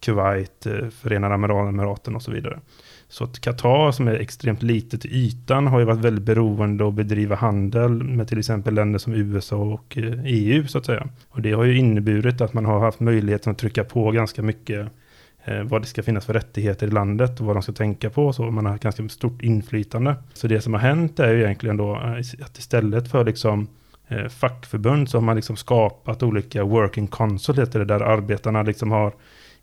Kuwait, 0.01 0.67
eh, 0.67 0.89
Förenade 0.89 1.35
Arabemiraten 1.35 2.17
och 2.17 2.23
så 2.23 2.31
vidare. 2.31 2.59
Så 3.09 3.25
att 3.25 3.41
Qatar 3.41 3.93
som 3.93 4.09
är 4.09 4.15
extremt 4.15 4.63
litet 4.63 5.05
i 5.05 5.09
ytan 5.09 5.67
har 5.67 5.79
ju 5.79 5.85
varit 5.85 6.05
väldigt 6.05 6.25
beroende 6.25 6.85
av 6.85 6.89
att 6.89 6.95
bedriva 6.95 7.37
handel 7.37 7.91
med 7.91 8.29
till 8.29 8.39
exempel 8.39 8.75
länder 8.75 8.99
som 8.99 9.15
USA 9.15 9.57
och 9.57 9.99
eh, 9.99 10.25
EU 10.25 10.67
så 10.67 10.79
att 10.79 10.87
säga. 10.87 11.09
Och 11.29 11.43
det 11.43 11.53
har 11.53 11.65
ju 11.65 11.79
inneburit 11.79 12.41
att 12.41 12.55
man 12.55 12.65
har 12.65 12.81
haft 12.81 13.01
möjlighet 13.01 13.47
att 13.47 13.59
trycka 13.59 13.85
på 13.85 14.11
ganska 14.11 14.43
mycket 14.43 14.89
eh, 15.45 15.63
vad 15.63 15.83
det 15.83 15.87
ska 15.87 16.03
finnas 16.03 16.27
för 16.27 16.33
rättigheter 16.33 16.87
i 16.87 16.91
landet 16.91 17.41
och 17.41 17.47
vad 17.47 17.57
de 17.57 17.63
ska 17.63 17.73
tänka 17.73 18.11
på. 18.11 18.33
Så 18.33 18.51
man 18.51 18.67
har 18.67 18.79
ganska 18.79 19.09
stort 19.09 19.43
inflytande. 19.43 20.17
Så 20.35 20.47
det 20.47 20.61
som 20.61 20.73
har 20.73 20.81
hänt 20.81 21.21
är 21.21 21.33
ju 21.33 21.43
egentligen 21.43 21.77
då 21.77 21.95
eh, 21.95 22.45
att 22.45 22.59
istället 22.59 23.11
för 23.11 23.25
liksom 23.25 23.69
fackförbund 24.29 25.09
så 25.09 25.17
har 25.17 25.23
man 25.23 25.37
liksom 25.37 25.57
skapat 25.57 26.23
olika 26.23 26.65
working 26.65 27.07
council 27.07 27.57
heter 27.57 27.79
det, 27.79 27.85
där 27.85 28.01
arbetarna 28.01 28.63
liksom 28.63 28.91
har 28.91 29.13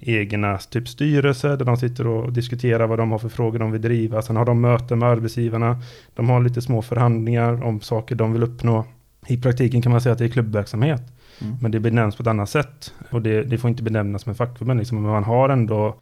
egna 0.06 0.58
typ 0.58 0.88
styrelse 0.88 1.56
där 1.56 1.66
de 1.66 1.78
sitter 1.78 2.08
och 2.08 2.34
diskuterar 2.34 2.88
vad 2.88 3.00
de 3.00 3.12
har 3.12 3.20
för 3.20 3.30
frågor 3.30 3.60
de 3.60 3.72
vill 3.72 3.82
driva. 3.82 4.22
Sen 4.22 4.36
har 4.36 4.46
de 4.46 4.62
möten 4.62 5.00
med 5.00 5.10
arbetsgivarna. 5.10 5.82
De 6.13 6.30
har 6.30 6.42
lite 6.42 6.62
små 6.62 6.82
förhandlingar 6.82 7.63
om 7.63 7.82
saker 7.82 8.16
de 8.16 8.34
vill 8.34 8.44
uppnå. 8.44 8.86
I 9.28 9.42
praktiken 9.42 9.82
kan 9.82 9.92
man 9.92 10.02
säga 10.02 10.13
att 10.13 10.20
det 10.20 10.26
är 10.26 10.30
klubbverksamhet. 10.30 11.02
Mm. 11.42 11.56
Men 11.62 11.72
det 11.72 11.80
benämns 11.80 12.16
på 12.16 12.24
ett 12.24 12.28
annat 12.28 12.50
sätt. 12.50 12.94
Och 13.10 13.22
det, 13.22 13.44
det 13.44 13.58
får 13.58 13.70
inte 13.70 13.84
benämnas 13.84 14.22
som 14.22 14.30
en 14.30 14.36
fackförbund. 14.36 14.80
Liksom. 14.80 15.02
Men 15.02 15.12
man 15.12 15.24
har 15.24 15.50
ändå 15.50 15.96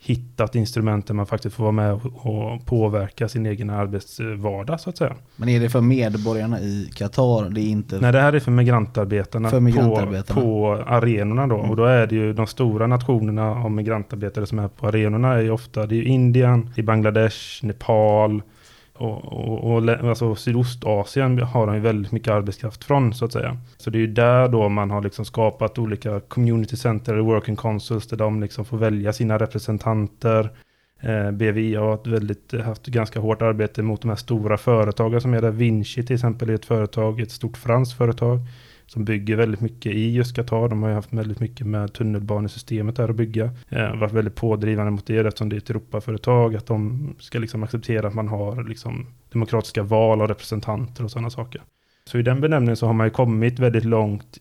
hittat 0.00 0.54
instrument 0.54 1.06
där 1.06 1.14
man 1.14 1.26
faktiskt 1.26 1.56
får 1.56 1.64
vara 1.64 1.72
med 1.72 1.92
och, 1.94 2.66
påverka 2.66 3.28
sin 3.28 3.46
egen 3.46 3.70
arbetsvardag 3.70 4.80
så 4.80 4.90
att 4.90 4.96
säga. 4.96 5.14
Men 5.36 5.48
är 5.48 5.60
det 5.60 5.70
för 5.70 5.80
medborgarna 5.80 6.60
i 6.60 6.90
Qatar? 6.94 7.50
Det 7.50 7.60
är 7.60 7.68
inte... 7.68 8.00
Nej, 8.00 8.12
det 8.12 8.20
här 8.20 8.32
är 8.32 8.40
för 8.40 8.50
migrantarbetarna, 8.50 9.50
För 9.50 9.60
migrantarbetarna. 9.60 10.40
På, 10.40 10.46
på 10.46 10.84
arenorna 10.86 11.46
då. 11.46 11.58
Mm. 11.58 11.70
Och 11.70 11.76
då 11.76 11.84
är 11.84 12.06
det 12.06 12.14
ju 12.14 12.32
de 12.32 12.46
stora 12.46 12.86
nationerna 12.86 13.50
av 13.50 13.70
migrantarbetare 13.70 14.46
som 14.46 14.58
är 14.58 14.68
på 14.68 14.86
arenorna 14.86 15.34
är 15.34 15.40
ju 15.40 15.50
ofta, 15.50 15.86
det 15.86 15.96
är 15.96 16.02
Indien, 16.02 16.70
det 16.74 16.80
är 16.80 16.84
Bangladesh, 16.84 17.64
Nepal 17.64 18.42
och, 18.98 19.24
och, 19.24 19.72
och 19.74 19.88
alltså 19.88 20.34
Sydostasien 20.34 21.38
har 21.38 21.66
de 21.66 21.74
ju 21.74 21.80
väldigt 21.80 22.12
mycket 22.12 22.32
arbetskraft 22.32 22.84
från 22.84 23.14
så 23.14 23.24
att 23.24 23.32
säga. 23.32 23.56
Så 23.76 23.90
det 23.90 23.98
är 23.98 24.00
ju 24.00 24.06
där 24.06 24.48
då 24.48 24.68
man 24.68 24.90
har 24.90 25.02
liksom 25.02 25.24
skapat 25.24 25.78
olika 25.78 26.20
community 26.20 26.76
center 26.76 27.12
eller 27.12 27.22
working 27.22 27.56
consuls 27.56 28.06
där 28.06 28.16
de 28.16 28.40
liksom 28.40 28.64
får 28.64 28.78
välja 28.78 29.12
sina 29.12 29.38
representanter. 29.38 30.50
Eh, 31.00 31.30
BVI 31.30 31.74
har 31.74 31.94
ett 31.94 32.06
väldigt, 32.06 32.52
haft 32.64 32.86
ganska 32.86 33.20
hårt 33.20 33.42
arbete 33.42 33.82
mot 33.82 34.02
de 34.02 34.08
här 34.08 34.16
stora 34.16 34.56
företagen 34.56 35.20
som 35.20 35.34
är 35.34 35.42
där. 35.42 35.50
Vinci 35.50 36.06
till 36.06 36.14
exempel 36.14 36.50
är 36.50 36.54
ett 36.54 36.64
företag, 36.64 37.20
ett 37.20 37.30
stort 37.30 37.56
franskt 37.56 37.98
företag 37.98 38.38
som 38.88 39.04
bygger 39.04 39.36
väldigt 39.36 39.60
mycket 39.60 39.92
i 39.92 40.10
just 40.10 40.36
Qatar. 40.36 40.68
De 40.68 40.82
har 40.82 40.88
ju 40.88 40.94
haft 40.94 41.12
väldigt 41.12 41.40
mycket 41.40 41.66
med 41.66 41.92
tunnelbanesystemet 41.92 42.96
där 42.96 43.08
att 43.08 43.16
bygga. 43.16 43.50
Eh, 43.68 43.96
varit 43.96 44.12
väldigt 44.12 44.34
pådrivande 44.34 44.90
mot 44.90 45.06
det 45.06 45.18
eftersom 45.18 45.48
det 45.48 45.56
är 45.56 45.58
ett 45.58 45.70
Europaföretag. 45.70 46.56
Att 46.56 46.66
de 46.66 47.14
ska 47.18 47.38
liksom 47.38 47.62
acceptera 47.62 48.08
att 48.08 48.14
man 48.14 48.28
har 48.28 48.64
liksom 48.64 49.06
demokratiska 49.32 49.82
val 49.82 50.20
av 50.20 50.28
representanter 50.28 51.04
och 51.04 51.10
sådana 51.10 51.30
saker. 51.30 51.62
Så 52.04 52.18
i 52.18 52.22
den 52.22 52.40
benämningen 52.40 52.76
så 52.76 52.86
har 52.86 52.92
man 52.92 53.06
ju 53.06 53.10
kommit 53.10 53.58
väldigt 53.58 53.84
långt 53.84 54.38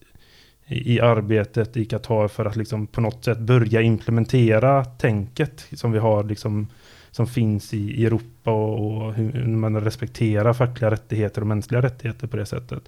i, 0.67 0.99
arbetet 0.99 1.77
i 1.77 1.85
Qatar 1.85 2.27
för 2.27 2.45
att 2.45 2.55
liksom 2.55 2.87
på 2.87 3.01
något 3.01 3.25
sätt 3.25 3.39
börja 3.39 3.81
implementera 3.81 4.85
tänket 4.85 5.67
som 5.73 5.91
vi 5.91 5.99
har 5.99 6.23
liksom 6.23 6.67
som 7.11 7.27
finns 7.27 7.73
i, 7.73 8.01
i 8.01 8.05
Europa 8.05 8.51
och, 8.51 9.07
och 9.07 9.13
hur 9.13 9.47
man 9.47 9.81
respekterar 9.81 10.53
fackliga 10.53 10.91
rättigheter 10.91 11.41
och 11.41 11.47
mänskliga 11.47 11.81
rättigheter 11.81 12.27
på 12.27 12.37
det 12.37 12.45
sättet. 12.45 12.83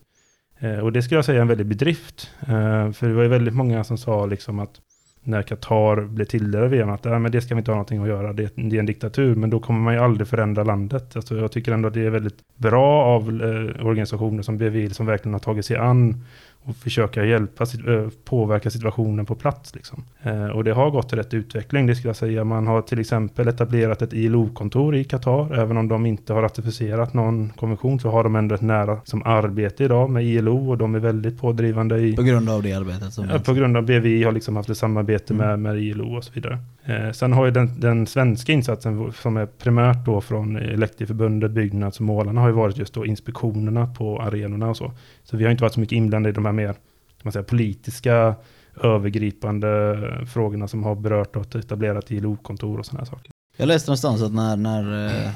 Eh, 0.59 0.79
och 0.79 0.91
det 0.91 1.01
skulle 1.01 1.17
jag 1.17 1.25
säga 1.25 1.37
är 1.37 1.41
en 1.41 1.47
väldig 1.47 1.67
bedrift. 1.67 2.29
Eh, 2.41 2.91
för 2.91 3.07
det 3.07 3.13
var 3.13 3.23
ju 3.23 3.29
väldigt 3.29 3.55
många 3.55 3.83
som 3.83 3.97
sa 3.97 4.25
liksom 4.25 4.59
att 4.59 4.81
när 5.23 5.41
Qatar 5.41 6.01
blev 6.01 6.25
tilldelade 6.25 6.69
VM 6.69 6.89
att 6.89 7.05
äh, 7.05 7.19
men 7.19 7.31
det 7.31 7.41
ska 7.41 7.55
vi 7.55 7.59
inte 7.59 7.71
ha 7.71 7.75
någonting 7.75 8.01
att 8.01 8.07
göra, 8.07 8.33
det, 8.33 8.51
det 8.55 8.75
är 8.75 8.79
en 8.79 8.85
diktatur, 8.85 9.35
men 9.35 9.49
då 9.49 9.59
kommer 9.59 9.79
man 9.79 9.93
ju 9.93 9.99
aldrig 9.99 10.27
förändra 10.27 10.63
landet. 10.63 11.15
Alltså, 11.15 11.37
jag 11.37 11.51
tycker 11.51 11.71
ändå 11.71 11.87
att 11.87 11.93
det 11.93 12.05
är 12.05 12.09
väldigt 12.09 12.39
bra 12.55 13.03
av 13.03 13.21
eh, 13.21 13.85
organisationer 13.85 14.43
som 14.43 14.57
BVI 14.57 14.89
som 14.89 15.05
verkligen 15.05 15.33
har 15.33 15.39
tagit 15.39 15.65
sig 15.65 15.77
an 15.77 16.25
och 16.63 16.75
försöka 16.75 17.25
hjälpa, 17.25 17.63
eh, 17.63 18.07
påverka 18.25 18.69
situationen 18.69 19.25
på 19.25 19.35
plats. 19.35 19.75
Liksom. 19.75 20.03
Eh, 20.23 20.45
och 20.47 20.63
det 20.63 20.71
har 20.71 20.89
gått 20.89 21.13
rätt 21.13 21.33
utveckling, 21.33 21.87
det 21.87 21.95
skulle 21.95 22.09
jag 22.09 22.15
säga. 22.15 22.43
Man 22.43 22.67
har 22.67 22.81
till 22.81 22.99
exempel 22.99 23.47
etablerat 23.47 24.01
ett 24.01 24.13
ILO-kontor 24.13 24.95
i 24.95 25.03
Qatar, 25.03 25.59
även 25.59 25.77
om 25.77 25.87
de 25.87 26.05
inte 26.05 26.33
har 26.33 26.41
ratificerat 26.41 27.13
någon 27.13 27.49
konvention 27.49 27.99
så 27.99 28.09
har 28.09 28.23
de 28.23 28.35
ändå 28.35 28.55
ett 28.55 28.61
nära 28.61 28.99
som 29.03 29.23
arbete 29.25 29.83
idag 29.83 30.09
med 30.09 30.25
ILO 30.25 30.69
och 30.69 30.77
de 30.77 30.95
är 30.95 30.99
väldigt 30.99 31.39
pådrivande 31.41 31.99
i 31.99 32.15
På 32.15 32.23
grund 32.23 32.49
av 32.49 32.63
det 32.63 32.73
arbetet 32.73 33.13
som 33.13 33.29
Ja, 33.29 33.39
på 33.39 33.53
grund 33.53 33.77
av 33.77 33.83
BVI 33.85 34.23
har 34.23 34.31
liksom 34.31 34.55
haft 34.55 34.69
ett 34.69 34.77
samarbete 34.77 35.33
Mm. 35.33 35.47
med, 35.47 35.59
med 35.59 35.83
ILO 35.83 36.15
och 36.17 36.23
så 36.23 36.31
vidare. 36.33 36.59
Eh, 36.89 37.11
sen 37.11 37.33
har 37.33 37.45
ju 37.45 37.51
den, 37.51 37.79
den 37.79 38.07
svenska 38.07 38.51
insatsen 38.51 39.13
som 39.21 39.37
är 39.37 39.45
primärt 39.45 40.05
då 40.05 40.21
från 40.21 40.55
Elektrikerförbundet, 40.55 41.51
Byggnads 41.51 41.99
och 41.99 42.05
Målarna 42.05 42.41
har 42.41 42.47
ju 42.47 42.53
varit 42.53 42.77
just 42.77 42.93
då 42.93 43.05
inspektionerna 43.05 43.87
på 43.87 44.21
arenorna 44.21 44.69
och 44.69 44.77
så. 44.77 44.91
Så 45.23 45.37
vi 45.37 45.43
har 45.43 45.51
inte 45.51 45.63
varit 45.63 45.73
så 45.73 45.79
mycket 45.79 45.95
inblandade 45.95 46.29
i 46.29 46.33
de 46.33 46.45
här 46.45 46.51
mer 46.51 46.75
man 47.23 47.31
säga, 47.31 47.43
politiska 47.43 48.35
övergripande 48.81 49.97
frågorna 50.33 50.67
som 50.67 50.83
har 50.83 50.95
berört 50.95 51.35
och 51.35 51.55
etablerat 51.55 52.11
ILO-kontor 52.11 52.79
och 52.79 52.85
sådana 52.85 52.99
här 52.99 53.05
saker. 53.05 53.31
Jag 53.57 53.67
läste 53.67 53.89
någonstans 53.89 54.21
att 54.21 54.33
när, 54.33 54.55
när, 54.55 55.07
eh, 55.07 55.31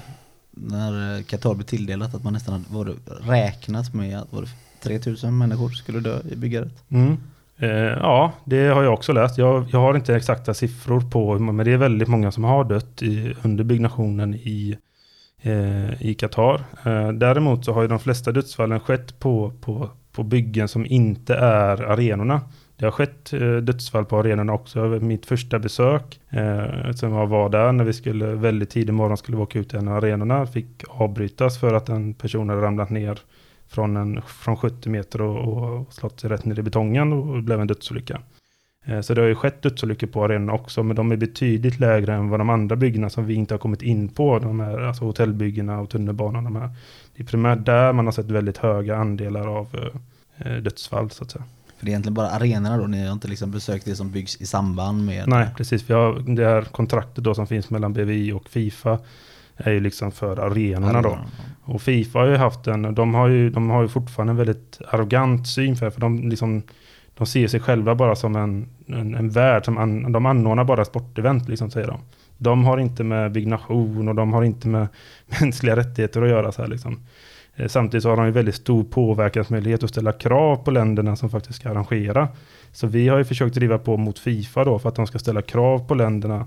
när 0.52 1.18
eh, 1.18 1.24
Qatar 1.24 1.54
blev 1.56 1.66
tilldelat 1.66 2.16
att 2.16 2.24
man 2.24 2.34
nästan 2.34 2.66
hade 2.72 2.94
räknat 3.22 3.94
med 3.94 4.20
att 4.20 4.34
var 4.34 4.42
det 4.42 4.50
3000 4.82 5.38
människor 5.38 5.70
skulle 5.70 6.00
dö 6.00 6.20
i 6.32 6.36
byggandet. 6.36 6.84
Mm. 6.90 7.18
Eh, 7.58 7.70
ja, 8.00 8.34
det 8.44 8.68
har 8.68 8.84
jag 8.84 8.94
också 8.94 9.14
läst. 9.14 9.38
Jag, 9.38 9.66
jag 9.72 9.80
har 9.80 9.96
inte 9.96 10.16
exakta 10.16 10.54
siffror 10.54 11.02
på, 11.02 11.40
men 11.40 11.66
det 11.66 11.72
är 11.72 11.78
väldigt 11.78 12.08
många 12.08 12.32
som 12.32 12.44
har 12.44 12.64
dött 12.64 13.02
i, 13.02 13.36
under 13.44 13.64
byggnationen 13.64 14.34
i, 14.36 14.78
eh, 15.42 16.02
i 16.02 16.14
Qatar. 16.14 16.64
Eh, 16.86 17.12
däremot 17.12 17.66
så 17.66 17.74
har 17.74 17.82
ju 17.82 17.88
de 17.88 18.00
flesta 18.00 18.32
dödsfallen 18.32 18.80
skett 18.80 19.20
på, 19.20 19.54
på, 19.62 19.90
på 20.12 20.24
byggen 20.24 20.68
som 20.68 20.86
inte 20.86 21.36
är 21.36 21.82
arenorna. 21.82 22.42
Det 22.76 22.86
har 22.86 22.92
skett 22.92 23.34
eh, 23.34 23.56
dödsfall 23.56 24.06
på 24.06 24.20
arenorna 24.20 24.54
också. 24.54 24.86
Mitt 24.86 25.26
första 25.26 25.60
besök, 25.60 26.20
eh, 26.30 26.92
som 26.92 27.14
jag 27.14 27.28
var 27.28 27.50
där 27.50 27.72
när 27.72 27.84
vi 27.84 27.94
skulle 27.94 28.26
väldigt 28.26 28.70
tidig 28.70 28.94
morgon 28.94 29.18
skulle 29.18 29.38
vi 29.38 29.44
åka 29.44 29.60
ut 29.60 29.70
till 29.70 29.80
en 29.80 29.88
av 29.88 29.96
arenorna, 29.96 30.46
fick 30.46 30.84
avbrytas 30.88 31.60
för 31.60 31.74
att 31.74 31.90
en 31.90 32.14
person 32.14 32.50
hade 32.50 32.62
ramlat 32.62 32.90
ner 32.90 33.20
från, 33.68 33.98
en, 33.98 34.22
från 34.22 34.58
70 34.58 34.90
meter 34.90 35.22
och, 35.22 35.78
och 35.80 35.94
slått 35.94 36.20
sig 36.20 36.30
rätt 36.30 36.46
ner 36.46 36.60
i 36.60 36.62
betongen 36.62 37.14
och 37.14 37.36
det 37.36 37.42
blev 37.42 37.62
en 37.62 37.68
dödsolycka. 37.68 38.22
Eh, 38.86 39.02
Så 39.02 39.14
det 39.14 39.22
har 39.22 39.28
ju 39.28 39.36
skett 39.36 39.62
dödsolyckor 39.62 40.08
på 40.08 40.24
arenorna 40.24 40.54
också, 40.54 40.84
men 40.84 40.96
de 40.96 41.12
är 41.12 41.16
betydligt 41.18 41.80
lägre 41.80 42.14
än 42.14 42.30
vad 42.30 42.40
de 42.40 42.50
andra 42.50 42.76
byggena 42.76 43.10
som 43.10 43.26
vi 43.26 43.34
inte 43.34 43.54
har 43.54 43.60
kommit 43.60 43.82
in 43.82 44.10
på, 44.10 44.40
de 44.40 44.60
här 44.60 44.82
alltså 44.82 45.06
hotellbyggena 45.06 45.80
och 45.80 45.90
tunnelbanan. 45.90 46.44
De 46.44 46.56
här. 46.56 46.70
Det 47.16 47.24
är 47.24 47.28
primärt 47.28 47.66
där 47.66 47.94
man 47.94 48.06
har 48.06 48.12
sett 48.12 48.26
väldigt 48.26 48.58
höga 48.58 48.98
andelar 48.98 49.48
av 49.58 49.68
eh, 49.74 50.52
eh, 50.52 50.58
dödsfall 50.58 51.10
så 51.10 51.24
att 51.24 51.32
säga. 51.32 51.44
För 51.78 51.86
det 51.86 51.90
är 51.90 51.92
egentligen 51.92 52.14
bara 52.14 52.30
arenorna 52.30 52.78
då, 52.78 52.88
ni 52.88 53.06
har 53.06 53.14
inte 53.14 53.28
liksom 53.28 53.52
besökt 53.52 53.86
det 53.86 53.96
som 53.96 54.12
byggs 54.12 54.42
i 54.42 54.46
samband 54.46 55.06
med... 55.06 55.28
Nej, 55.28 55.48
precis. 55.58 55.90
Vi 55.90 55.94
har 55.94 56.36
det 56.36 56.46
här 56.46 56.62
kontraktet 56.62 57.24
då 57.24 57.36
som 57.36 57.48
finns 57.48 57.70
mellan 57.70 57.94
BVI 57.94 58.32
och 58.32 58.50
Fifa 58.50 59.00
är 59.58 59.72
ju 59.72 59.80
liksom 59.80 60.12
för 60.12 60.40
arenorna 60.40 61.02
då. 61.02 61.18
Och 61.66 61.82
Fifa 61.82 62.20
har 62.20 62.26
ju 62.26 62.36
haft 62.36 62.68
en, 62.68 62.96
de 62.96 63.14
har 63.14 63.28
ju, 63.28 63.50
de 63.50 63.70
har 63.70 63.82
ju 63.82 63.88
fortfarande 63.88 64.32
en 64.32 64.38
väldigt 64.38 64.82
arrogant 64.88 65.48
syn 65.48 65.76
för, 65.76 65.90
för 65.90 66.02
de 66.02 66.30
liksom, 66.30 66.64
de 67.14 67.28
ser 67.28 67.48
sig 67.48 67.60
själva 67.60 67.96
bara 67.96 68.16
som 68.16 68.36
en, 68.36 68.70
en, 68.88 69.16
en 69.16 69.30
värld, 69.30 69.66
som 69.66 69.78
an, 69.78 70.12
de 70.12 70.26
anordnar 70.26 70.64
bara 70.64 70.86
sportevent 70.86 71.50
liksom 71.50 71.72
säger 71.72 71.88
de. 71.88 72.00
De 72.38 72.66
har 72.66 72.78
inte 72.78 73.04
med 73.04 73.32
byggnation 73.32 74.08
och 74.08 74.16
de 74.16 74.34
har 74.34 74.44
inte 74.44 74.68
med 74.68 74.88
mänskliga 75.42 75.76
rättigheter 75.76 76.22
att 76.22 76.30
göra 76.30 76.52
så 76.52 76.62
här 76.62 76.70
liksom. 76.70 77.00
Eh, 77.56 77.68
Samtidigt 77.68 78.06
har 78.06 78.18
de 78.18 78.26
ju 78.26 78.32
väldigt 78.32 78.56
stor 78.56 78.84
påverkansmöjlighet 78.84 79.84
att 79.84 79.90
ställa 79.90 80.12
krav 80.12 80.56
på 80.56 80.72
länderna 80.72 81.16
som 81.16 81.30
faktiskt 81.30 81.60
ska 81.60 81.70
arrangera. 81.70 82.28
Så 82.72 82.88
vi 82.88 83.08
har 83.08 83.18
ju 83.18 83.24
försökt 83.24 83.56
driva 83.56 83.78
på 83.78 83.98
mot 83.98 84.20
Fifa 84.20 84.64
då 84.64 84.80
för 84.80 84.90
att 84.90 84.96
de 84.96 85.08
ska 85.08 85.20
ställa 85.20 85.42
krav 85.42 85.88
på 85.88 85.96
länderna 85.96 86.46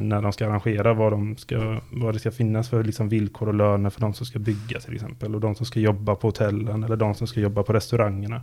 när 0.00 0.22
de 0.22 0.32
ska 0.32 0.46
arrangera 0.46 0.94
vad, 0.94 1.12
de 1.12 1.36
ska, 1.36 1.80
vad 1.92 2.14
det 2.14 2.18
ska 2.18 2.30
finnas 2.30 2.68
för 2.68 2.84
liksom, 2.84 3.08
villkor 3.08 3.48
och 3.48 3.54
löner 3.54 3.90
för 3.90 4.00
de 4.00 4.14
som 4.14 4.26
ska 4.26 4.38
bygga 4.38 4.80
till 4.80 4.94
exempel. 4.94 5.34
Och 5.34 5.40
de 5.40 5.54
som 5.54 5.66
ska 5.66 5.80
jobba 5.80 6.14
på 6.14 6.28
hotellen 6.28 6.84
eller 6.84 6.96
de 6.96 7.14
som 7.14 7.26
ska 7.26 7.40
jobba 7.40 7.62
på 7.62 7.72
restaurangerna. 7.72 8.42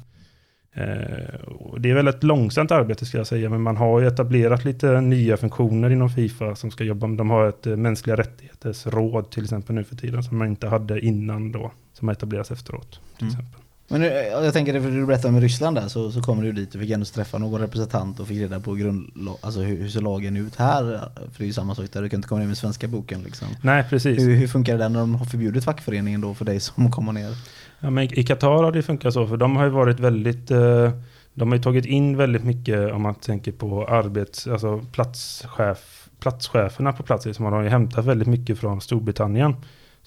Eh, 0.74 1.40
det 1.78 1.90
är 1.90 1.94
väl 1.94 2.08
ett 2.08 2.24
långsamt 2.24 2.72
arbete 2.72 3.06
ska 3.06 3.18
jag 3.18 3.28
säga, 3.28 3.50
men 3.50 3.62
man 3.62 3.78
har 3.78 4.00
ju 4.00 4.08
etablerat 4.08 4.66
lite 4.66 5.02
nya 5.02 5.38
funktioner 5.38 5.90
inom 5.90 6.10
Fifa 6.10 6.56
som 6.56 6.72
ska 6.72 6.84
jobba 6.84 7.08
med. 7.08 7.18
De 7.18 7.30
har 7.30 7.50
ett 7.50 7.68
eh, 7.68 7.76
mänskliga 7.76 8.16
rättigheters 8.18 8.88
råd 8.88 9.30
till 9.32 9.44
exempel 9.44 9.76
nu 9.76 9.84
för 9.84 9.96
tiden 9.96 10.24
som 10.24 10.38
man 10.38 10.48
inte 10.48 10.68
hade 10.68 11.00
innan 11.00 11.52
då, 11.52 11.72
som 11.94 12.08
har 12.08 12.16
etablerats 12.16 12.52
efteråt. 12.52 12.92
Till 13.18 13.28
Mm. 13.28 13.34
exempel. 13.40 13.62
Men 13.88 14.02
jag 14.02 14.54
tänker, 14.54 14.74
det, 14.74 14.82
för 14.82 14.92
du 14.92 15.06
berättade 15.06 15.28
om 15.28 15.42
Ryssland 15.42 15.78
där, 15.78 15.88
så, 15.88 16.12
så 16.12 16.22
kommer 16.22 16.44
du 16.44 16.52
dit 16.52 16.76
och 16.76 16.82
fick 16.82 16.90
ändå 16.90 17.06
träffa 17.06 17.38
någon 17.38 17.62
representant 17.62 18.20
och 18.20 18.28
fick 18.28 18.38
reda 18.38 18.60
på 18.60 18.74
grund, 18.74 19.12
alltså 19.42 19.60
hur, 19.60 19.78
hur 19.78 19.90
ser 19.90 20.02
lagen 20.02 20.38
ut 20.38 20.56
här? 20.56 20.84
För 21.16 21.38
det 21.38 21.44
är 21.44 21.48
ju 21.48 21.54
samma 21.54 21.76
sak 21.76 21.86
där, 21.92 22.02
du 22.02 22.10
kan 22.10 22.18
inte 22.18 22.28
komma 22.28 22.40
ner 22.40 22.48
med 22.48 22.58
svenska 22.58 22.88
boken 22.88 23.22
liksom. 23.22 23.48
Nej, 23.62 23.86
precis. 23.90 24.20
Hur, 24.20 24.36
hur 24.36 24.48
funkar 24.48 24.74
det 24.74 24.84
där 24.84 24.90
när 24.90 25.00
de 25.00 25.16
har 25.16 25.26
förbjudit 25.26 25.64
fackföreningen 25.64 26.22
då 26.22 26.34
för 26.34 26.46
dig 26.46 26.60
som 26.60 26.92
kommer 26.92 27.14
ner? 27.14 27.36
Ja, 27.80 27.90
men 27.90 28.20
I 28.20 28.24
Qatar 28.24 28.64
har 28.64 28.72
det 28.72 28.84
funkat 28.84 29.14
så, 29.14 29.28
för 29.28 29.38
de 29.38 29.56
har 29.56 29.64
ju 29.64 29.70
varit 29.70 30.00
väldigt... 30.00 30.52
Eh, 30.52 30.92
de 31.34 31.50
har 31.52 31.58
ju 31.58 31.64
tagit 31.64 31.86
in 31.86 32.18
väldigt 32.18 32.44
mycket 32.44 32.94
om 32.94 33.02
man 33.02 33.16
tänker 33.16 33.52
på 33.52 33.88
arbets... 33.88 34.48
Alltså 34.48 34.82
platschef, 34.92 36.10
platscheferna 36.20 36.94
på 36.94 37.04
plats. 37.04 37.26
Liksom, 37.26 37.46
har 37.46 37.52
de 37.52 37.64
ju 37.64 37.70
hämtat 37.70 38.06
väldigt 38.06 38.28
mycket 38.28 38.60
från 38.60 38.82
Storbritannien. 38.82 39.56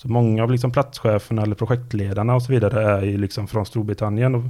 Så 0.03 0.09
många 0.09 0.43
av 0.43 0.51
liksom 0.51 0.73
platscheferna 0.73 1.43
eller 1.43 1.55
projektledarna 1.55 2.35
och 2.35 2.43
så 2.43 2.53
vidare 2.53 2.83
är 2.83 3.03
ju 3.03 3.19
liksom 3.19 3.49
från 3.49 3.67
Storbritannien. 3.67 4.35
Och, 4.35 4.45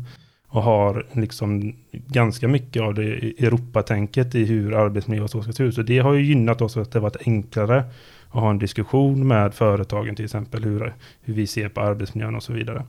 och 0.48 0.62
har 0.62 1.06
liksom 1.12 1.76
ganska 1.92 2.48
mycket 2.48 2.82
av 2.82 2.94
det 2.94 3.02
Europatänket 3.38 4.34
i 4.34 4.44
hur 4.44 4.74
arbetsmiljö 4.74 5.24
och 5.24 5.30
så 5.30 5.42
ska 5.42 5.52
se 5.52 5.62
ut. 5.62 5.74
Så 5.74 5.82
det 5.82 5.98
har 5.98 6.14
ju 6.14 6.24
gynnat 6.24 6.62
oss 6.62 6.76
att 6.76 6.92
det 6.92 7.00
varit 7.00 7.26
enklare 7.26 7.84
att 8.28 8.40
ha 8.40 8.50
en 8.50 8.58
diskussion 8.58 9.28
med 9.28 9.54
företagen 9.54 10.16
till 10.16 10.24
exempel 10.24 10.64
hur, 10.64 10.94
hur 11.20 11.34
vi 11.34 11.46
ser 11.46 11.68
på 11.68 11.80
arbetsmiljön 11.80 12.34
och 12.34 12.42
så 12.42 12.52
vidare. 12.52 12.84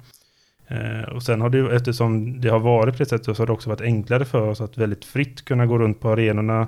Eh, 0.67 1.09
och 1.15 1.23
sen 1.23 1.41
har 1.41 1.49
det 1.49 1.57
ju, 1.57 1.75
eftersom 1.75 2.41
det 2.41 2.49
har 2.49 2.59
varit 2.59 2.93
på 2.93 3.03
det 3.03 3.09
sättet 3.09 3.35
så 3.35 3.41
har 3.41 3.47
det 3.47 3.53
också 3.53 3.69
varit 3.69 3.81
enklare 3.81 4.25
för 4.25 4.47
oss 4.47 4.61
att 4.61 4.77
väldigt 4.77 5.05
fritt 5.05 5.45
kunna 5.45 5.65
gå 5.65 5.77
runt 5.77 5.99
på 5.99 6.09
arenorna. 6.09 6.67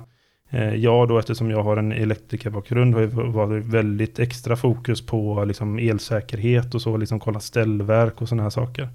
Eh, 0.50 0.74
jag 0.74 1.08
då, 1.08 1.18
eftersom 1.18 1.50
jag 1.50 1.62
har 1.62 1.76
en 1.76 1.92
elektrikerbakgrund, 1.92 2.94
har 2.94 3.00
ju 3.00 3.06
varit 3.06 3.64
väldigt 3.64 4.18
extra 4.18 4.56
fokus 4.56 5.06
på 5.06 5.44
liksom 5.44 5.78
elsäkerhet 5.78 6.74
och 6.74 6.82
så, 6.82 6.96
liksom 6.96 7.20
kolla 7.20 7.40
ställverk 7.40 8.22
och 8.22 8.28
sådana 8.28 8.42
här 8.42 8.50
saker. 8.50 8.88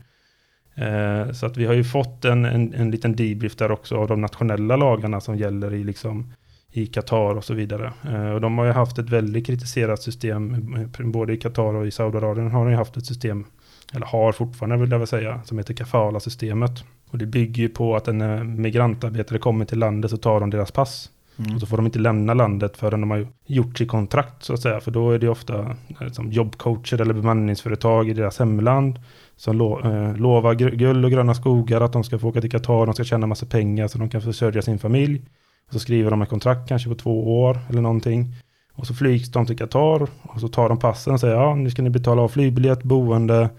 Eh, 0.76 1.32
så 1.32 1.46
att 1.46 1.58
vi 1.58 1.66
har 1.66 1.74
ju 1.74 1.84
fått 1.84 2.26
en, 2.26 2.46
en, 2.46 2.74
en 2.74 2.92
liten 2.92 3.16
debrief 3.16 3.56
där 3.56 3.72
också 3.72 3.98
av 3.98 4.08
de 4.08 4.22
nationella 4.22 4.76
lagarna 4.76 5.22
som 5.22 5.38
gäller 5.38 5.74
i 5.74 5.84
liksom 5.84 6.34
i 6.72 6.88
Qatar 6.88 7.36
och 7.36 7.44
så 7.44 7.54
vidare. 7.54 7.94
Eh, 8.10 8.30
och 8.30 8.42
de 8.42 8.58
har 8.58 8.66
ju 8.66 8.72
haft 8.72 8.98
ett 8.98 9.10
väldigt 9.10 9.48
kritiserat 9.48 10.02
system, 10.02 10.76
eh, 10.76 11.06
både 11.06 11.34
i 11.34 11.38
Qatar 11.38 11.76
och 11.76 11.88
i 11.88 11.92
Saudiarabien 11.92 12.52
har 12.52 12.66
de 12.66 12.72
ju 12.72 12.78
haft 12.78 12.98
ett 12.98 13.06
system 13.06 13.46
eller 13.94 14.06
har 14.06 14.32
fortfarande 14.32 14.78
vill 14.78 14.92
jag 14.92 15.00
väl 15.00 15.08
säga, 15.08 15.42
som 15.46 15.58
heter 15.58 15.74
kafala-systemet. 15.74 16.84
Och 17.10 17.18
det 17.18 17.26
bygger 17.26 17.64
ju 17.64 17.70
på 17.70 17.96
att 17.96 18.08
en 18.08 18.22
eh, 18.22 18.44
migrantarbetare 18.44 19.40
kommer 19.40 19.66
till 19.66 19.80
landet 19.80 20.12
så 20.12 20.18
tar 20.18 20.40
de 20.40 20.50
deras 20.50 20.72
pass. 20.72 21.10
Och 21.54 21.60
så 21.60 21.65
får 21.65 21.78
de 21.78 21.86
inte 21.86 21.99
lämna 21.99 22.34
landet 22.34 22.78
förrän 22.78 23.02
de 23.02 23.12
har 23.12 23.28
gjort 23.45 23.78
sitt 23.78 23.89
kontrakt 23.89 24.43
så 24.43 24.54
att 24.54 24.62
säga. 24.62 24.80
För 24.80 24.91
då 24.91 25.12
är 25.12 25.19
det 25.19 25.30
ofta 25.30 25.75
eh, 26.02 26.12
som 26.12 26.32
jobbcoacher 26.32 27.02
eller 27.02 27.13
bemanningsföretag 27.13 28.10
i 28.10 28.13
deras 28.13 28.39
hemland 28.39 28.99
som 29.36 29.58
lo, 29.58 29.80
eh, 29.80 30.17
lovar 30.17 30.54
guld 30.54 31.06
och 31.06 31.12
gröna 31.12 31.34
skogar 31.34 31.82
att 31.82 31.93
de 31.93 32.04
ska 32.04 32.19
få 32.19 32.28
åka 32.28 32.41
till 32.41 32.52
Qatar, 32.52 32.86
de 32.86 32.93
ska 32.93 33.04
tjäna 33.04 33.28
massa 33.28 33.45
pengar 33.45 33.88
så 33.88 33.97
de 33.97 34.10
kan 34.10 34.21
försörja 34.21 34.62
sin 34.62 34.80
familj. 34.80 35.21
Och 35.67 35.73
så 35.73 35.80
skriver 35.80 36.12
de 36.12 36.21
ett 36.21 36.30
kontrakt 36.30 36.69
kanske 36.69 36.89
på 36.89 36.95
två 36.95 37.41
år 37.43 37.60
eller 37.69 37.82
någonting. 37.82 38.36
Och 38.73 38.88
så 38.88 38.93
flygs 38.93 39.32
de 39.32 39.45
till 39.45 39.58
Qatar 39.58 40.08
och 40.21 40.39
så 40.39 40.47
tar 40.47 40.69
de 40.69 40.80
passen 40.80 41.13
och 41.13 41.19
säger 41.19 41.36
ja, 41.36 41.56
nu 41.56 41.69
ska 41.69 41.82
ni 41.82 41.89
betala 41.89 42.21
av 42.21 42.28
flygbiljett, 42.28 42.84
boende 42.84 43.49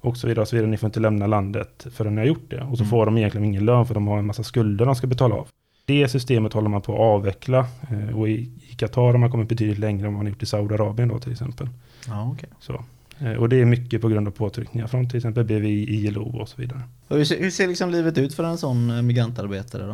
och 0.00 0.16
så 0.16 0.26
vidare. 0.26 0.42
Och 0.42 0.48
så 0.48 0.56
vidare. 0.56 0.70
Ni 0.70 0.76
får 0.76 0.86
inte 0.86 1.00
lämna 1.00 1.26
landet 1.26 1.86
förrän 1.92 2.14
ni 2.14 2.20
har 2.20 2.28
gjort 2.28 2.50
det. 2.50 2.62
Och 2.62 2.78
så 2.78 2.84
får 2.84 3.06
de 3.06 3.18
egentligen 3.18 3.44
ingen 3.44 3.64
lön 3.64 3.86
för 3.86 3.94
de 3.94 4.06
har 4.06 4.18
en 4.18 4.26
massa 4.26 4.42
skulder 4.42 4.86
de 4.86 4.94
ska 4.94 5.06
betala 5.06 5.34
av. 5.34 5.48
Det 5.88 6.08
systemet 6.08 6.52
håller 6.52 6.68
man 6.68 6.82
på 6.82 6.92
att 6.92 7.00
avveckla 7.00 7.66
eh, 7.90 8.18
och 8.18 8.28
i, 8.28 8.50
Qatar 8.76 9.02
har 9.02 9.18
man 9.18 9.30
kommit 9.30 9.48
betydligt 9.48 9.78
längre 9.78 10.06
än 10.06 10.12
man 10.12 10.22
har 10.26 10.30
gjort 10.30 10.42
i 10.42 10.46
Saudiarabien 10.46 11.08
då 11.08 11.18
till 11.18 11.32
exempel. 11.32 11.68
Ja, 12.08 12.30
okej. 12.32 12.48
Så. 12.60 12.84
Eh, 13.18 13.32
Och 13.32 13.48
det 13.48 13.56
är 13.60 13.64
mycket 13.64 14.00
på 14.00 14.08
grund 14.08 14.28
av 14.28 14.32
påtryckningar 14.32 14.86
från 14.86 15.08
till 15.08 15.16
exempel 15.16 15.44
BVI, 15.44 16.06
ILO 16.06 16.40
och 16.40 16.48
så 16.48 16.60
vidare. 16.60 16.82
Och 17.08 17.16
Hur 17.16 17.24
ser, 17.24 17.38
hur 17.38 17.50
ser 17.50 17.66
liksom 17.68 17.90
livet 17.90 18.18
ut 18.18 18.34
för 18.34 18.44
en 18.44 18.58
sån 18.58 18.90
eh, 18.90 19.02
migrantarbetare 19.02 19.86
då? 19.86 19.92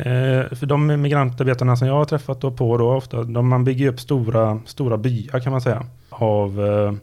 Eh, 0.00 0.54
för 0.54 0.66
de 0.66 1.02
migrantarbetarna 1.02 1.76
som 1.76 1.88
jag 1.88 1.94
har 1.94 2.04
träffat 2.04 2.40
då 2.40 2.50
på 2.50 2.78
då 2.78 2.92
ofta, 2.94 3.22
de, 3.24 3.48
man 3.48 3.64
bygger 3.64 3.88
upp 3.88 4.00
stora, 4.00 4.60
stora 4.66 4.96
byar 4.98 5.40
kan 5.40 5.52
man 5.52 5.60
säga. 5.60 5.86
Av, 6.08 6.60
eh, 6.64 6.94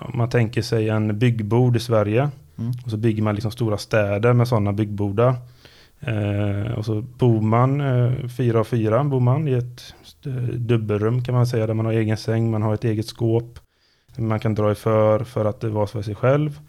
om 0.00 0.18
man 0.18 0.30
tänker 0.30 0.62
sig 0.62 0.88
en 0.88 1.18
byggbord 1.18 1.76
i 1.76 1.80
Sverige. 1.80 2.30
Mm. 2.58 2.72
Och 2.84 2.90
så 2.90 2.96
bygger 2.96 3.22
man 3.22 3.34
liksom 3.34 3.50
stora 3.50 3.78
städer 3.78 4.32
med 4.32 4.48
sådana 4.48 4.72
byggbordar. 4.72 5.34
Eh, 6.00 6.72
och 6.72 6.84
så 6.84 7.02
bor 7.02 7.40
man, 7.40 7.80
eh, 7.80 8.28
fyra 8.28 8.60
och 8.60 8.66
fyra 8.66 9.04
bor 9.04 9.20
man 9.20 9.48
i 9.48 9.52
ett 9.52 9.94
eh, 10.26 10.32
dubbelrum 10.42 11.24
kan 11.24 11.34
man 11.34 11.46
säga. 11.46 11.66
Där 11.66 11.74
man 11.74 11.86
har 11.86 11.92
egen 11.92 12.16
säng, 12.16 12.50
man 12.50 12.62
har 12.62 12.74
ett 12.74 12.84
eget 12.84 13.06
skåp. 13.06 13.58
Man 14.16 14.40
kan 14.40 14.54
dra 14.54 14.72
iför 14.72 15.24
för 15.24 15.44
att 15.44 15.60
det 15.60 15.68
var 15.68 15.86
för 15.86 16.02
sig 16.02 16.14
själv. 16.14 16.60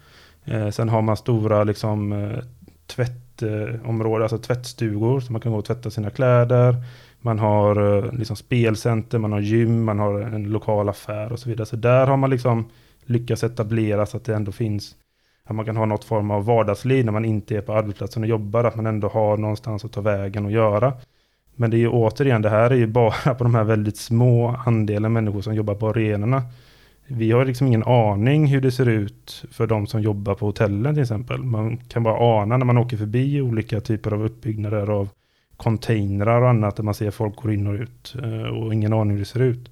Eh, 0.44 0.70
sen 0.70 0.88
har 0.88 1.02
man 1.02 1.16
stora 1.16 1.64
liksom 1.64 2.12
eh, 2.12 2.38
tvättområden, 2.86 4.20
eh, 4.20 4.22
alltså 4.22 4.38
tvättstugor. 4.38 5.20
Så 5.20 5.32
man 5.32 5.40
kan 5.40 5.52
gå 5.52 5.58
och 5.58 5.64
tvätta 5.64 5.90
sina 5.90 6.10
kläder. 6.10 6.76
Man 7.20 7.38
har 7.38 8.12
liksom 8.18 8.36
spelcenter, 8.36 9.18
man 9.18 9.32
har 9.32 9.40
gym, 9.40 9.84
man 9.84 9.98
har 9.98 10.20
en 10.20 10.44
lokal 10.44 10.88
affär 10.88 11.32
och 11.32 11.38
så 11.38 11.48
vidare. 11.48 11.66
Så 11.66 11.76
där 11.76 12.06
har 12.06 12.16
man 12.16 12.30
liksom 12.30 12.68
lyckats 13.04 13.44
etablera 13.44 14.06
så 14.06 14.16
att 14.16 14.24
det 14.24 14.34
ändå 14.34 14.52
finns 14.52 14.94
att 15.50 15.56
man 15.56 15.66
kan 15.66 15.76
ha 15.76 15.86
något 15.86 16.04
form 16.04 16.30
av 16.30 16.44
vardagsliv 16.44 17.04
när 17.04 17.12
man 17.12 17.24
inte 17.24 17.56
är 17.56 17.60
på 17.60 17.72
arbetsplatsen 17.72 18.22
och 18.22 18.28
jobbar, 18.28 18.64
att 18.64 18.76
man 18.76 18.86
ändå 18.86 19.08
har 19.08 19.36
någonstans 19.36 19.84
att 19.84 19.92
ta 19.92 20.00
vägen 20.00 20.44
och 20.44 20.52
göra. 20.52 20.92
Men 21.54 21.70
det 21.70 21.76
är 21.76 21.78
ju 21.78 21.88
återigen, 21.88 22.42
det 22.42 22.50
här 22.50 22.70
är 22.70 22.74
ju 22.74 22.86
bara 22.86 23.34
på 23.38 23.44
de 23.44 23.54
här 23.54 23.64
väldigt 23.64 23.96
små 23.96 24.56
andelen 24.66 25.12
människor 25.12 25.40
som 25.40 25.54
jobbar 25.54 25.74
på 25.74 25.88
arenorna. 25.88 26.42
Vi 27.06 27.32
har 27.32 27.44
liksom 27.44 27.66
ingen 27.66 27.84
aning 27.84 28.46
hur 28.46 28.60
det 28.60 28.70
ser 28.70 28.88
ut 28.88 29.44
för 29.50 29.66
de 29.66 29.86
som 29.86 30.02
jobbar 30.02 30.34
på 30.34 30.46
hotellen 30.46 30.94
till 30.94 31.02
exempel. 31.02 31.42
Man 31.42 31.76
kan 31.76 32.02
bara 32.02 32.40
ana 32.42 32.56
när 32.56 32.66
man 32.66 32.78
åker 32.78 32.96
förbi 32.96 33.40
olika 33.40 33.80
typer 33.80 34.12
av 34.12 34.24
uppbyggnader 34.24 34.90
av 34.90 35.08
containrar 35.56 36.42
och 36.42 36.48
annat 36.48 36.76
där 36.76 36.82
man 36.82 36.94
ser 36.94 37.10
folk 37.10 37.36
går 37.36 37.52
in 37.52 37.66
och 37.66 37.74
ut 37.74 38.14
eh, 38.22 38.56
och 38.58 38.74
ingen 38.74 38.92
aning 38.92 39.10
hur 39.10 39.18
det 39.18 39.24
ser 39.24 39.40
ut. 39.40 39.70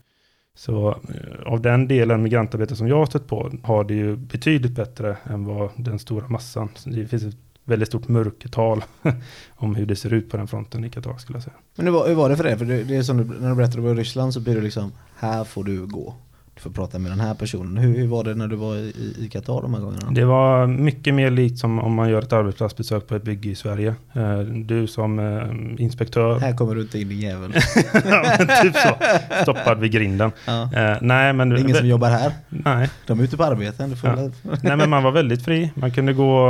Så 0.59 0.89
eh, 0.89 1.53
av 1.53 1.61
den 1.63 1.89
delen 1.89 2.23
migrantarbete 2.23 2.77
som 2.77 2.89
jag 2.89 2.97
har 2.97 3.07
stött 3.07 3.27
på 3.27 3.53
har 3.63 3.85
det 3.85 3.95
ju 3.95 4.17
betydligt 4.17 4.73
bättre 4.73 5.17
än 5.25 5.45
vad 5.45 5.71
den 5.77 5.99
stora 5.99 6.29
massan. 6.29 6.69
Så 6.75 6.91
det 6.91 7.07
finns 7.07 7.23
ett 7.23 7.37
väldigt 7.65 7.89
stort 7.89 8.09
mörkertal 8.09 8.85
om 9.49 9.75
hur 9.75 9.87
det 9.87 9.97
ser 9.97 10.13
ut 10.13 10.31
på 10.31 10.37
den 10.37 10.49
fronten 10.49 10.85
i 10.85 10.91
Qatar 10.91 11.17
skulle 11.17 11.37
jag 11.37 11.43
säga. 11.43 11.57
Men 11.77 11.87
hur 11.87 11.93
var, 11.93 12.09
hur 12.09 12.15
var 12.15 12.29
det 12.29 12.37
för 12.37 12.45
dig? 12.45 12.59
För 12.59 12.65
det, 12.65 12.85
det 12.85 12.97
är 12.97 13.03
som 13.03 13.17
du, 13.17 13.41
när 13.41 13.49
du 13.49 13.55
berättade 13.55 13.91
om 13.91 13.97
Ryssland 13.97 14.35
så 14.35 14.41
blir 14.41 14.55
det 14.55 14.61
liksom, 14.61 14.93
här 15.17 15.45
får 15.45 15.65
du 15.65 15.87
gå. 15.87 16.15
Du 16.59 16.63
får 16.63 16.71
prata 16.71 16.99
med 16.99 17.13
den 17.13 17.21
här 17.21 17.35
personen. 17.35 17.77
Hur, 17.77 17.97
hur 17.99 18.07
var 18.07 18.25
det 18.25 18.35
när 18.35 18.49
du 18.49 18.57
var 18.57 18.75
i, 18.77 19.29
Qatar 19.33 19.63
de 19.63 19.75
här 19.75 19.81
gångerna? 19.81 20.11
Det 20.11 20.25
var 20.25 20.67
mycket 20.67 21.15
mer 21.15 21.31
likt 21.31 21.59
som 21.59 21.79
om 21.79 21.95
man 21.95 22.11
gör 22.11 22.23
ett 22.23 22.33
arbetsplatsbesök 22.33 23.07
på 23.07 23.15
ett 23.15 23.23
bygge 23.23 23.49
i 23.51 23.55
Sverige. 23.55 23.95
Eh, 24.13 24.39
Du 24.41 24.87
som 24.87 25.19
eh, 25.19 25.83
inspektör, 25.85 26.39
Här 26.39 26.57
kommer 26.57 26.75
du 26.75 26.81
inte 26.81 26.99
in 27.01 27.09
din 27.09 27.21
jävel. 27.21 27.53
ja, 27.95 28.63
typ 28.63 28.77
så, 28.77 28.95
stoppad 29.43 29.79
vid 29.81 29.93
grinden. 29.93 30.33
Ja. 30.47 30.63
Eh, 30.63 30.97
Nej, 31.01 31.33
men... 31.33 31.49
Det 31.49 31.57
är 31.57 31.61
ingen 31.61 31.77
som 31.77 31.89
jobbar 31.89 32.09
här. 32.11 32.33
Nej, 32.49 32.89
De 33.07 33.21
är 33.21 33.25
ute 33.25 33.37
på 33.37 33.45
arbeten. 33.45 33.97
Ja. 34.05 34.31
Nej 34.63 34.77
men 34.77 34.91
man 34.91 35.03
var 35.03 35.11
väldigt 35.11 35.45
fri. 35.45 35.71
Man 35.75 35.91
kunde 35.91 36.13
gå 36.13 36.47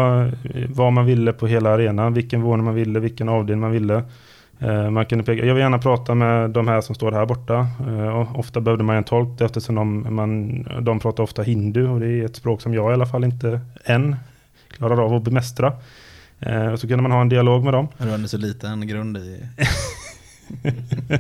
var 0.69 0.91
man 0.91 1.07
ville 1.07 1.33
på 1.33 1.47
hela 1.47 1.71
arenan. 1.71 2.15
Vilken 2.15 2.43
våning 2.43 2.65
man 2.65 2.75
ville, 2.75 3.01
vilken 3.01 3.29
avdelning 3.29 3.61
man 3.61 3.71
ville. 3.71 4.03
Eh, 4.61 4.91
Man 4.91 5.07
kunde 5.07 5.25
peka, 5.25 5.45
jag 5.47 5.55
vill 5.55 5.63
gärna 5.63 5.79
prata 5.79 6.15
med 6.15 6.51
de 6.51 6.69
här 6.69 6.81
som 6.81 6.95
står 6.95 7.13
här 7.13 7.27
borta. 7.27 7.67
Eh, 7.89 8.39
Ofta 8.39 8.61
behövde 8.61 8.85
man 8.85 8.97
en 8.97 9.05
tolk 9.05 9.41
eftersom 9.41 9.75
de, 9.75 10.15
man, 10.15 10.63
de 10.83 11.01
pratar 11.01 11.23
ofta 11.23 11.43
hindu 11.43 11.89
och 11.89 12.01
det 12.01 12.07
är 12.09 12.25
ett 12.25 12.37
språk 12.37 12.61
som 12.63 12.75
jag 12.75 12.91
i 12.91 12.95
alla 12.95 13.07
fall 13.07 13.25
inte 13.25 13.61
än 13.85 14.17
klarar 14.71 15.05
av 15.05 15.15
att 15.15 15.23
bemästra. 15.23 15.73
Eh, 16.41 16.67
Och 16.67 16.81
så 16.81 16.89
kunde 16.89 17.03
man 17.03 17.13
ha 17.13 17.21
en 17.21 17.29
dialog 17.29 17.65
med 17.65 17.73
dem. 17.73 17.89
Du 17.99 18.11
hade 18.11 18.29
så 18.29 18.39
liten 18.39 18.87
grund 18.87 19.17
i... 19.17 19.41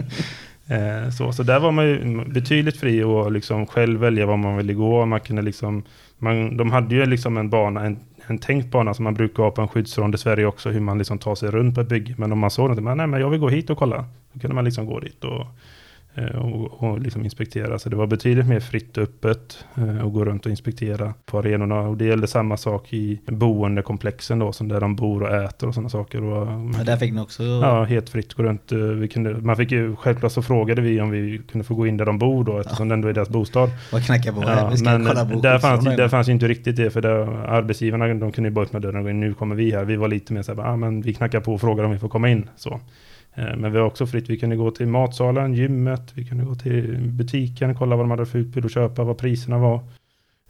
Så, 1.19 1.33
så 1.33 1.43
där 1.43 1.61
var 1.61 1.73
man 1.73 1.85
ju 1.87 2.25
betydligt 2.25 2.77
fri 2.77 3.03
och 3.03 3.33
liksom 3.33 3.67
själv 3.67 4.01
välja 4.01 4.27
var 4.27 4.37
man 4.37 4.57
ville 4.57 4.73
gå. 4.75 5.07
Man 5.07 5.21
kunde 5.21 5.43
liksom, 5.43 5.83
man, 6.19 6.57
de 6.57 6.71
hade 6.71 6.95
ju 6.95 7.07
liksom 7.07 7.37
en 7.37 7.51
bana, 7.51 7.85
en, 7.87 7.99
en 8.31 8.39
tänkt 8.39 8.71
bana 8.71 8.95
som 8.95 9.05
man 9.05 9.15
brukar 9.15 9.43
ha 9.43 9.51
på 9.51 9.63
en 9.63 9.69
skyddsrond 9.69 10.15
i 10.15 10.19
Sverige 10.19 10.47
också, 10.47 10.71
hur 10.71 10.81
man 10.81 10.99
liksom 10.99 11.19
tar 11.19 11.35
sig 11.35 11.51
runt 11.51 11.75
på 11.75 11.81
ett 11.81 11.89
bygge. 11.89 12.15
Men 12.19 12.33
om 12.33 12.39
man 12.39 12.51
såg 12.51 12.71
något, 12.71 12.83
men, 12.83 12.97
nej 12.97 13.07
men 13.07 13.21
jag 13.21 13.31
vill 13.31 13.41
gå 13.41 13.49
hit 13.49 13.71
och 13.71 13.79
kolla. 13.79 14.05
Då 14.33 14.41
kunde 14.41 14.55
man 14.55 14.65
liksom 14.65 14.87
gå 14.87 15.01
dit 15.01 15.25
och, 15.25 15.47
och, 16.27 16.83
och 16.83 17.01
liksom 17.01 17.25
inspektera. 17.25 17.79
Så 17.79 17.89
det 17.89 17.97
var 17.97 18.07
betydligt 18.07 18.47
mer 18.47 18.61
fritt 18.61 18.97
och 18.97 19.03
öppet 19.03 19.65
eh, 19.77 20.05
att 20.07 20.13
gå 20.13 20.25
runt 20.25 20.47
och 20.47 20.51
inspektera 20.51 21.15
på 21.27 21.39
arenorna. 21.39 21.81
Och 21.81 21.97
det 21.97 22.05
gällde 22.05 22.27
samma 22.27 22.57
sak 22.57 22.93
i 22.93 23.21
boendekomplexen 23.27 24.39
då, 24.39 24.53
som 24.53 24.69
där 24.69 24.81
de 24.81 24.97
bor 24.97 25.23
och 25.23 25.35
äter 25.35 25.69
och 25.69 25.75
sådana 25.75 25.89
saker. 25.89 26.23
Och 26.23 26.47
man 26.47 26.75
Ja, 26.79 26.85
där 26.85 26.97
fick 26.97 27.13
ni 27.13 27.21
också... 27.21 27.43
Ja, 27.43 27.85
helt 27.85 28.09
fritt 28.09 28.35
gå 28.35 28.43
runt. 28.43 28.73
Eh, 28.73 28.79
Vi 28.79 29.09
kunde, 29.09 29.35
man 29.35 29.57
fick 29.57 29.73
ju, 29.73 29.97
självklart 29.97 30.33
så 30.33 30.43
frågade 30.43 30.83
vi 30.83 31.01
om 31.01 31.11
vi 31.11 31.41
kunde 31.53 31.65
få 31.65 31.75
gå 31.75 31.87
in 31.87 31.97
där 31.97 32.05
de 32.07 32.19
bor 32.19 32.45
då, 32.45 32.59
eftersom 32.59 32.89
det 32.89 32.95
ändå 32.95 33.09
är 33.09 33.13
deras 33.13 33.29
bostad. 33.29 33.71
Bara 33.93 34.01
knacka 34.01 34.33
på. 34.33 34.43
Ja, 34.43 34.73
men 34.85 35.05
där, 35.43 35.59
fanns, 35.59 35.85
där 35.85 36.09
fanns 36.09 36.29
ju 36.29 36.33
inte 36.33 36.49
riktigt 36.49 36.77
det, 36.77 36.91
för 36.91 37.01
där, 37.01 37.47
arbetsgivarna 37.47 38.15
de 38.15 38.33
kunde 38.33 38.49
ju 38.49 38.55
bara 38.55 38.65
öppna 38.65 38.81
dörren 38.81 38.97
och 38.97 39.03
gå 39.03 39.11
in, 39.11 39.21
nu 39.21 39.35
kommer 39.35 39.55
vi 39.55 39.71
här. 39.71 39.85
Vi 39.85 39.97
var 39.97 40.09
lite 40.09 40.33
mer 40.33 40.43
så 40.43 40.55
här, 40.55 40.63
ah, 40.63 40.77
men 40.77 41.03
vi 41.03 41.15
knackar 41.15 41.41
på 41.41 41.55
och 41.55 41.61
frågar 41.61 41.85
om 41.85 41.91
vi 41.91 41.99
får 41.99 42.09
komma 42.09 42.29
in. 42.29 42.49
Så. 42.57 42.81
Eh, 43.39 43.57
men 43.57 43.73
vi 43.73 43.79
var 43.79 43.87
också 43.87 44.07
fritt, 44.07 44.31
vi 44.31 44.39
kunde 44.39 44.57
gå 44.57 44.71
till 44.71 44.87
matsalen, 44.87 45.55
gymmet, 45.55 46.13
vi 46.15 46.25
kunde 46.25 46.45
gå 46.45 46.55
till 46.55 46.99
butiken, 46.99 47.75
kolla 47.75 47.97
vad 47.97 48.05
de 48.05 48.11
hade 48.11 48.27
för 48.27 48.39
utbud 48.39 48.65
och 48.65 48.71
köpa, 48.71 49.05
vad 49.05 49.19
priserna 49.19 49.59
var. 49.59 49.81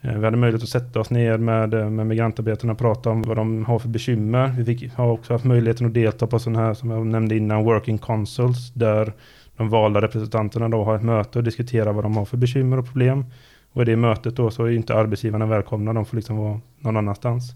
Eh, 0.01 0.17
vi 0.17 0.25
hade 0.25 0.37
möjlighet 0.37 0.63
att 0.63 0.69
sätta 0.69 0.99
oss 0.99 1.09
ner 1.09 1.37
med, 1.37 1.73
eh, 1.73 1.89
med 1.89 2.07
migrantarbetarna 2.07 2.73
och 2.73 2.79
prata 2.79 3.09
om 3.09 3.21
vad 3.21 3.37
de 3.37 3.65
har 3.65 3.79
för 3.79 3.89
bekymmer. 3.89 4.47
Vi 4.57 4.65
fick, 4.65 4.93
har 4.93 5.11
också 5.11 5.33
haft 5.33 5.45
möjligheten 5.45 5.87
att 5.87 5.93
delta 5.93 6.27
på 6.27 6.39
sådana 6.39 6.59
här, 6.59 6.73
som 6.73 6.89
jag 6.89 7.07
nämnde 7.07 7.37
innan, 7.37 7.63
working 7.63 7.97
consuls, 7.97 8.73
där 8.73 9.13
de 9.57 9.69
valda 9.69 10.01
representanterna 10.01 10.69
då 10.69 10.83
har 10.83 10.95
ett 10.95 11.03
möte 11.03 11.39
och 11.39 11.43
diskuterar 11.43 11.93
vad 11.93 12.03
de 12.03 12.17
har 12.17 12.25
för 12.25 12.37
bekymmer 12.37 12.79
och 12.79 12.85
problem. 12.85 13.25
Och 13.71 13.81
i 13.81 13.85
det 13.85 13.95
mötet 13.95 14.35
då 14.35 14.51
så 14.51 14.65
är 14.65 14.69
ju 14.69 14.75
inte 14.75 14.95
arbetsgivarna 14.95 15.45
välkomna, 15.45 15.93
de 15.93 16.05
får 16.05 16.15
liksom 16.15 16.37
vara 16.37 16.59
någon 16.79 16.97
annanstans. 16.97 17.55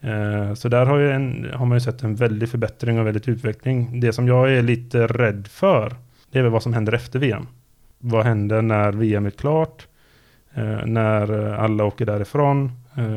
Eh, 0.00 0.54
så 0.54 0.68
där 0.68 0.86
har, 0.86 0.98
ju 0.98 1.10
en, 1.10 1.50
har 1.54 1.66
man 1.66 1.76
ju 1.76 1.80
sett 1.80 2.02
en 2.02 2.14
väldig 2.14 2.48
förbättring 2.48 3.00
och 3.00 3.06
väldigt 3.06 3.28
utveckling. 3.28 4.00
Det 4.00 4.12
som 4.12 4.28
jag 4.28 4.52
är 4.52 4.62
lite 4.62 5.06
rädd 5.06 5.48
för, 5.48 5.96
det 6.30 6.38
är 6.38 6.42
väl 6.42 6.52
vad 6.52 6.62
som 6.62 6.74
händer 6.74 6.92
efter 6.92 7.18
VM. 7.18 7.46
Vad 7.98 8.24
händer 8.24 8.62
när 8.62 8.92
VM 8.92 9.26
är 9.26 9.30
klart? 9.30 9.86
Eh, 10.54 10.86
när 10.86 11.48
eh, 11.48 11.62
alla 11.62 11.84
åker 11.84 12.06
därifrån? 12.06 12.72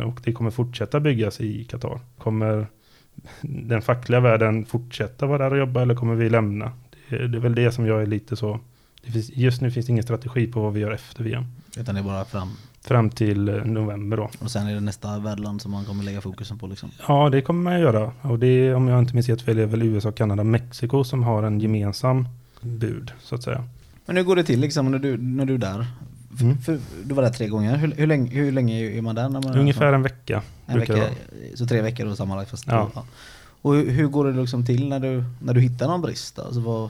Och 0.06 0.22
det 0.24 0.34
kommer 0.34 0.52
fortsätta 0.52 1.00
byggas 1.00 1.42
i 1.42 1.64
Qatar. 1.64 2.00
Kommer 2.18 2.68
den 3.42 3.82
fackliga 3.82 4.20
världen 4.20 4.66
fortsätta 4.66 5.26
vara 5.26 5.38
där 5.38 5.52
och 5.52 5.58
jobba 5.58 5.82
eller 5.82 5.96
kommer 5.96 6.16
vi 6.16 6.30
lämna? 6.30 6.72
Det, 7.10 7.28
det 7.28 7.38
är 7.38 7.42
väl 7.42 7.56
det 7.56 7.72
som 7.72 7.86
jag 7.86 8.02
är 8.02 8.06
lite 8.06 8.36
så... 8.36 8.60
Det 9.06 9.12
finns, 9.12 9.30
just 9.30 9.62
nu 9.62 9.72
finns 9.72 9.86
det 9.86 9.92
ingen 9.92 10.04
strategi 10.04 10.48
på 10.48 10.62
vad 10.62 10.74
vi 10.74 10.80
gör 10.80 10.92
efter 10.92 11.24
VM. 11.24 11.44
Utan 11.78 11.96
det 11.96 12.02
är 12.02 12.06
bara 12.06 12.26
fram. 12.26 12.50
Fram 12.90 13.10
till 13.10 13.50
eh, 13.50 13.56
november 13.56 14.18
då. 14.18 14.30
Och 14.40 14.52
sen 14.52 14.68
är 14.68 14.74
det 14.74 14.80
nästa 14.80 15.20
värdland 15.20 15.62
som 15.62 15.72
man 15.72 15.86
kommer 15.86 16.04
lägga 16.04 16.22
fokusen 16.22 16.58
på 16.58 16.68
liksom. 16.68 16.92
Ja, 17.08 17.30
det 17.30 17.42
kommer 17.42 17.72
man 17.72 17.80
göra. 17.80 18.12
Och 18.22 18.40
det 18.40 18.48
är, 18.48 18.76
om 18.76 18.88
jag 18.88 19.00
inte 19.00 19.14
minns 19.14 19.28
helt 19.28 19.42
fel, 19.42 19.60
är 19.60 19.66
väl 19.66 19.84
USA, 19.84 20.12
Kanada, 20.12 20.44
Mexiko 20.44 21.04
som 21.04 21.24
har 21.24 21.44
en 21.44 21.60
gemensam 21.60 22.28
bud, 22.62 23.12
så 23.22 23.36
att 23.36 23.44
säga. 23.44 23.64
Men 24.06 24.18
hur 24.18 24.24
går 24.24 24.36
det 24.36 24.44
till 24.44 24.60
liksom 24.60 24.92
när 24.92 25.00
du, 25.00 25.18
när 25.18 25.46
du 25.46 25.54
är 25.54 25.58
där? 25.58 25.88
Mm. 26.42 26.58
för, 26.58 26.80
du 27.04 27.16
var 27.16 27.24
där 27.24 27.30
tre 27.30 27.48
gånger. 27.48 27.78
Hur, 27.78 27.92
hur, 27.92 28.08
länge, 28.08 28.32
hur 28.32 28.52
länge 28.52 28.98
är 28.98 29.02
man 29.02 29.16
där? 29.16 29.30
När 29.30 29.42
man 29.42 29.58
Ungefär 29.58 29.94
en 29.94 30.04
vecka. 30.04 30.42
en 30.66 30.74
det 30.74 30.80
vecka. 30.80 31.10
Så 31.56 31.66
tre 31.66 31.82
veckor 31.82 32.06
då 32.06 32.16
sammanlagt. 32.16 32.52
Fast 32.52 32.68
Ja. 32.68 32.92
Och 33.62 33.76
hur, 33.76 33.90
hur 33.90 34.08
går 34.08 34.26
det 34.26 34.42
liksom 34.42 34.66
till 34.66 34.90
när 34.90 35.00
du, 35.00 35.24
när 35.40 35.54
du 35.54 35.62
hittar 35.62 35.88
någon 35.88 36.02
brist? 36.02 36.40
Alltså 36.40 36.60
vad, 36.60 36.90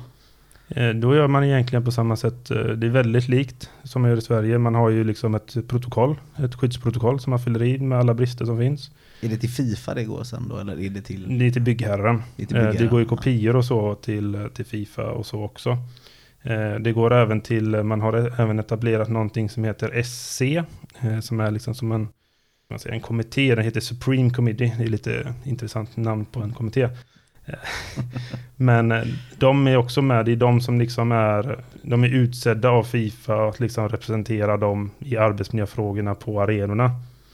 Då 0.95 1.15
gör 1.15 1.27
man 1.27 1.43
egentligen 1.43 1.85
på 1.85 1.91
samma 1.91 2.15
sätt. 2.15 2.51
eh, 2.51 2.57
Det 2.57 2.87
är 2.87 2.91
väldigt 2.91 3.27
likt 3.27 3.69
som 3.83 4.01
man 4.01 4.11
gör 4.11 4.17
i 4.17 4.21
Sverige. 4.21 4.57
Man 4.57 4.75
har 4.75 4.89
ju 4.89 5.03
liksom 5.03 5.35
ett 5.35 5.67
protokoll, 5.67 6.15
ett 6.37 6.55
skyddsprotokoll 6.55 7.19
som 7.19 7.29
man 7.31 7.39
fyller 7.39 7.63
i 7.63 7.77
med 7.79 7.99
alla 7.99 8.13
brister 8.13 8.45
som 8.45 8.57
finns. 8.57 8.91
Är 9.21 9.29
det 9.29 9.37
till 9.37 9.49
Fifa 9.49 9.93
det 9.93 10.03
går 10.03 10.23
sen 10.23 10.47
då 10.49 10.57
eller 10.57 10.79
är 10.79 10.89
det 10.89 11.01
till? 11.01 11.39
Det 11.39 11.45
är 11.47 11.51
till 11.51 11.61
byggherren. 11.61 12.21
Det 12.35 12.45
till 12.45 12.57
Eh, 12.57 12.61
byggherren, 12.63 12.83
Det 12.83 12.89
går 12.91 12.99
ju 12.99 13.05
kopior 13.05 13.55
och 13.55 13.65
så 13.65 13.95
till, 13.95 14.47
till 14.53 14.65
Fifa 14.65 15.11
och 15.11 15.25
så 15.25 15.43
också. 15.43 15.69
Eh, 16.41 16.75
Det 16.79 16.91
går 16.91 17.13
även 17.13 17.41
till, 17.41 17.83
man 17.83 18.01
har 18.01 18.41
även 18.41 18.59
etablerat 18.59 19.09
någonting 19.09 19.49
som 19.49 19.63
heter 19.63 20.01
SC, 20.03 20.41
eh, 20.41 21.19
som 21.21 21.39
är 21.39 21.51
liksom 21.51 21.75
som 21.75 21.91
en, 21.91 22.07
man 22.69 22.79
säger, 22.79 22.95
en 22.95 23.01
kommitté, 23.01 23.55
den 23.55 23.65
heter 23.65 23.81
Supreme 23.81 24.29
Committee, 24.29 24.75
det 24.77 24.83
är 24.83 24.87
lite 24.89 25.33
intressant 25.43 25.97
namn 25.97 26.25
på 26.25 26.39
en 26.41 26.53
kommitté. 26.53 26.89
Men 28.55 28.91
eh, 28.91 29.03
de 29.37 29.67
är 29.67 29.77
också 29.77 30.01
med, 30.01 30.25
det 30.25 30.31
är 30.31 30.35
de 30.35 30.61
som 30.61 30.79
liksom 30.79 31.11
är, 31.11 31.63
de 31.81 32.03
är 32.03 32.07
utsedda 32.07 32.69
av 32.69 32.83
Fifa 32.83 33.47
att 33.47 33.59
liksom 33.59 33.89
representera 33.89 34.57
dem 34.57 34.91
i 34.99 35.17
arbetsmiljöfrågorna 35.17 36.15
på 36.15 36.41
arenorna. 36.41 36.91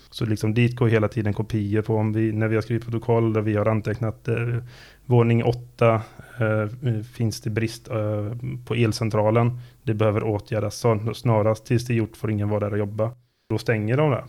Så 0.09 0.25
liksom 0.25 0.53
dit 0.53 0.75
går 0.75 0.87
hela 0.87 1.07
tiden 1.07 1.33
kopior 1.33 1.81
på 1.81 1.95
om 1.95 2.13
vi, 2.13 2.31
när 2.31 2.47
vi 2.47 2.55
har 2.55 2.61
skrivit 2.61 2.85
protokoll 2.85 3.33
där 3.33 3.41
vi 3.41 3.55
har 3.55 3.65
antecknat 3.65 4.27
eh, 4.27 4.57
våning 5.05 5.43
8 5.43 6.01
eh, 6.39 6.45
eh, 6.47 7.01
finns 7.13 7.41
det 7.41 7.49
brist 7.49 7.89
eh, 7.89 8.31
på 8.65 8.75
elcentralen. 8.75 9.59
Det 9.83 9.93
behöver 9.93 10.23
åtgärdas 10.23 10.85
snarast. 11.13 11.65
Tills 11.65 11.85
det 11.85 11.93
är 11.93 11.95
gjort 11.95 12.17
får 12.17 12.31
ingen 12.31 12.49
vara 12.49 12.59
där 12.59 12.71
och 12.71 12.77
jobba. 12.77 13.11
Då 13.49 13.57
stänger 13.57 13.97
de 13.97 14.11
där. 14.11 14.23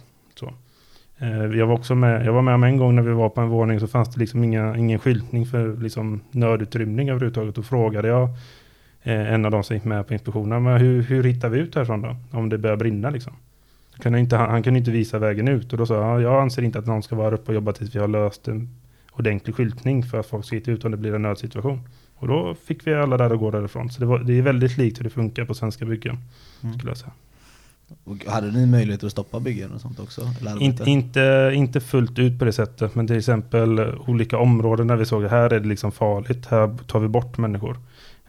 Eh, 1.19 1.59
jag 1.59 1.67
var 1.67 1.75
också 1.75 1.95
med, 1.95 2.27
jag 2.27 2.33
var 2.33 2.43
med 2.43 2.55
om 2.55 2.65
en 2.65 2.77
gång 2.77 2.95
när 2.95 3.03
vi 3.03 3.13
var 3.13 3.29
på 3.29 3.41
en 3.41 3.49
våning 3.49 3.81
så 3.81 3.87
fanns 3.87 4.15
det 4.15 4.21
liksom 4.21 4.45
inga, 4.45 4.77
ingen 4.77 4.99
skyltning 4.99 5.47
för 5.47 5.77
liksom 5.77 6.21
nödutrymning 6.31 7.09
överhuvudtaget. 7.09 7.55
Då 7.55 7.63
frågade 7.63 8.09
jag 8.09 8.29
eh, 9.03 9.33
en 9.33 9.45
av 9.45 9.51
de 9.51 9.65
som 9.65 9.77
gick 9.77 9.85
med 9.85 10.07
på 10.07 10.13
inspektionen, 10.13 10.63
men 10.63 10.81
hur, 10.81 11.03
hur 11.03 11.25
hittar 11.25 11.49
vi 11.49 11.59
ut 11.59 11.75
härifrån 11.75 12.03
då? 12.03 12.17
Om 12.31 12.49
det 12.49 12.59
börjar 12.59 12.77
brinna 12.77 13.11
liksom. 13.11 13.33
Kunde 13.99 14.19
inte, 14.19 14.37
han 14.37 14.63
kunde 14.63 14.79
inte 14.79 14.91
visa 14.91 15.19
vägen 15.19 15.49
ut 15.49 15.73
och 15.73 15.79
då 15.79 15.87
sa 15.87 15.95
jag, 15.95 16.05
"Ja, 16.05 16.21
jag 16.21 16.43
anser 16.43 16.63
inte 16.63 16.79
att 16.79 16.87
någon 16.87 17.03
ska 17.03 17.17
vara 17.17 17.35
uppe 17.35 17.49
och 17.51 17.55
jobba 17.55 17.73
tills 17.73 17.95
vi 17.95 17.99
har 17.99 18.09
löst 18.09 18.49
en 18.49 18.69
ordentlig 19.13 19.55
skyltning 19.57 20.03
för 20.03 20.21
att 20.21 20.27
folk 20.27 20.45
ska 20.45 20.57
hitta 20.57 20.71
ut 20.71 20.85
om 20.85 20.91
det 20.91 20.97
blir 20.97 21.15
en 21.15 21.23
nödsituation. 21.23 21.81
Och 22.15 22.29
då 22.29 22.55
fick 22.55 22.87
vi 22.87 22.95
alla 22.95 23.17
där 23.17 23.31
att 23.31 23.39
gå 23.39 23.51
därifrån. 23.51 23.91
Så 23.91 24.01
det, 24.01 24.07
var, 24.07 24.19
det 24.19 24.39
är 24.39 24.43
väldigt 24.43 24.77
likt 24.77 24.99
hur 24.99 25.05
det 25.05 25.11
funkar 25.11 25.45
på 25.45 25.55
svenska 25.55 25.85
byggen. 25.85 26.19
Mm. 26.63 26.75
Skulle 26.75 26.91
jag 26.91 26.97
säga. 26.99 27.13
Och 28.05 28.25
hade 28.27 28.47
ni 28.51 28.67
möjlighet 28.67 29.05
att 29.05 29.11
stoppa 29.13 29.41
byggen 29.41 29.73
och 29.73 29.81
sånt 29.81 30.01
också? 30.01 30.23
Ni 30.59 30.65
Inte, 30.65 30.85
inte, 30.91 31.51
inte 31.55 31.81
fullt 31.81 32.19
ut 32.19 32.39
på 32.39 32.45
det 32.45 32.53
sättet, 32.53 32.95
men 32.95 33.07
till 33.07 33.17
exempel 33.19 33.81
olika 34.07 34.39
områden 34.39 34.87
där 34.87 34.97
vi 34.97 35.05
såg 35.07 35.25
att 35.25 35.31
här 35.31 35.53
är 35.53 35.61
det 35.61 35.69
liksom 35.69 35.93
farligt, 35.93 36.47
här 36.47 36.77
tar 36.87 37.01
vi 37.01 37.09
bort 37.09 37.39
människor. 37.39 37.77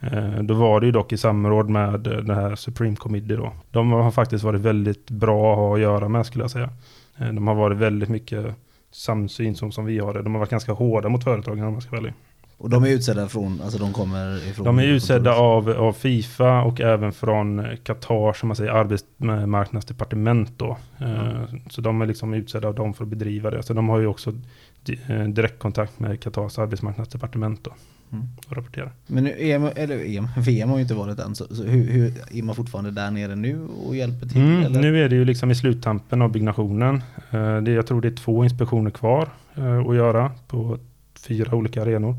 Eh, 0.00 0.42
Då 0.42 0.54
var 0.54 0.80
det 0.80 0.86
ju 0.86 0.92
dock 0.92 1.12
i 1.12 1.16
samråd 1.16 1.68
med 1.70 2.00
den 2.00 2.30
här 2.30 2.56
Supreme 2.56 2.96
Committee 2.96 3.36
då. 3.36 3.52
De 3.70 3.92
har 3.92 4.10
faktiskt 4.10 4.44
varit 4.44 4.60
väldigt 4.60 5.10
bra 5.10 5.52
att 5.52 5.58
ha 5.58 5.74
att 5.74 5.80
göra 5.80 6.08
med 6.08 6.26
skulle 6.26 6.44
jag 6.44 6.50
säga. 6.50 6.70
Eh, 7.18 7.28
De 7.28 7.46
har 7.46 7.54
varit 7.54 7.78
väldigt 7.78 8.08
mycket 8.08 8.46
samsyn 8.92 9.54
som, 9.54 9.72
som 9.72 9.84
vi 9.84 9.98
har 9.98 10.14
det. 10.14 10.22
De 10.22 10.32
har 10.34 10.38
varit 10.38 10.50
ganska 10.50 10.72
hårda 10.72 11.08
mot 11.08 11.24
företagen 11.24 11.64
om 11.64 11.72
man 11.72 11.82
ska 11.82 11.90
vara 11.90 12.00
ärlig. 12.00 12.14
Och 12.58 12.70
de 12.70 12.84
är 12.84 12.88
utsedda 12.88 13.28
från, 13.28 13.60
alltså 13.60 13.78
de 13.78 13.92
kommer 13.92 14.48
ifrån? 14.50 14.64
De 14.64 14.78
är 14.78 14.84
utsedda 14.84 15.32
av, 15.32 15.70
av 15.70 15.92
Fifa 15.92 16.62
och 16.62 16.80
även 16.80 17.12
från 17.12 17.76
Qatar 17.82 18.32
som 18.32 18.48
man 18.48 18.56
säger 18.56 18.70
arbetsmarknadsdepartement 18.70 20.52
då. 20.56 20.76
Eh, 20.98 21.42
Så 21.70 21.80
de 21.80 22.02
är 22.02 22.06
liksom 22.06 22.34
utsedda 22.34 22.68
av 22.68 22.74
dem 22.74 22.94
för 22.94 23.04
att 23.04 23.10
bedriva 23.10 23.50
det. 23.50 23.62
Så 23.62 23.72
de 23.74 23.88
har 23.88 23.98
ju 23.98 24.06
också 24.06 24.34
eh, 25.08 25.24
direktkontakt 25.24 26.00
med 26.00 26.20
Qatars 26.20 26.58
arbetsmarknadsdepartement 26.58 27.64
då. 27.64 27.74
Mm. 28.12 28.24
Och 28.46 28.56
rapporterar. 28.56 28.92
Men 29.06 29.24
nu, 29.24 29.34
EM, 29.38 29.64
eller 29.76 30.16
EM, 30.16 30.28
VM 30.36 30.68
har 30.68 30.76
ju 30.76 30.82
inte 30.82 30.94
varit 30.94 31.18
än, 31.18 31.34
så, 31.34 31.54
så 31.54 31.62
hur, 31.62 31.90
hur, 31.90 32.12
är 32.32 32.42
man 32.42 32.54
fortfarande 32.54 32.90
där 32.90 33.10
nere 33.10 33.36
nu 33.36 33.60
och 33.86 33.96
hjälper 33.96 34.26
till? 34.26 34.40
Mm, 34.40 34.72
nu 34.72 35.04
är 35.04 35.08
det 35.08 35.16
ju 35.16 35.24
liksom 35.24 35.50
i 35.50 35.54
sluttampen 35.54 36.22
av 36.22 36.32
byggnationen. 36.32 37.02
Eh, 37.30 37.72
jag 37.74 37.86
tror 37.86 38.00
det 38.00 38.08
är 38.08 38.16
två 38.16 38.44
inspektioner 38.44 38.90
kvar 38.90 39.28
att 39.88 39.96
göra 39.96 40.32
på 40.46 40.78
fyra 41.18 41.56
olika 41.56 41.82
arenor. 41.82 42.16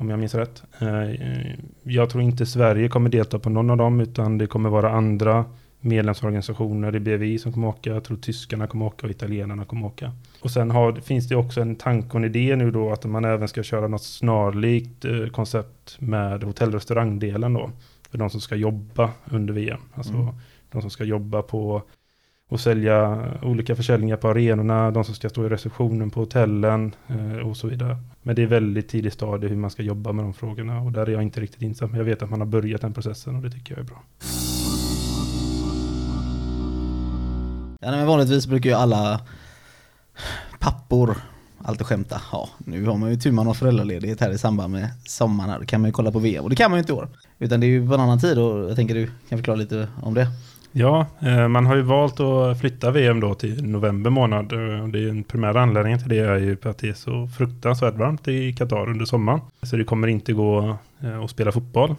Om 0.00 0.10
jag 0.10 0.18
minns 0.18 0.34
rätt. 0.34 0.62
Eh, 0.78 1.54
Jag 1.82 2.10
tror 2.10 2.22
inte 2.22 2.46
Sverige 2.46 2.88
kommer 2.88 3.10
delta 3.10 3.38
på 3.38 3.50
någon 3.50 3.70
av 3.70 3.76
dem 3.76 4.00
utan 4.00 4.38
det 4.38 4.46
kommer 4.46 4.68
vara 4.70 4.90
andra 4.90 5.44
medlemsorganisationer 5.80 6.96
i 6.96 7.00
BVI 7.00 7.38
som 7.38 7.52
kommer 7.52 7.68
åka. 7.68 7.90
Jag 7.90 8.04
tror 8.04 8.16
tyskarna 8.16 8.66
kommer 8.66 8.86
åka 8.86 9.06
och 9.06 9.10
italienarna 9.10 9.64
kommer 9.64 9.86
åka. 9.86 10.12
Och 10.42 10.50
sen 10.50 10.70
har, 10.70 10.92
finns 10.92 11.28
det 11.28 11.36
också 11.36 11.60
en 11.60 11.76
tanke 11.76 12.08
och 12.08 12.14
en 12.16 12.24
idé 12.24 12.56
nu 12.56 12.70
då 12.70 12.92
att 12.92 13.04
man 13.04 13.24
även 13.24 13.48
ska 13.48 13.62
köra 13.62 13.88
något 13.88 14.02
snarlikt 14.02 15.04
eh, 15.04 15.26
koncept 15.26 15.96
med 16.00 16.42
hotell 16.42 16.68
och 16.68 16.74
restaurangdelen 16.74 17.52
då. 17.54 17.70
För 18.10 18.18
de 18.18 18.30
som 18.30 18.40
ska 18.40 18.56
jobba 18.56 19.10
under 19.30 19.54
VM. 19.54 19.80
Alltså 19.94 20.12
Mm. 20.14 20.34
de 20.72 20.80
som 20.80 20.90
ska 20.90 21.04
jobba 21.04 21.42
på 21.42 21.82
och 22.50 22.60
sälja 22.60 23.24
olika 23.42 23.76
försäljningar 23.76 24.16
på 24.16 24.28
arenorna, 24.28 24.90
de 24.90 25.04
som 25.04 25.14
ska 25.14 25.28
stå 25.28 25.46
i 25.46 25.48
receptionen 25.48 26.10
på 26.10 26.20
hotellen 26.20 26.94
eh, 27.08 27.48
och 27.48 27.56
så 27.56 27.68
vidare. 27.68 27.96
Men 28.28 28.36
det 28.36 28.42
är 28.42 28.46
väldigt 28.46 28.88
tidig 28.88 29.12
stadie 29.12 29.48
hur 29.48 29.56
man 29.56 29.70
ska 29.70 29.82
jobba 29.82 30.12
med 30.12 30.24
de 30.24 30.34
frågorna 30.34 30.80
och 30.80 30.92
där 30.92 31.06
är 31.06 31.10
jag 31.10 31.22
inte 31.22 31.40
riktigt 31.40 31.62
insatt. 31.62 31.90
Men 31.90 31.98
jag 31.98 32.04
vet 32.04 32.22
att 32.22 32.30
man 32.30 32.40
har 32.40 32.46
börjat 32.46 32.80
den 32.80 32.94
processen 32.94 33.36
och 33.36 33.42
det 33.42 33.50
tycker 33.50 33.74
jag 33.74 33.80
är 33.80 33.84
bra. 33.84 34.02
Ja, 37.80 37.90
men 37.90 38.06
vanligtvis 38.06 38.46
brukar 38.46 38.70
ju 38.70 38.76
alla 38.76 39.20
pappor 40.58 41.16
alltid 41.58 41.86
skämta. 41.86 42.20
Ja, 42.32 42.48
nu 42.58 42.86
har 42.86 42.96
man 42.96 43.10
ju 43.10 43.16
tur 43.16 43.32
man 43.32 43.46
har 43.46 43.54
föräldraledighet 43.54 44.20
här 44.20 44.30
i 44.30 44.38
samband 44.38 44.72
med 44.72 44.90
sommaren. 45.04 45.50
här. 45.50 45.58
Då 45.58 45.64
kan 45.64 45.80
man 45.80 45.88
ju 45.88 45.92
kolla 45.92 46.12
på 46.12 46.18
VM 46.18 46.44
och 46.44 46.50
det 46.50 46.56
kan 46.56 46.70
man 46.70 46.78
ju 46.78 46.80
inte 46.80 46.92
i 46.92 46.96
år. 46.96 47.08
Utan 47.38 47.60
det 47.60 47.66
är 47.66 47.68
ju 47.68 47.88
på 47.88 47.94
en 47.94 48.00
annan 48.00 48.20
tid 48.20 48.38
och 48.38 48.70
jag 48.70 48.76
tänker 48.76 48.94
du 48.94 49.10
kan 49.28 49.38
förklara 49.38 49.56
lite 49.56 49.88
om 50.02 50.14
det. 50.14 50.26
Ja, 50.72 51.06
eh, 51.20 51.48
man 51.48 51.66
har 51.66 51.76
ju 51.76 51.82
valt 51.82 52.20
att 52.20 52.60
flytta 52.60 52.90
VM 52.90 53.20
då 53.20 53.34
till 53.34 53.64
november 53.64 54.10
månad. 54.10 54.52
Eh, 54.52 54.82
och 54.82 54.88
Det 54.88 54.98
är 54.98 55.08
en 55.08 55.24
primär 55.24 55.56
anledning 55.56 55.98
till 55.98 56.08
det 56.08 56.18
är 56.18 56.36
ju 56.36 56.56
att 56.62 56.78
det 56.78 56.88
är 56.88 56.92
så 56.92 57.28
fruktansvärt 57.38 57.94
varmt 57.94 58.28
i 58.28 58.52
Qatar 58.52 58.88
under 58.88 59.04
sommaren. 59.04 59.40
Så 59.62 59.76
det 59.76 59.84
kommer 59.84 60.08
inte 60.08 60.32
gå 60.32 60.76
eh, 61.00 61.24
att 61.24 61.30
spela 61.30 61.52
fotboll 61.52 61.96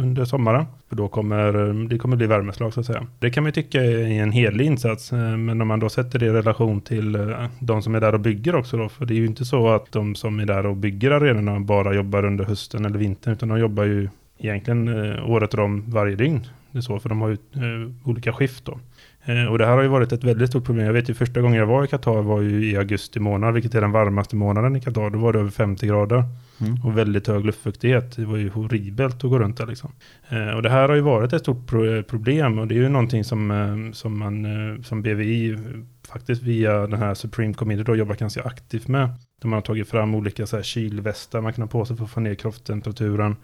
under 0.00 0.24
sommaren. 0.24 0.64
För 0.88 0.96
då 0.96 1.08
kommer 1.08 1.52
det 1.88 1.98
kommer 1.98 2.16
bli 2.16 2.26
värmeslag 2.26 2.74
så 2.74 2.80
att 2.80 2.86
säga. 2.86 3.06
Det 3.18 3.30
kan 3.30 3.42
man 3.42 3.48
ju 3.48 3.52
tycka 3.52 3.84
är 3.84 4.22
en 4.22 4.32
hederlig 4.32 4.64
insats. 4.66 5.12
Men 5.12 5.60
om 5.60 5.68
man 5.68 5.80
då 5.80 5.88
sätter 5.88 6.18
det 6.18 6.26
i 6.26 6.30
relation 6.30 6.80
till 6.80 7.36
de 7.60 7.82
som 7.82 7.94
är 7.94 8.00
där 8.00 8.12
och 8.12 8.20
bygger 8.20 8.54
också 8.54 8.76
då. 8.76 8.88
För 8.88 9.06
det 9.06 9.14
är 9.14 9.16
ju 9.16 9.26
inte 9.26 9.44
så 9.44 9.68
att 9.68 9.92
de 9.92 10.14
som 10.14 10.40
är 10.40 10.46
där 10.46 10.66
och 10.66 10.76
bygger 10.76 11.10
arenorna 11.10 11.60
bara 11.60 11.94
jobbar 11.94 12.24
under 12.24 12.44
hösten 12.44 12.84
eller 12.84 12.98
vintern. 12.98 13.32
Utan 13.32 13.48
de 13.48 13.58
jobbar 13.58 13.84
ju 13.84 14.08
egentligen 14.38 14.88
året 15.20 15.54
om 15.54 15.84
varje 15.90 16.16
dygn. 16.16 16.46
Det 16.72 16.82
så, 16.82 16.98
för 17.00 17.08
de 17.08 17.20
har 17.20 17.28
ju 17.28 17.34
eh, 17.34 17.90
olika 18.04 18.32
skift 18.32 18.64
då. 18.64 18.78
Eh, 19.24 19.44
och 19.44 19.58
det 19.58 19.66
här 19.66 19.72
har 19.76 19.82
ju 19.82 19.88
varit 19.88 20.12
ett 20.12 20.24
väldigt 20.24 20.48
stort 20.50 20.64
problem. 20.64 20.86
Jag 20.86 20.92
vet 20.92 21.10
ju 21.10 21.14
första 21.14 21.40
gången 21.40 21.58
jag 21.58 21.66
var 21.66 21.84
i 21.84 21.86
Qatar 21.86 22.22
var 22.22 22.40
ju 22.40 22.70
i 22.70 22.76
augusti 22.76 23.20
månad, 23.20 23.54
vilket 23.54 23.74
är 23.74 23.80
den 23.80 23.92
varmaste 23.92 24.36
månaden 24.36 24.76
i 24.76 24.80
Qatar. 24.80 25.10
Då 25.10 25.18
var 25.18 25.32
det 25.32 25.38
över 25.38 25.50
50 25.50 25.86
grader 25.86 26.24
Mm. 26.66 26.74
och 26.84 26.98
väldigt 26.98 27.26
hög 27.26 27.44
luftfuktighet. 27.44 28.16
Det 28.16 28.24
var 28.24 28.36
ju 28.36 28.50
horribelt 28.50 29.14
att 29.24 29.30
gå 29.30 29.38
runt 29.38 29.56
där 29.56 29.66
liksom. 29.66 29.92
Eh, 30.28 30.48
och 30.50 30.62
det 30.62 30.70
här 30.70 30.88
har 30.88 30.94
ju 30.94 31.00
varit 31.00 31.32
ett 31.32 31.40
stort 31.42 31.66
pro- 31.66 32.02
problem 32.02 32.58
och 32.58 32.66
det 32.68 32.74
är 32.74 32.76
ju 32.76 32.88
någonting 32.88 33.24
som, 33.24 33.50
eh, 33.50 33.92
som 33.92 34.18
man 34.18 34.44
eh, 34.44 34.82
som 34.82 35.02
BVI 35.02 35.58
faktiskt 36.08 36.42
via 36.42 36.72
den 36.86 36.98
här 36.98 37.14
Supreme 37.14 37.54
Committee 37.54 37.84
då 37.84 37.96
jobbar 37.96 38.14
ganska 38.14 38.42
aktivt 38.42 38.88
med. 38.88 39.08
De 39.42 39.52
har 39.52 39.60
tagit 39.60 39.88
fram 39.88 40.14
olika 40.14 40.46
så 40.46 40.56
här 40.56 40.62
kylvästar 40.62 41.40
man 41.40 41.52
kan 41.52 41.62
ha 41.62 41.68
på 41.68 41.84
sig 41.84 41.96
för 41.96 42.04
att 42.04 42.10
få 42.10 42.20
ner 42.20 42.34
kroppstemperaturen. 42.34 43.36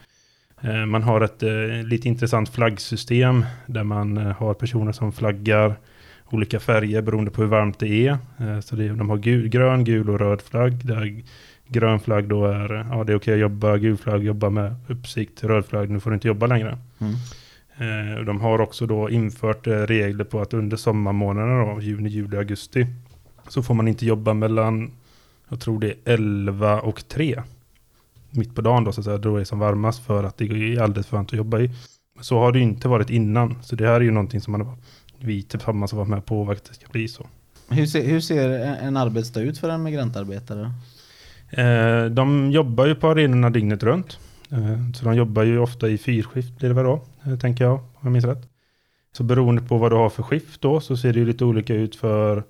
Eh, 0.62 0.86
Man 0.86 1.02
har 1.02 1.20
ett 1.20 1.42
eh, 1.42 1.84
lite 1.84 2.08
intressant 2.08 2.48
flaggsystem 2.48 3.44
där 3.66 3.84
man 3.84 4.16
eh, 4.16 4.32
har 4.32 4.54
personer 4.54 4.92
som 4.92 5.12
flaggar 5.12 5.76
olika 6.30 6.60
färger 6.60 7.02
beroende 7.02 7.30
på 7.30 7.42
hur 7.42 7.48
varmt 7.48 7.78
det 7.78 8.06
är. 8.06 8.18
Så 8.60 8.76
det, 8.76 8.88
de 8.88 9.10
har 9.10 9.16
gul, 9.16 9.48
grön, 9.48 9.84
gul 9.84 10.10
och 10.10 10.18
röd 10.18 10.42
flagg. 10.42 10.86
Där 10.86 11.22
grön 11.68 12.00
flagg 12.00 12.28
då 12.28 12.46
är, 12.46 12.86
ja 12.90 13.04
det 13.04 13.12
är 13.12 13.16
okej 13.16 13.34
att 13.34 13.40
jobba, 13.40 13.76
gul 13.76 13.96
flagg 13.96 14.24
jobba 14.24 14.50
med 14.50 14.74
uppsikt, 14.88 15.44
röd 15.44 15.66
flagg 15.66 15.90
nu 15.90 16.00
får 16.00 16.10
du 16.10 16.14
inte 16.14 16.28
jobba 16.28 16.46
längre. 16.46 16.78
Mm. 16.98 18.26
De 18.26 18.40
har 18.40 18.60
också 18.60 18.86
då 18.86 19.10
infört 19.10 19.66
regler 19.66 20.24
på 20.24 20.40
att 20.40 20.54
under 20.54 20.76
sommarmånaderna 20.76 21.74
då, 21.74 21.80
juni, 21.80 22.08
juli, 22.08 22.36
augusti, 22.36 22.86
så 23.48 23.62
får 23.62 23.74
man 23.74 23.88
inte 23.88 24.06
jobba 24.06 24.34
mellan, 24.34 24.90
jag 25.48 25.60
tror 25.60 25.80
det 25.80 25.88
är 25.88 25.96
11 26.04 26.80
och 26.80 27.08
3. 27.08 27.42
Mitt 28.30 28.54
på 28.54 28.60
dagen 28.60 28.84
då 28.84 28.92
så 28.92 29.00
att 29.00 29.04
säga, 29.04 29.18
då 29.18 29.34
är 29.34 29.38
det 29.38 29.44
som 29.44 29.58
varmast 29.58 30.06
för 30.06 30.24
att 30.24 30.36
det 30.36 30.44
är 30.44 30.80
alldeles 30.80 31.06
för 31.06 31.16
varmt 31.16 31.32
att 31.32 31.38
jobba 31.38 31.60
i. 31.60 31.70
Så 32.20 32.38
har 32.38 32.52
det 32.52 32.60
inte 32.60 32.88
varit 32.88 33.10
innan, 33.10 33.62
så 33.62 33.76
det 33.76 33.86
här 33.86 33.94
är 33.94 34.00
ju 34.00 34.10
någonting 34.10 34.40
som 34.40 34.52
man 34.52 34.60
har, 34.60 34.76
vi 35.18 35.42
tillsammans 35.42 35.92
har 35.92 35.98
varit 35.98 36.08
med 36.08 36.26
på 36.26 36.50
att 36.50 36.64
det 36.64 36.74
ska 36.74 36.86
bli 36.92 37.08
så. 37.08 37.26
Hur, 37.68 37.86
ser, 37.86 38.06
hur 38.06 38.20
ser 38.20 38.48
en 38.48 38.74
en 38.74 38.96
arbetsdag 38.96 39.40
ut 39.40 39.58
för 39.58 39.68
en 39.68 39.82
migrantarbetare? 39.82 40.72
Eh, 41.50 42.04
de 42.04 42.50
jobbar 42.50 42.86
ju 42.86 42.94
på 42.94 43.08
arenorna 43.08 43.50
dygnet 43.50 43.82
runt. 43.82 44.18
Eh, 44.50 44.92
så 44.94 45.04
de 45.04 45.16
jobbar 45.16 45.42
ju 45.42 45.58
ofta 45.58 45.88
i 45.88 45.98
fyrskift 45.98 46.58
blir 46.58 46.68
det 46.68 46.74
väl 46.74 46.84
då, 46.84 47.02
eh, 47.26 47.38
tänker 47.38 47.64
jag, 47.64 47.74
om 47.74 48.00
jag 48.02 48.12
minns 48.12 48.24
rätt. 48.24 48.48
Så 49.12 49.22
beroende 49.22 49.62
på 49.62 49.78
vad 49.78 49.92
du 49.92 49.96
har 49.96 50.10
för 50.10 50.22
skift 50.22 50.60
då 50.60 50.80
så 50.80 50.96
ser 50.96 51.12
det 51.12 51.18
ju 51.18 51.26
lite 51.26 51.44
olika 51.44 51.74
ut 51.74 51.96
för 51.96 52.44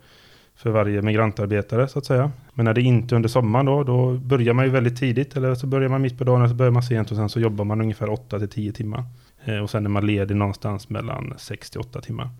för 0.56 0.70
varje 0.70 1.02
migrantarbetare 1.02 1.88
så 1.88 1.98
att 1.98 2.06
säga. 2.06 2.32
Men 2.57 2.64
när 2.64 2.74
det 2.74 2.82
inte 2.82 3.14
är 3.14 3.16
under 3.16 3.28
sommaren 3.28 3.66
då, 3.66 3.84
då 3.84 4.12
börjar 4.12 4.54
man 4.54 4.64
ju 4.64 4.70
väldigt 4.70 4.96
tidigt 4.96 5.36
eller 5.36 5.54
så 5.54 5.66
börjar 5.66 5.88
man 5.88 6.02
mitt 6.02 6.18
på 6.18 6.24
dagen 6.24 6.42
och 6.42 6.48
så 6.48 6.54
börjar 6.54 6.72
man 6.72 6.82
sent 6.82 7.11
och 7.11 7.16
sen 7.16 7.28
så 7.28 7.40
jobbar 7.40 7.64
man 7.64 7.80
ungefär 7.80 8.11
8 8.11 8.38
till 8.38 8.48
10 8.48 8.72
timmar. 8.72 9.04
Eh, 9.44 9.59
och 9.59 9.70
sen 9.70 9.84
är 9.84 9.90
man 9.90 10.07
ledig 10.07 10.36
någonstans 10.36 10.88
mellan 10.88 11.34
6 11.38 11.70
till 11.70 11.80
8 11.80 12.00
timmar. 12.00 12.30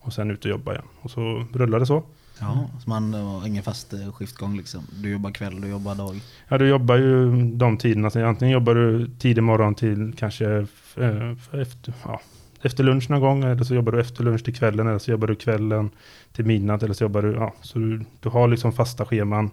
Och 0.00 0.12
sen 0.12 0.30
ut 0.30 0.44
och 0.44 0.50
jobba 0.50 0.72
igen. 0.72 0.84
Och 1.00 1.10
så 1.10 1.44
rullar 1.52 1.80
det 1.80 1.86
så. 1.86 2.02
Ja, 2.40 2.70
så 2.84 2.90
man 2.90 3.14
har 3.14 3.46
ingen 3.46 3.62
fast 3.62 3.92
eh, 3.92 4.12
skiftgång 4.12 4.56
liksom. 4.56 4.86
Du 5.02 5.12
jobbar 5.12 5.30
kväll, 5.30 5.60
du 5.60 5.68
jobbar 5.68 5.94
dag. 5.94 6.20
Ja, 6.48 6.58
du 6.58 6.68
jobbar 6.68 6.96
ju 6.96 7.44
de 7.44 7.78
tiderna. 7.78 8.10
Så 8.10 8.26
antingen 8.26 8.52
jobbar 8.52 8.74
du 8.74 9.10
tidig 9.18 9.42
morgon 9.42 9.74
till 9.74 10.12
kanske 10.16 10.66
eh, 10.96 11.30
efter, 11.52 11.94
ja, 12.04 12.20
efter 12.62 12.84
lunch 12.84 13.10
någon 13.10 13.20
gång. 13.20 13.44
Eller 13.44 13.64
så 13.64 13.74
jobbar 13.74 13.92
du 13.92 14.00
efter 14.00 14.24
lunch 14.24 14.44
till 14.44 14.54
kvällen. 14.54 14.86
Eller 14.86 14.98
så 14.98 15.10
jobbar 15.10 15.26
du 15.26 15.34
kvällen 15.34 15.90
till 16.32 16.44
midnatt. 16.44 16.82
Eller 16.82 16.94
så 16.94 17.04
jobbar 17.04 17.22
du, 17.22 17.32
ja, 17.32 17.54
så 17.60 17.78
du, 17.78 18.04
du 18.20 18.28
har 18.28 18.48
liksom 18.48 18.72
fasta 18.72 19.04
scheman. 19.04 19.50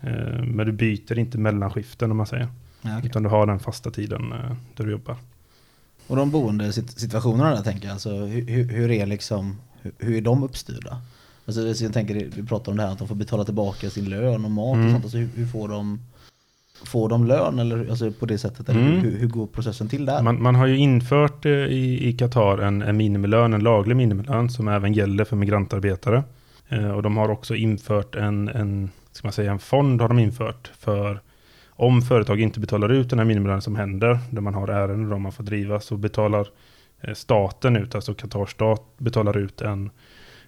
Eh, 0.00 0.42
men 0.44 0.66
du 0.66 0.72
byter 0.72 1.18
inte 1.18 1.38
mellan 1.38 1.70
skiften 1.70 2.10
om 2.10 2.16
man 2.16 2.26
säger. 2.26 2.48
Ja, 2.82 2.98
okej. 2.98 3.10
Utan 3.10 3.22
du 3.22 3.28
har 3.28 3.46
den 3.46 3.58
fasta 3.58 3.90
tiden 3.90 4.32
eh, 4.32 4.56
där 4.76 4.84
du 4.84 4.90
jobbar. 4.90 5.16
Och 6.06 6.16
de 6.16 6.30
boende 6.30 6.64
sit- 6.72 6.98
situationerna 6.98 7.50
där 7.50 7.62
tänker 7.62 7.84
jag, 7.86 7.92
alltså 7.92 8.10
hur, 8.16 8.64
hur- 8.68 8.90
är 8.90 9.06
liksom, 9.06 9.56
hur, 9.98 10.16
är 10.16 10.20
de 10.20 10.42
uppstyrda? 10.42 11.00
Alltså 11.46 11.74
så 11.74 11.84
jag 11.84 11.92
tänker, 11.92 12.14
vi 12.36 12.42
pratar 12.42 12.72
om 12.72 12.76
det 12.78 12.84
här 12.84 12.92
att 12.92 12.98
de 12.98 13.08
får 13.08 13.14
betala 13.14 13.44
tillbaka 13.44 13.90
sin 13.90 14.04
lön 14.04 14.44
och 14.44 14.50
mat 14.50 14.74
Mm. 14.76 14.86
och 14.86 14.92
sånt, 14.92 15.04
alltså 15.04 15.18
hur, 15.18 15.28
hur 15.34 15.46
får 15.46 15.68
de 15.68 16.00
Får 16.84 17.08
de 17.08 17.26
lön 17.26 17.58
eller 17.58 17.88
alltså 17.90 18.12
på 18.12 18.26
det 18.26 18.38
sättet? 18.38 18.68
Eller 18.68 18.80
Mm. 18.80 18.98
hur, 19.00 19.18
hur 19.18 19.28
går 19.28 19.46
processen 19.46 19.88
till 19.88 20.06
där? 20.06 20.22
Man, 20.22 20.42
man 20.42 20.54
har 20.54 20.66
ju 20.66 20.76
infört 20.76 21.46
eh, 21.46 21.52
i, 21.52 22.08
i 22.08 22.12
Qatar 22.12 22.58
en, 22.58 22.82
en 22.82 22.96
minimilön, 22.96 23.54
en 23.54 23.60
laglig 23.62 23.96
minimilön 23.96 24.50
som 24.50 24.68
även 24.68 24.92
gäller 24.92 25.24
för 25.24 25.36
migrantarbetare. 25.36 26.22
Eh, 26.68 26.88
och 26.90 27.02
de 27.02 27.16
har 27.16 27.28
också 27.28 27.54
infört 27.54 28.14
en, 28.14 28.48
en, 28.48 28.90
ska 29.14 29.26
man 29.26 29.32
säga, 29.32 29.52
en 29.52 29.58
fond 29.58 30.00
har 30.00 30.08
de 30.08 30.18
infört 30.18 30.72
för 30.78 31.20
om 31.70 32.02
företag 32.02 32.40
inte 32.40 32.60
betalar 32.60 32.92
ut 32.92 33.10
den 33.10 33.18
här 33.18 33.26
minimilönen 33.26 33.62
som 33.62 33.76
händer, 33.76 34.18
där 34.30 34.40
man 34.40 34.54
har 34.54 34.68
ärenden 34.68 35.12
och 35.12 35.20
man 35.20 35.32
får 35.32 35.44
driva, 35.44 35.80
så 35.80 35.96
betalar 35.96 36.48
eh, 37.00 37.14
staten 37.14 37.76
ut, 37.76 37.94
alltså 37.94 38.14
Qatars 38.14 38.50
stat 38.50 38.82
betalar 38.98 39.36
ut 39.36 39.60
en, 39.60 39.90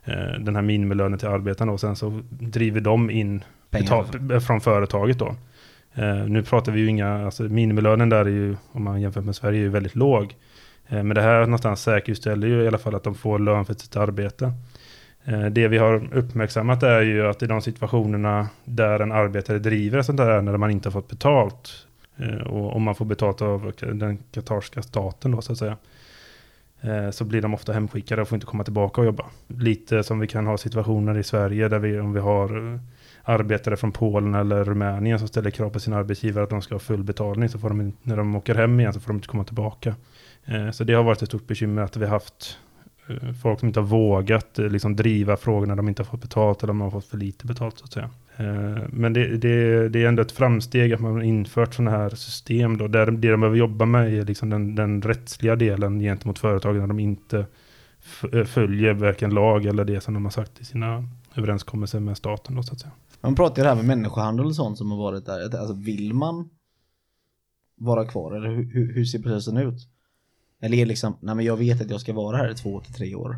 eh, 0.05 0.41
den 0.41 0.55
här 0.57 0.62
minimilönen 0.62 1.19
till 1.19 1.29
arbetarna 1.29 1.73
och 1.73 1.81
sen 1.81 1.97
så 1.97 2.21
driver 2.31 2.81
de 2.81 3.11
in 3.11 3.45
Pengar. 3.71 4.05
betal, 4.05 4.41
från 4.41 4.61
företaget 4.61 5.19
då. 5.19 5.37
Eh, 5.95 6.27
nu 6.27 6.43
pratar 6.43 6.73
vi 6.73 6.81
ju 6.81 6.87
inga, 6.87 7.25
alltså 7.25 7.43
minimilönen 7.43 8.09
där 8.09 8.25
är 8.25 8.31
ju, 8.31 8.57
om 8.73 8.83
man 8.83 9.01
jämför 9.01 9.21
med 9.21 9.37
Sverige, 9.37 9.59
är 9.59 9.62
ju 9.62 9.69
väldigt 9.69 9.95
låg. 9.95 10.35
Eh, 10.89 11.03
men 11.03 11.14
det 11.14 11.23
här 11.23 11.41
någonstans 11.41 11.83
säkerställer 11.83 12.49
ju 12.49 12.62
i 12.62 12.69
alla 12.69 12.79
fall 12.79 12.95
att 12.95 13.05
de 13.05 13.14
får 13.14 13.39
lön 13.39 13.64
för 13.64 13.75
sitt 13.75 13.97
arbete. 13.97 14.53
Eh, 15.29 15.47
det 15.47 15.68
vi 15.68 15.79
har 15.79 16.14
uppmärksammat 16.14 16.83
är 16.83 17.03
ju 17.03 17.27
att 17.27 17.43
i 17.43 17.47
de 17.47 17.62
situationerna 17.62 18.49
där 18.64 19.01
en 19.01 19.12
arbetare 19.12 19.59
driver 19.59 19.99
ett 19.99 20.07
sånt 20.07 20.18
där 20.18 20.31
ärende 20.31 20.51
där 20.53 20.59
man 20.59 20.70
inte 20.70 20.89
har 20.89 20.93
fått 20.93 21.09
betalt, 21.09 21.87
eh, 22.16 22.47
och 22.47 22.77
om 22.77 22.83
man 22.83 22.95
får 22.95 23.05
betalt 23.05 23.43
av 23.43 23.72
den 23.93 24.18
katarska 24.33 24.83
staten 24.83 25.31
då 25.31 25.43
så 25.43 25.53
att 25.53 25.59
säga, 25.59 25.77
eh, 26.81 27.11
så 27.11 27.24
blir 27.24 27.43
de 27.43 27.55
ofta 27.55 27.72
hemskickade 27.72 28.22
och 28.22 28.29
får 28.29 28.37
inte 28.37 28.47
komma 28.47 28.64
tillbaka 28.64 29.01
och 29.01 29.05
jobba. 29.07 29.24
Lite 29.47 30.03
som 30.03 30.18
vi 30.18 30.27
kan 30.27 30.47
ha 30.47 30.59
situationer 30.59 31.18
i 31.18 31.22
Sverige 31.22 31.68
där 31.68 31.79
vi, 31.79 32.01
om 32.01 32.12
vi 32.12 32.20
har 32.20 32.81
arbetare 33.22 33.77
från 33.77 33.93
Polen 33.93 34.35
eller 34.35 34.64
Rumänien 34.64 35.18
som 35.18 35.29
ställer 35.29 35.51
krav 35.51 35.70
på 35.70 35.81
sina 35.81 35.97
arbetsgivare 35.97 36.45
att 36.45 36.51
de 36.51 36.62
ska 36.62 36.74
ha 36.74 36.81
full 36.81 37.03
betalning 37.03 37.49
så 37.49 37.59
får 37.59 37.68
de, 37.68 37.93
när 38.03 38.16
de 38.16 38.37
åker 38.37 38.55
hem 38.55 38.81
igen 38.81 38.93
så 38.93 39.01
får 39.01 39.09
de 39.09 39.16
inte 39.16 39.29
komma 39.29 39.45
tillbaka. 39.45 39.95
Så 40.72 40.85
det 40.85 40.95
har 40.95 41.03
varit 41.03 41.22
ett 41.22 41.29
stort 41.29 41.47
bekymmer 41.47 41.83
att 41.83 41.97
vi 41.97 42.05
har 42.05 42.11
haft 42.12 42.59
Eh, 43.09 43.33
folk 43.33 43.61
som 43.61 43.69
inte 43.69 43.81
har 43.81 43.87
vågat 43.87 44.59
eh, 44.59 44.69
liksom 44.69 44.97
driva 44.97 45.37
frågor 45.37 45.67
när 45.67 45.77
de 45.77 45.89
inte 45.89 46.03
har 46.03 46.07
fått 46.07 46.21
betalt 46.21 46.63
eller 46.63 46.73
de 46.73 46.81
har 46.81 46.91
fått 46.91 47.05
för 47.05 47.19
lite 47.19 47.47
betalt 47.47 47.79
så 47.79 47.85
att 47.85 47.93
säga. 47.93 48.11
Eh, 48.37 48.83
men 48.89 49.13
det, 49.13 49.37
det, 49.37 49.89
det 49.89 50.05
är 50.05 50.09
ändå 50.09 50.23
ett 50.23 50.33
framsteg 50.33 50.93
att 50.93 51.01
man 51.01 51.13
har 51.13 51.23
infört 51.23 51.75
sådana 51.75 51.91
här 51.91 52.11
system 52.11 52.79
då, 52.79 52.89
där 52.89 53.07
det 53.07 53.31
de 53.31 53.41
behöver 53.41 53.57
jobba 53.57 53.85
med 53.85 54.15
är 54.15 54.25
liksom 54.25 54.51
den, 54.51 54.75
den 54.75 55.03
rättsliga 55.03 55.57
delen 55.57 56.01
gentemot 56.01 56.39
företagen 56.39 56.81
när 56.81 56.87
de 56.87 56.99
inte 56.99 57.47
följer 58.47 58.95
varken 58.95 59.31
lag 59.31 59.67
eller 59.67 59.85
det 59.85 60.01
som 60.01 60.15
de 60.15 60.25
har 60.25 60.31
sagt 60.31 60.61
i 60.61 60.65
sina 60.65 61.09
överenskommelser 61.35 62.01
med 62.01 62.17
staten 62.17 62.55
då 62.55 62.63
så 62.63 62.73
att 62.73 62.81
säga. 62.81 62.93
Man 63.21 63.35
pratar 63.35 63.57
ju 63.57 63.63
det 63.63 63.69
här 63.69 63.77
med 63.77 63.85
människohandel 63.85 64.47
och 64.47 64.55
sånt 64.55 64.79
som 64.79 64.91
har 64.91 64.99
varit 64.99 65.27
där. 65.27 65.59
Alltså 65.59 65.75
vill 65.75 66.15
man 66.15 66.49
vara 67.77 68.05
kvar 68.05 68.33
eller 68.33 68.49
hur, 68.49 68.95
hur 68.95 69.05
ser 69.05 69.19
processen 69.19 69.57
ut? 69.57 69.89
Eller 70.63 70.79
är 70.79 70.87
liksom, 70.87 71.19
nej 71.21 71.35
men 71.35 71.45
jag 71.45 71.57
vet 71.57 71.81
att 71.81 71.91
jag 71.91 72.01
ska 72.01 72.13
vara 72.13 72.37
här 72.37 72.51
i 72.51 72.55
två 72.55 72.81
till 72.81 72.95
tre 72.95 73.15
år. 73.15 73.37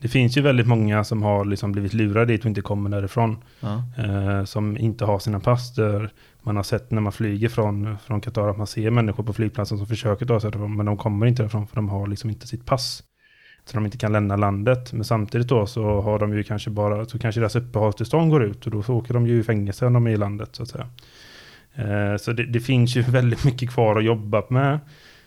Det 0.00 0.08
finns 0.08 0.36
ju 0.36 0.40
väldigt 0.40 0.66
många 0.66 1.04
som 1.04 1.22
har 1.22 1.44
liksom 1.44 1.72
blivit 1.72 1.94
lurade 1.94 2.32
dit 2.32 2.40
och 2.40 2.46
inte 2.46 2.60
kommer 2.60 2.90
därifrån. 2.90 3.44
Ja. 3.60 3.82
Eh, 3.98 4.44
som 4.44 4.78
inte 4.78 5.04
har 5.04 5.18
sina 5.18 5.40
pass 5.40 5.74
där 5.74 6.12
man 6.42 6.56
har 6.56 6.62
sett 6.62 6.90
när 6.90 7.00
man 7.00 7.12
flyger 7.12 7.48
från, 7.48 7.98
från 7.98 8.20
Qatar 8.20 8.48
att 8.48 8.58
man 8.58 8.66
ser 8.66 8.90
människor 8.90 9.24
på 9.24 9.32
flygplatsen 9.32 9.78
som 9.78 9.86
försöker 9.86 10.26
ta 10.26 10.40
sig 10.40 10.50
därifrån 10.50 10.76
men 10.76 10.86
de 10.86 10.96
kommer 10.96 11.26
inte 11.26 11.42
därifrån 11.42 11.66
för 11.66 11.76
de 11.76 11.88
har 11.88 12.06
liksom 12.06 12.30
inte 12.30 12.46
sitt 12.46 12.66
pass. 12.66 13.02
Så 13.64 13.76
de 13.76 13.84
inte 13.84 13.98
kan 13.98 14.12
lämna 14.12 14.36
landet. 14.36 14.92
Men 14.92 15.04
samtidigt 15.04 15.48
då 15.48 15.66
så 15.66 16.00
har 16.00 16.18
de 16.18 16.36
ju 16.36 16.42
kanske 16.42 16.70
bara, 16.70 17.06
så 17.06 17.18
kanske 17.18 17.40
deras 17.40 17.56
uppehållstillstånd 17.56 18.30
går 18.30 18.44
ut 18.44 18.64
och 18.66 18.70
då 18.70 18.82
så 18.82 18.94
åker 18.94 19.14
de 19.14 19.26
ju 19.26 19.40
i 19.40 19.42
fängelse 19.42 19.84
när 19.84 19.92
de 19.92 20.06
är 20.06 20.10
i 20.10 20.16
landet 20.16 20.48
så 20.52 20.62
att 20.62 20.68
säga. 20.68 20.88
Eh, 21.74 22.16
så 22.16 22.32
det, 22.32 22.46
det 22.46 22.60
finns 22.60 22.96
ju 22.96 23.02
väldigt 23.08 23.44
mycket 23.44 23.70
kvar 23.70 23.96
att 23.98 24.04
jobba 24.04 24.42
med. 24.50 24.80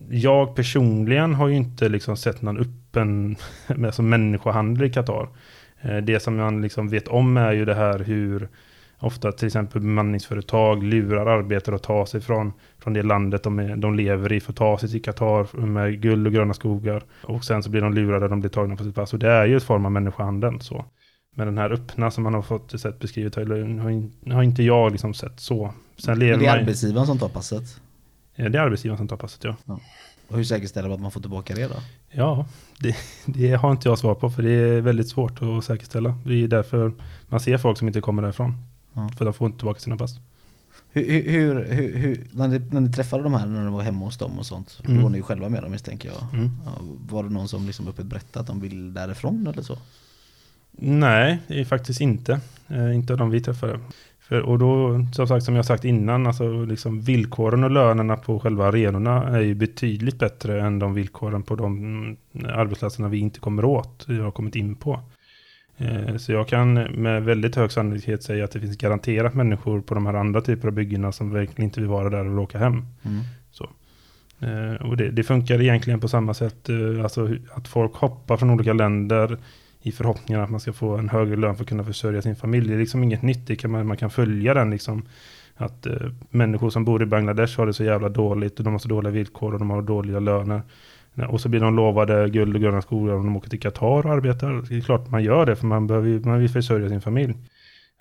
Jag 0.10 0.56
personligen 0.56 1.34
har 1.34 1.48
ju 1.48 1.56
inte 1.56 1.90
liksom 1.90 2.18
sett 2.18 2.42
någon 2.42 2.58
öppen 2.58 3.36
alltså 3.86 4.02
människohandel 4.02 4.84
i 4.88 4.90
Qatar. 4.94 5.30
Eh, 5.82 5.98
Det 5.98 6.20
som 6.20 6.36
man 6.38 6.62
liksom 6.62 6.90
vet 6.90 7.08
om 7.08 7.38
är 7.38 7.52
ju 7.52 7.66
det 7.66 7.76
här 7.76 8.00
hur 8.00 8.50
ofta 9.00 9.32
till 9.32 9.46
exempel 9.48 9.82
bemanningsföretag 9.82 10.84
lurar 10.84 11.26
arbetare 11.26 11.76
att 11.76 11.84
ta 11.84 12.06
sig 12.06 12.22
från, 12.22 12.54
från 12.80 12.94
det 12.94 13.04
landet 13.04 13.44
de, 13.44 13.60
är, 13.60 13.76
de 13.76 13.96
lever 13.96 14.34
i 14.34 14.40
för 14.40 14.52
att 14.52 14.58
ta 14.58 14.78
sig 14.78 14.90
till 14.90 15.02
Qatar 15.02 15.66
med 15.66 16.02
guld 16.02 16.28
och 16.28 16.34
gröna 16.34 16.54
skogar. 16.54 17.04
Och 17.24 17.44
sen 17.44 17.64
så 17.64 17.70
blir 17.70 17.82
de 17.82 17.94
lurade, 17.94 18.28
de 18.28 18.40
blir 18.40 18.50
tagna 18.50 18.76
på 18.76 18.84
sitt 18.84 18.96
pass. 18.96 19.14
Och 19.14 19.20
det 19.20 19.30
är 19.32 19.46
ju 19.46 19.58
ett 19.58 19.64
form 19.64 19.86
av 19.86 19.92
människohandel. 19.92 20.62
Så. 20.62 20.86
Men 21.36 21.48
den 21.48 21.58
här 21.58 21.72
öppna 21.72 22.12
som 22.12 22.24
man 22.24 22.34
har 22.34 22.42
fått 22.42 22.80
sett 22.80 23.00
beskrivet 23.00 23.36
har, 23.36 23.80
har, 23.82 23.90
in- 23.90 24.14
har 24.32 24.44
inte 24.44 24.64
jag 24.64 24.92
liksom 24.92 25.14
sett 25.14 25.40
så. 25.40 25.74
Sen 25.98 26.20
lever 26.20 26.32
Men 26.32 26.40
det 26.40 26.46
är 26.52 26.60
arbetsgivaren 26.60 27.08
som 27.08 27.20
tar 27.20 27.30
passet. 27.30 27.82
Ja, 28.40 28.50
det 28.50 28.58
är 28.58 28.62
arbetsgivaren 28.62 28.98
som 28.98 29.08
tar 29.08 29.18
passet, 29.18 29.44
ja. 29.44 29.56
Och 30.28 30.38
hur 30.38 30.44
säkerställer 30.44 30.90
man 30.90 30.96
att 30.96 31.02
man 31.02 31.12
får 31.12 31.22
tillbaka 31.22 31.56
det 31.56 31.68
då? 31.68 31.76
Ja, 32.12 32.46
det, 32.80 32.96
det 33.26 33.52
har 33.54 33.72
inte 33.72 33.90
jag 33.90 34.00
svar 34.00 34.16
på 34.16 34.30
för 34.30 34.44
det 34.44 34.52
är 34.52 34.82
väldigt 34.82 35.10
svårt 35.10 35.42
att 35.42 35.64
säkerställa. 35.66 36.18
Det 36.26 36.34
är 36.44 36.48
därför 36.48 36.94
man 37.28 37.40
ser 37.40 37.58
folk 37.58 37.78
som 37.78 37.88
inte 37.88 38.02
kommer 38.02 38.22
därifrån. 38.22 38.54
Ja. 38.94 39.10
För 39.18 39.26
de 39.26 39.34
får 39.34 39.48
inte 39.48 39.58
tillbaka 39.60 39.80
sina 39.80 39.98
pass. 39.98 40.20
Hur, 40.92 41.22
hur, 41.32 41.66
hur, 41.66 41.98
hur, 41.98 42.28
när, 42.32 42.48
ni, 42.48 42.60
när 42.60 42.82
ni 42.82 42.94
träffade 42.94 43.24
de 43.24 43.34
här 43.34 43.46
när 43.46 43.64
ni 43.66 43.72
var 43.72 43.82
hemma 43.82 44.06
hos 44.06 44.18
dem 44.18 44.40
och 44.40 44.46
sånt, 44.46 44.80
då 44.84 44.92
Mm. 44.92 45.04
var 45.04 45.10
ni 45.10 45.18
ju 45.18 45.24
själva 45.24 45.50
med 45.50 45.64
dem 45.64 45.72
misstänker 45.72 46.10
jag. 46.10 46.34
Mm. 46.40 46.52
Ja, 46.66 46.72
var 47.10 47.24
det 47.24 47.30
någon 47.30 47.48
som 47.48 47.66
liksom 47.68 47.88
öppet 47.88 48.06
berättade 48.06 48.40
att 48.42 48.48
de 48.48 48.60
vill 48.60 48.94
därifrån 48.94 49.48
eller 49.48 49.62
så? 49.62 49.78
Nej, 50.72 51.40
det 51.48 51.60
är 51.60 51.66
faktiskt 51.66 52.02
inte. 52.02 52.40
Eh, 52.68 52.96
inte 52.96 53.14
av 53.14 53.20
de 53.20 53.30
vi 53.30 53.42
träffade. 53.42 53.80
För, 54.28 54.42
och 54.42 54.60
då, 54.60 55.06
som 55.14 55.28
sagt, 55.28 55.46
som 55.46 55.56
jag 55.56 55.66
sagt 55.66 55.86
innan, 55.86 56.28
alltså 56.28 56.66
liksom 56.66 57.02
villkoren 57.02 57.64
och 57.64 57.72
lönerna 57.72 58.18
på 58.18 58.40
själva 58.40 58.68
arenorna 58.68 59.24
är 59.24 59.42
ju 59.42 59.56
betydligt 59.56 60.20
bättre 60.20 60.62
än 60.62 60.80
de 60.80 60.94
villkoren 60.94 61.44
på 61.44 61.56
de 61.56 61.78
mm, 61.78 62.18
arbetsplatserna 62.46 63.08
vi 63.08 63.18
inte 63.18 63.40
kommer 63.40 63.66
åt, 63.66 64.06
jag 64.08 64.24
har 64.24 64.32
kommit 64.32 64.56
in 64.56 64.76
på. 64.76 65.00
Eh, 65.78 66.18
så 66.18 66.32
jag 66.32 66.48
kan 66.48 66.74
med 66.74 67.24
väldigt 67.24 67.56
hög 67.56 67.72
sannolikhet 67.72 68.24
säga 68.24 68.44
att 68.46 68.52
det 68.52 68.60
finns 68.60 68.78
garanterat 68.78 69.34
människor 69.34 69.82
på 69.82 69.94
de 69.94 70.06
här 70.06 70.14
andra 70.14 70.42
typer 70.42 70.68
av 70.68 70.74
byggena 70.74 71.12
som 71.12 71.32
verkligen 71.32 71.64
inte 71.64 71.80
vill 71.80 71.90
vara 71.90 72.10
där 72.10 72.26
och 72.26 72.32
vill 72.32 72.40
åka 72.40 72.58
hem. 72.58 72.86
Mm. 73.04 73.22
Eh, 74.40 74.88
och 74.88 74.98
det, 74.98 75.12
det 75.12 75.24
funkar 75.24 75.62
egentligen 75.62 76.00
på 76.00 76.08
samma 76.08 76.34
sätt, 76.34 76.70
eh, 76.70 77.04
alltså 77.04 77.30
att 77.54 77.68
folk 77.68 77.96
hoppar 77.96 78.38
från 78.38 78.50
olika 78.50 78.74
länder 78.74 79.38
i 79.88 79.92
förhoppningen 79.92 80.44
att 80.44 80.50
man 80.50 80.60
ska 80.60 80.74
få 80.74 80.98
en 80.98 81.10
högre 81.10 81.36
lön 81.36 81.56
för 81.56 81.64
att 81.64 81.70
kunna 81.70 81.84
försörja 81.84 82.22
sin 82.22 82.36
familj. 82.36 82.68
Det 82.68 82.74
är 82.74 82.80
liksom 82.80 83.04
inget 83.04 83.22
nytt, 83.22 83.48
det 83.48 83.56
kan 83.56 83.72
man, 83.72 83.88
man 83.88 83.98
kan 83.98 84.10
följa 84.10 84.54
den 84.54 84.70
liksom. 84.70 85.06
Att 85.56 85.86
eh, 85.86 85.94
människor 86.30 86.70
som 86.70 86.86
bor 86.86 87.04
i 87.04 87.06
Bangladesh 87.06 87.58
har 87.60 87.66
det 87.66 87.74
så 87.74 87.84
jävla 87.84 88.10
dåligt 88.10 88.58
och 88.58 88.64
de 88.64 88.74
har 88.74 88.80
så 88.80 88.88
dåliga 88.88 89.12
villkor 89.12 89.54
och 89.54 89.60
de 89.60 89.70
har 89.70 89.82
dåliga 89.82 90.20
löner. 90.20 90.62
Och 91.30 91.42
så 91.42 91.50
blir 91.50 91.60
de 91.60 91.76
lovade 91.76 92.30
guld 92.30 92.56
och 92.56 92.62
gröna 92.62 92.82
skogar 92.82 93.14
om 93.14 93.26
de 93.26 93.36
åker 93.36 93.50
till 93.50 93.60
Qatar 93.60 94.06
och 94.06 94.14
arbetar. 94.14 94.64
Det 94.70 94.78
är 94.78 94.82
klart 94.82 95.10
man 95.10 95.24
gör 95.24 95.46
det 95.46 95.56
för 95.56 95.68
man, 95.68 95.88
behöver, 95.88 96.20
man 96.20 96.40
vill 96.40 96.50
försörja 96.50 96.90
sin 96.90 97.02
familj. 97.02 97.34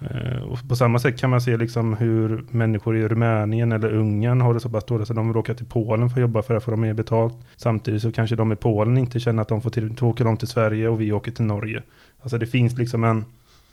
Eh, 0.01 0.43
Och 0.43 0.69
på 0.69 0.77
samma 0.77 0.99
sätt 0.99 1.19
kan 1.21 1.31
man 1.31 1.41
se 1.41 1.57
liksom 1.57 1.95
hur 1.95 2.45
människor 2.51 2.97
i 2.97 3.09
Rumänien 3.09 3.73
eller 3.73 3.95
Ungern 3.95 4.41
har 4.41 4.55
det 4.55 4.61
så 4.61 4.69
pass 4.69 4.85
dåligt 4.85 5.09
så 5.09 5.15
de 5.15 5.29
vill 5.29 5.37
åka 5.37 5.55
till 5.55 5.67
Polen 5.67 6.11
för 6.11 6.17
att 6.17 6.21
jobba 6.21 6.43
för 6.43 6.55
att 6.55 6.65
få 6.65 6.71
de 6.71 6.81
mer 6.81 6.95
betalt. 6.95 7.35
Samtidigt 7.57 8.03
så 8.03 8.13
kanske 8.13 8.37
de 8.37 8.53
i 8.53 8.57
Polen 8.57 8.99
inte 8.99 9.21
känner 9.21 9.43
att 9.43 9.49
de 9.49 9.61
får 9.63 9.71
till, 9.71 9.95
då 9.95 10.07
åker 10.07 10.25
de 10.25 10.37
till 10.37 10.49
Sverige 10.49 10.89
och 10.89 11.01
vi 11.01 11.13
åker 11.13 11.33
till 11.33 11.45
Norge. 11.45 11.83
Alltså 12.23 12.39
det 12.39 12.47
finns 12.47 12.79
liksom 12.79 13.05
en, 13.05 13.25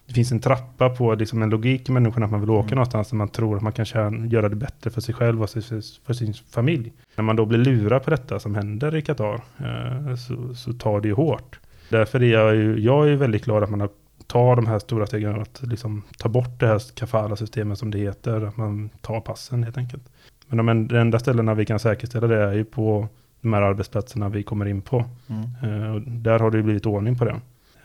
det 0.08 0.14
finns 0.14 0.32
en 0.32 0.40
trappa 0.40 0.90
på 0.90 1.16
liksom 1.16 1.42
en 1.42 1.50
logik 1.50 1.90
i 1.90 1.92
människorna 1.92 2.26
att 2.26 2.32
man 2.32 2.42
vill 2.42 2.50
åka 2.50 2.76
någonstans 2.76 3.10
där 3.10 3.16
man 3.18 3.28
tror 3.28 3.56
att 3.58 3.64
man 3.64 3.74
kan 3.74 3.86
tjäna, 3.86 4.26
göra 4.26 4.50
det 4.50 4.56
bättre 4.56 4.90
för 4.90 5.02
sig 5.02 5.16
själv 5.16 5.44
och 5.44 5.50
för, 5.50 6.06
för 6.06 6.14
sin 6.14 6.34
familj. 6.34 6.94
När 7.16 7.24
man 7.24 7.36
då 7.36 7.46
blir 7.46 7.60
lurad 7.60 8.04
på 8.04 8.10
detta 8.10 8.40
som 8.40 8.56
händer 8.56 8.96
i 8.96 9.02
Qatar 9.02 9.42
eh, 9.58 10.16
så, 10.16 10.56
så 10.56 10.74
tar 10.74 11.02
det 11.02 11.08
ju 11.08 11.14
hårt. 11.14 11.60
Därför 11.90 12.24
är 12.24 12.32
jag 12.32 12.56
ju, 12.56 12.80
jag 12.80 13.06
är 13.06 13.10
ju 13.10 13.16
väldigt 13.16 13.46
glad 13.46 13.64
att 13.64 13.70
man 13.70 13.82
har 13.82 13.90
ta 14.28 14.56
de 14.56 14.68
här 14.68 14.80
stora 14.80 15.06
stegen 15.08 15.42
att 15.42 15.60
liksom 15.64 16.04
ta 16.18 16.30
bort 16.30 16.60
det 16.60 16.68
här 16.68 16.82
kafala-systemet 16.96 17.80
som 17.80 17.92
det 17.92 17.98
heter. 17.98 18.42
Att 18.42 18.58
man 18.58 18.90
tar 19.02 19.20
passen 19.22 19.64
helt 19.64 19.78
enkelt. 19.78 20.04
Men 20.48 20.58
de 20.58 20.70
en- 20.70 20.88
de 20.88 20.98
enda 20.98 21.20
ställena 21.20 21.54
vi 21.54 21.66
kan 21.66 21.80
säkerställa 21.80 22.28
det 22.28 22.42
är 22.44 22.54
ju 22.54 22.66
på 22.66 23.08
de 23.42 23.54
här 23.54 23.62
arbetsplatserna 23.62 24.30
vi 24.30 24.44
kommer 24.44 24.66
in 24.66 24.82
på. 24.82 25.06
Mm. 25.28 25.94
Och 25.94 26.02
där 26.02 26.40
har 26.40 26.52
det 26.52 26.58
ju 26.58 26.64
blivit 26.64 26.86
ordning 26.86 27.18
på 27.18 27.26
det. 27.26 27.36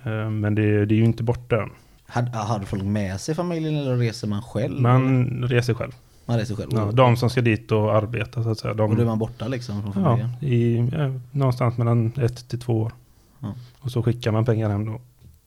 Eh, 0.04 0.30
men 0.30 0.54
det, 0.54 0.86
det 0.86 0.94
är 0.94 0.98
ju 0.98 1.04
inte 1.04 1.22
borta 1.22 1.62
än. 1.62 1.70
Hade, 2.06 2.66
folk 2.66 2.82
med 2.82 3.20
sig 3.20 3.34
familjen 3.34 3.76
eller 3.76 3.96
reser 3.96 4.28
man 4.28 4.42
själv? 4.42 4.80
Man 4.80 5.28
reser 5.48 5.74
själv. 5.74 5.92
man 6.26 6.38
reser 6.38 6.54
själv? 6.54 6.70
Ja, 6.72 6.90
de 6.92 7.16
som 7.16 7.30
ska 7.30 7.40
dit 7.40 7.72
och 7.72 7.94
arbeta 7.94 8.42
så 8.42 8.50
att 8.50 8.58
säga. 8.58 8.74
De, 8.74 8.90
Och 8.90 8.96
då 8.96 9.02
är 9.02 9.06
man 9.06 9.18
borta 9.18 9.48
liksom 9.48 9.82
från 9.92 10.02
ja, 10.02 10.08
familjen? 10.08 10.30
i, 10.40 10.78
eh, 10.96 11.14
någonstans 11.30 11.78
mellan 11.78 12.12
ett 12.20 12.48
till 12.48 12.60
två 12.60 12.80
år. 12.82 12.92
Ja. 13.40 13.54
Och 13.80 13.90
så 13.90 14.02
skickar 14.02 14.32
man 14.32 14.44
pengar 14.44 14.70
hem 14.70 14.86
då. 14.86 15.00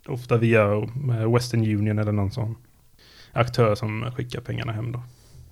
Ofta 0.07 0.37
via 0.37 0.61
eh, 0.61 1.33
Western 1.33 1.61
Union 1.61 1.99
eller 1.99 2.11
någon 2.11 2.31
sån 2.31 2.55
aktör 3.31 3.75
som 3.75 4.11
skickar 4.15 4.41
pengarna 4.41 4.71
hem 4.71 4.91
då. 4.91 5.03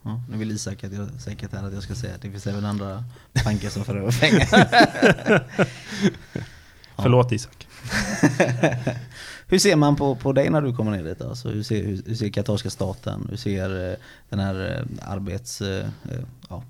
Ja, 0.01 0.21
nu 0.29 0.37
vill 0.37 0.51
Isak 0.51 0.83
att 0.83 0.93
jag, 0.93 1.09
säkert 1.21 1.53
här 1.53 1.67
att 1.67 1.73
jag 1.73 1.83
ska 1.83 1.95
säga 1.95 2.15
att 2.15 2.21
det 2.21 2.29
finns 2.29 2.47
även 2.47 2.65
andra 2.65 3.03
banker 3.45 3.69
som 3.69 3.85
för 3.85 3.95
över 3.95 4.11
pengar. 4.11 4.47
Ja. 6.33 6.43
Förlåt 7.01 7.31
Isak. 7.31 7.67
hur 9.47 9.59
ser 9.59 9.75
man 9.75 9.95
på, 9.95 10.15
på 10.15 10.33
dig 10.33 10.49
när 10.49 10.61
du 10.61 10.73
kommer 10.73 10.91
ner 10.91 11.03
dit? 11.03 11.21
Alltså, 11.21 11.49
hur, 11.49 11.63
ser, 11.63 11.83
hur, 11.83 12.01
hur 12.05 12.15
ser 12.15 12.29
katarska 12.29 12.69
staten, 12.69 13.27
hur 13.29 13.37
ser 13.37 13.91
eh, 13.91 13.95
den 14.29 14.39
här 14.39 14.77
eh, 14.77 15.11
arbetsgruppen 15.11 15.91
ja, 16.49 16.63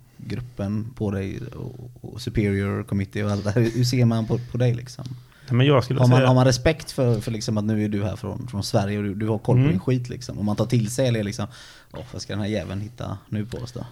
på 0.96 1.12
dig 1.12 1.40
och, 1.56 1.92
och 2.02 2.22
Superior 2.22 2.84
Committee 2.84 3.24
och 3.24 3.32
allt 3.32 3.44
det 3.44 3.52
här? 3.52 3.62
Hur 3.62 3.84
ser 3.84 4.06
man 4.06 4.28
på, 4.28 4.40
på 4.52 4.58
dig 4.58 4.74
liksom? 4.74 5.06
Men 5.52 5.68
jag 5.68 5.84
skulle 5.84 6.00
Har 6.00 6.08
man, 6.08 6.18
säga... 6.18 6.28
har 6.28 6.36
man 6.36 6.46
respekt 6.46 6.92
för, 6.92 7.20
för 7.20 7.32
liksom 7.32 7.58
att 7.58 7.64
nu 7.64 7.84
är 7.86 7.90
du 7.90 8.04
här 8.04 8.16
från, 8.16 8.48
från 8.48 8.64
Sverige 8.64 8.98
och 8.98 9.04
du, 9.04 9.14
du 9.16 9.28
har 9.28 9.38
koll 9.38 9.56
på 9.56 9.60
Mm. 9.60 9.72
din 9.72 9.80
skit 9.80 10.10
liksom? 10.10 10.40
Om 10.40 10.46
man 10.46 10.56
tar 10.56 10.66
till 10.66 10.92
sig 10.92 11.08
eller 11.08 11.24
liksom, 11.24 11.48
åh 11.94 12.04
vad 12.14 12.22
ska 12.22 12.34
den 12.34 12.42
här 12.42 12.50
jäveln 12.50 12.82
hitta 12.82 13.18
nu 13.30 13.46
på 13.46 13.58
oss 13.58 13.72
då? 13.72 13.86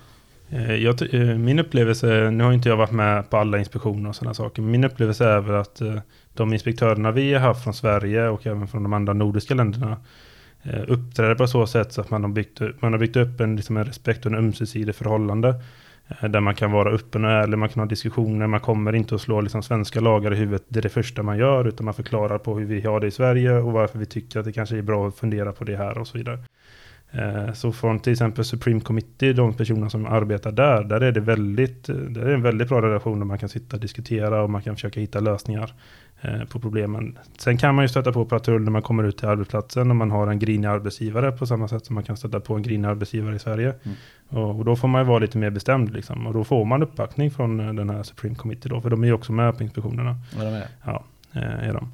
Eh, 0.50 0.74
Jag, 0.76 1.14
eh, 1.14 1.22
min 1.38 1.60
upplevelse, 1.60 2.30
nu 2.32 2.44
har 2.44 2.54
inte 2.54 2.70
jag 2.70 2.78
varit 2.78 2.92
med 2.92 3.30
på 3.30 3.38
alla 3.38 3.58
inspektioner 3.60 4.10
och 4.10 4.16
sådana 4.16 4.34
saker, 4.34 4.62
men 4.62 4.72
min 4.72 4.84
upplevelse 4.84 5.26
är 5.26 5.40
väl 5.40 5.56
att 5.56 5.82
eh, 5.82 5.96
de 6.34 6.54
inspektörerna 6.54 7.12
vi 7.12 7.34
har 7.34 7.40
haft 7.42 7.64
från 7.64 7.74
Sverige 7.74 8.28
och 8.28 8.48
även 8.48 8.68
från 8.68 8.84
de 8.84 8.94
andra 8.94 9.14
nordiska 9.14 9.54
länderna 9.56 9.98
uppträder 10.88 11.36
på 11.36 11.48
så 11.48 11.68
sätt 11.68 11.94
så 11.94 12.02
att 12.02 12.10
man 12.10 12.24
har 12.24 12.32
byggt, 12.32 12.62
man 12.80 12.92
har 12.94 13.00
byggt 13.00 13.16
upp 13.16 13.40
en, 13.40 13.56
liksom 13.56 13.78
en 13.78 13.86
respekt 13.86 14.26
och 14.26 14.32
en 14.32 14.38
ömsesidig 14.38 14.96
förhållande. 14.96 15.56
Eh, 16.08 16.30
där 16.30 16.40
man 16.40 16.56
kan 16.56 16.72
vara 16.72 16.92
öppen 16.92 17.26
och 17.26 17.32
ärlig, 17.32 17.58
man 17.58 17.70
kan 17.70 17.80
ha 17.80 17.88
diskussioner, 17.88 18.48
man 18.48 18.60
kommer 18.60 18.96
inte 18.96 19.16
att 19.16 19.22
slå 19.22 19.42
liksom 19.42 19.64
svenska 19.64 20.00
lagar 20.00 20.34
i 20.34 20.36
huvudet, 20.36 20.66
det 20.68 20.80
är 20.80 20.82
det 20.82 20.90
första 20.90 21.24
man 21.24 21.38
gör, 21.38 21.68
utan 21.68 21.86
man 21.86 21.94
förklarar 21.94 22.38
på 22.38 22.60
hur 22.60 22.66
vi 22.66 22.82
har 22.82 23.00
det 23.00 23.08
i 23.08 23.12
Sverige 23.12 23.58
och 23.58 23.72
varför 23.72 24.00
vi 24.00 24.06
tycker 24.06 24.40
att 24.40 24.46
det 24.46 24.54
kanske 24.54 24.78
är 24.78 24.82
bra 24.82 25.08
att 25.08 25.16
fundera 25.16 25.52
på 25.52 25.64
det 25.64 25.78
här 25.78 25.98
och 25.98 26.08
så 26.08 26.18
vidare. 26.18 26.40
Eh, 27.12 27.54
Så 27.54 27.72
från 27.72 28.00
till 28.00 28.14
exempel 28.14 28.46
Supreme 28.46 28.80
Committee, 28.80 29.34
de 29.34 29.54
personer 29.54 29.90
som 29.90 30.06
arbetar 30.06 30.52
där, 30.52 30.84
där 30.84 31.02
är 31.02 31.12
det 31.12 31.20
väldigt, 31.20 31.90
eh, 31.90 31.96
där 31.96 32.22
är 32.22 32.34
en 32.34 32.42
väldigt 32.42 32.70
bra 32.70 32.82
relation 32.82 33.20
där 33.20 33.26
man 33.26 33.38
kan 33.38 33.50
sitta 33.50 33.76
och 33.76 33.82
diskutera 33.82 34.42
och 34.42 34.50
man 34.50 34.62
kan 34.62 34.76
försöka 34.76 35.00
hitta 35.00 35.20
lösningar 35.20 35.74
eh, 36.22 36.44
på 36.44 36.60
problemen. 36.60 37.18
Sen 37.38 37.58
kan 37.58 37.76
man 37.76 37.84
ju 37.84 37.90
stöta 37.90 38.12
på 38.12 38.26
patrull 38.26 38.62
när 38.62 38.72
man 38.72 38.82
kommer 38.82 39.04
ut 39.04 39.18
till 39.18 39.28
arbetsplatsen 39.28 39.90
och 39.90 39.96
man 39.96 40.12
har 40.12 40.28
en 40.28 40.40
grinig 40.40 40.68
arbetsgivare 40.68 41.32
på 41.32 41.46
samma 41.46 41.68
sätt 41.68 41.86
som 41.86 41.94
man 41.94 42.04
kan 42.04 42.18
stöta 42.18 42.40
på 42.40 42.56
en 42.56 42.62
grinig 42.62 42.88
arbetsgivare 42.88 43.36
i 43.36 43.40
Sverige. 43.40 43.74
Mm. 43.84 43.98
Och, 44.30 44.60
och 44.60 44.66
då 44.66 44.76
får 44.76 44.88
man 44.88 45.02
ju 45.02 45.08
vara 45.08 45.20
lite 45.20 45.38
mer 45.38 45.50
bestämd 45.50 45.94
liksom. 45.94 46.28
Och 46.28 46.34
då 46.34 46.44
får 46.44 46.66
man 46.66 46.84
uppbackning 46.84 47.32
från 47.32 47.76
den 47.76 47.90
här 47.90 48.04
Supreme 48.04 48.36
Committee 48.36 48.70
då, 48.70 48.82
för 48.82 48.90
de 48.90 49.04
är 49.04 49.08
ju 49.08 49.14
också 49.14 49.32
med 49.32 49.58
på 49.58 49.64
inspektionerna. 49.64 50.18
Är 50.40 50.46
det 50.46 50.52
med 50.52 50.62
det? 50.62 50.68
Ja, 50.86 51.04
är 51.32 51.74
de. 51.74 51.92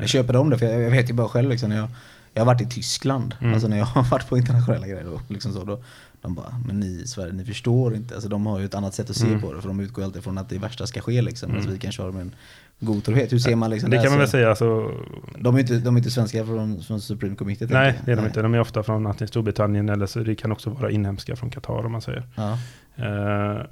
Jag 0.00 0.08
köper 0.08 0.32
dem 0.32 0.50
det, 0.50 0.58
för 0.58 0.66
jag, 0.66 0.82
jag 0.82 0.90
vet 0.90 1.10
ju 1.10 1.14
bara 1.14 1.28
själv 1.28 1.50
liksom, 1.50 1.68
när 1.68 1.76
jag, 1.76 1.88
jag 2.34 2.40
har 2.40 2.46
varit 2.46 2.60
i 2.60 2.66
Tyskland, 2.66 3.34
Mm. 3.40 3.52
alltså 3.54 3.68
när 3.68 3.78
jag 3.78 3.84
har 3.96 4.02
varit 4.02 4.28
på 4.28 4.38
internationella 4.38 4.86
grejer 4.86 5.08
och 5.14 5.20
liksom 5.28 5.52
så, 5.52 5.64
då, 5.64 5.82
de 6.22 6.34
bara, 6.34 6.54
men 6.66 6.80
ni 6.80 6.86
i 6.86 7.06
Sverige, 7.06 7.32
ni 7.32 7.44
förstår 7.44 7.94
inte. 7.94 8.14
Alltså 8.14 8.28
de 8.28 8.46
har 8.46 8.58
ju 8.58 8.64
ett 8.64 8.74
annat 8.74 8.94
sätt 8.94 9.10
att 9.10 9.16
se 9.16 9.26
Mm. 9.26 9.40
på 9.40 9.52
det, 9.52 9.60
för 9.60 9.68
de 9.68 9.80
utgår 9.80 10.02
alltid 10.04 10.22
från 10.24 10.38
att 10.38 10.48
det 10.48 10.58
värsta 10.58 10.86
ska 10.86 11.00
ske 11.00 11.22
liksom, 11.22 11.50
Mm. 11.50 11.60
medan 11.60 11.72
vi 11.74 11.78
kan 11.80 11.92
köra 11.92 12.12
med 12.12 12.22
en 12.22 12.34
god 12.80 13.04
trohet. 13.04 13.32
Hur 13.32 13.38
ser 13.38 13.56
man 13.56 13.70
liksom 13.70 13.90
det 13.90 13.96
kan 13.96 14.04
man 14.04 14.12
väl 14.12 14.20
alltså, 14.20 14.30
säga, 14.36 14.48
alltså, 14.50 14.90
De 15.38 15.54
är 15.54 15.60
inte, 15.60 15.78
de 15.78 15.94
är 15.94 15.98
inte 15.98 16.10
svenska 16.10 16.44
från, 16.46 16.82
från 16.82 17.00
Supreme 17.00 17.36
Committee? 17.36 17.68
Nej, 17.70 18.00
det 18.04 18.12
är 18.12 18.16
de 18.16 18.26
inte. 18.26 18.42
De 18.42 18.54
är 18.54 18.60
ofta 18.60 18.82
från 18.82 19.06
antingen 19.06 19.28
Storbritannien 19.28 19.88
eller 19.88 20.06
så 20.06 20.18
det 20.20 20.34
kan 20.34 20.52
också 20.52 20.70
vara 20.70 20.90
inhemska 20.90 21.36
från 21.36 21.50
Qatar 21.50 21.86
om 21.86 21.92
man 21.92 22.02
säger. 22.02 22.28
Ja. 22.34 22.58
Eh, 22.96 23.66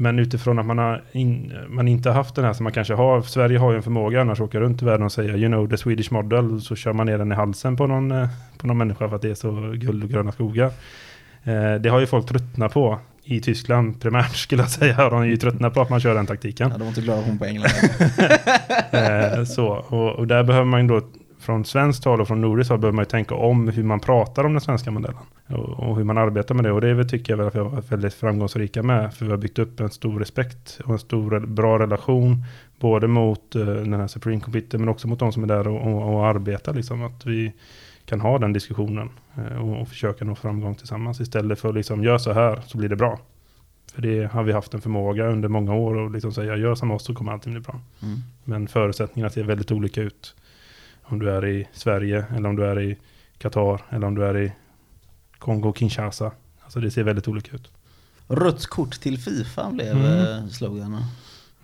Men 0.00 0.18
utifrån 0.18 0.58
att 0.58 0.66
man, 0.66 0.78
har 0.78 1.02
in, 1.12 1.52
man 1.68 1.88
inte 1.88 2.08
har 2.08 2.14
haft 2.14 2.34
den 2.34 2.44
här 2.44 2.52
som 2.52 2.64
man 2.64 2.72
kanske 2.72 2.94
har. 2.94 3.22
Sverige 3.22 3.58
har 3.58 3.70
ju 3.70 3.76
en 3.76 3.82
förmåga 3.82 4.20
annars 4.20 4.40
att 4.40 4.44
åka 4.44 4.60
runt 4.60 4.82
i 4.82 4.84
världen 4.84 5.06
och 5.06 5.12
säga 5.12 5.36
you 5.36 5.48
know 5.48 5.68
the 5.68 5.76
Swedish 5.76 6.12
model. 6.12 6.60
Så 6.60 6.76
kör 6.76 6.92
man 6.92 7.06
ner 7.06 7.18
den 7.18 7.32
i 7.32 7.34
halsen 7.34 7.76
på 7.76 7.86
någon, 7.86 8.10
eh, 8.12 8.28
på 8.58 8.66
någon 8.66 8.78
människa 8.78 9.08
för 9.08 9.16
att 9.16 9.22
det 9.22 9.30
är 9.30 9.34
så 9.34 9.50
guld 9.74 10.04
och 10.04 10.10
gröna 10.10 10.32
skogar. 10.32 10.66
Eh, 11.44 11.74
Det 11.80 11.88
har 11.88 12.00
ju 12.00 12.06
folk 12.06 12.26
tröttnat 12.26 12.72
på. 12.72 12.98
I 13.24 13.40
Tyskland 13.40 14.00
primärt 14.00 14.36
skulle 14.36 14.62
jag 14.62 14.70
säga. 14.70 15.10
De 15.10 15.28
ju 15.28 15.36
tröttnat 15.36 15.74
på 15.74 15.80
att 15.80 15.90
man 15.90 16.00
kör 16.00 16.14
den 16.14 16.26
taktiken. 16.26 16.68
ja, 16.70 16.78
de 16.78 16.80
var 16.84 16.88
inte 16.88 17.00
glada 17.00 17.22
hon 17.22 17.38
på 17.38 17.44
England. 17.44 17.70
Eh, 18.92 19.44
så, 19.44 19.66
och, 19.66 20.10
och 20.12 20.26
där 20.26 20.42
behöver 20.44 20.64
man 20.66 20.82
ju 20.82 20.88
då 20.88 21.00
från 21.38 21.64
svenskt 21.64 22.04
håll 22.04 22.20
och 22.20 22.28
från 22.28 22.40
nordiskt 22.40 22.70
håll 22.70 22.80
behöver 22.80 22.96
man 22.96 23.02
ju 23.02 23.08
tänka 23.08 23.34
om 23.34 23.68
hur 23.68 23.82
man 23.82 24.00
pratar 24.00 24.44
om 24.44 24.52
den 24.52 24.60
svenska 24.60 24.90
modellen. 24.90 25.20
Och, 25.46 25.88
och 25.88 25.96
hur 25.96 26.04
man 26.04 26.18
arbetar 26.18 26.54
med 26.54 26.64
det. 26.64 26.72
Och 26.72 26.80
det 26.80 26.88
är 26.88 26.94
väl, 26.94 27.08
tycker 27.08 27.32
jag 27.32 27.38
väl 27.38 27.46
att 27.46 27.54
vi 27.54 27.58
har 27.58 27.68
varit 27.68 27.92
väldigt 27.92 28.14
framgångsrika 28.14 28.82
med. 28.82 29.14
För 29.14 29.24
vi 29.24 29.30
har 29.30 29.38
byggt 29.38 29.58
upp 29.58 29.80
en 29.80 29.90
stor 29.90 30.18
respekt 30.18 30.80
och 30.84 30.92
en 30.92 30.98
stor 30.98 31.40
bra 31.40 31.78
relation. 31.78 32.44
Både 32.80 33.06
mot 33.06 33.54
eh, 33.54 33.64
den 33.64 33.92
här 33.92 34.06
Supreme 34.06 34.40
Committee 34.40 34.78
men 34.78 34.88
också 34.88 35.08
mot 35.08 35.18
de 35.18 35.32
som 35.32 35.42
är 35.42 35.46
där 35.46 35.68
och, 35.68 35.86
och, 35.86 36.14
och 36.14 36.26
arbetar. 36.26 36.74
Liksom, 36.74 37.02
att 37.02 37.26
vi 37.26 37.52
kan 38.04 38.20
ha 38.20 38.38
den 38.38 38.52
diskussionen 38.52 39.10
eh, 39.36 39.68
och, 39.68 39.80
och 39.80 39.88
försöka 39.88 40.24
nå 40.24 40.34
framgång 40.34 40.74
tillsammans. 40.74 41.20
Istället 41.20 41.60
för 41.60 41.68
att 41.68 41.74
liksom, 41.74 42.04
gör 42.04 42.18
så 42.18 42.32
här 42.32 42.60
så 42.66 42.78
blir 42.78 42.88
det 42.88 42.96
bra. 42.96 43.18
För 43.94 44.02
det 44.02 44.32
har 44.32 44.42
vi 44.42 44.52
haft 44.52 44.74
en 44.74 44.80
förmåga 44.80 45.26
under 45.26 45.48
många 45.48 45.74
år 45.74 45.94
och 45.94 46.10
liksom 46.10 46.32
säga 46.32 46.56
gör 46.56 46.74
som 46.74 46.90
oss 46.90 47.04
så 47.04 47.14
kommer 47.14 47.32
allting 47.32 47.52
bli 47.52 47.60
bra. 47.60 47.80
Mm. 48.02 48.18
Men 48.44 48.68
förutsättningarna 48.68 49.30
ser 49.30 49.44
väldigt 49.44 49.72
olika 49.72 50.02
ut. 50.02 50.34
Om 51.08 51.18
du 51.18 51.30
är 51.30 51.46
i 51.46 51.68
Sverige 51.72 52.24
eller 52.36 52.48
om 52.48 52.56
du 52.56 52.64
är 52.64 52.80
i 52.80 52.96
Qatar 53.38 53.80
eller 53.90 54.06
om 54.06 54.14
du 54.14 54.24
är 54.24 54.36
i 54.36 54.52
Kongo, 55.38 55.72
Kinshasa. 55.76 56.32
Alltså 56.60 56.80
det 56.80 56.90
ser 56.90 57.02
väldigt 57.02 57.28
olika 57.28 57.56
ut. 57.56 57.70
Rött 58.28 58.66
kort 58.66 59.00
till 59.00 59.18
Fifa 59.18 59.70
blev 59.70 59.96
Mm. 59.96 60.06
mm. 60.06 60.50
sloganen. 60.50 61.02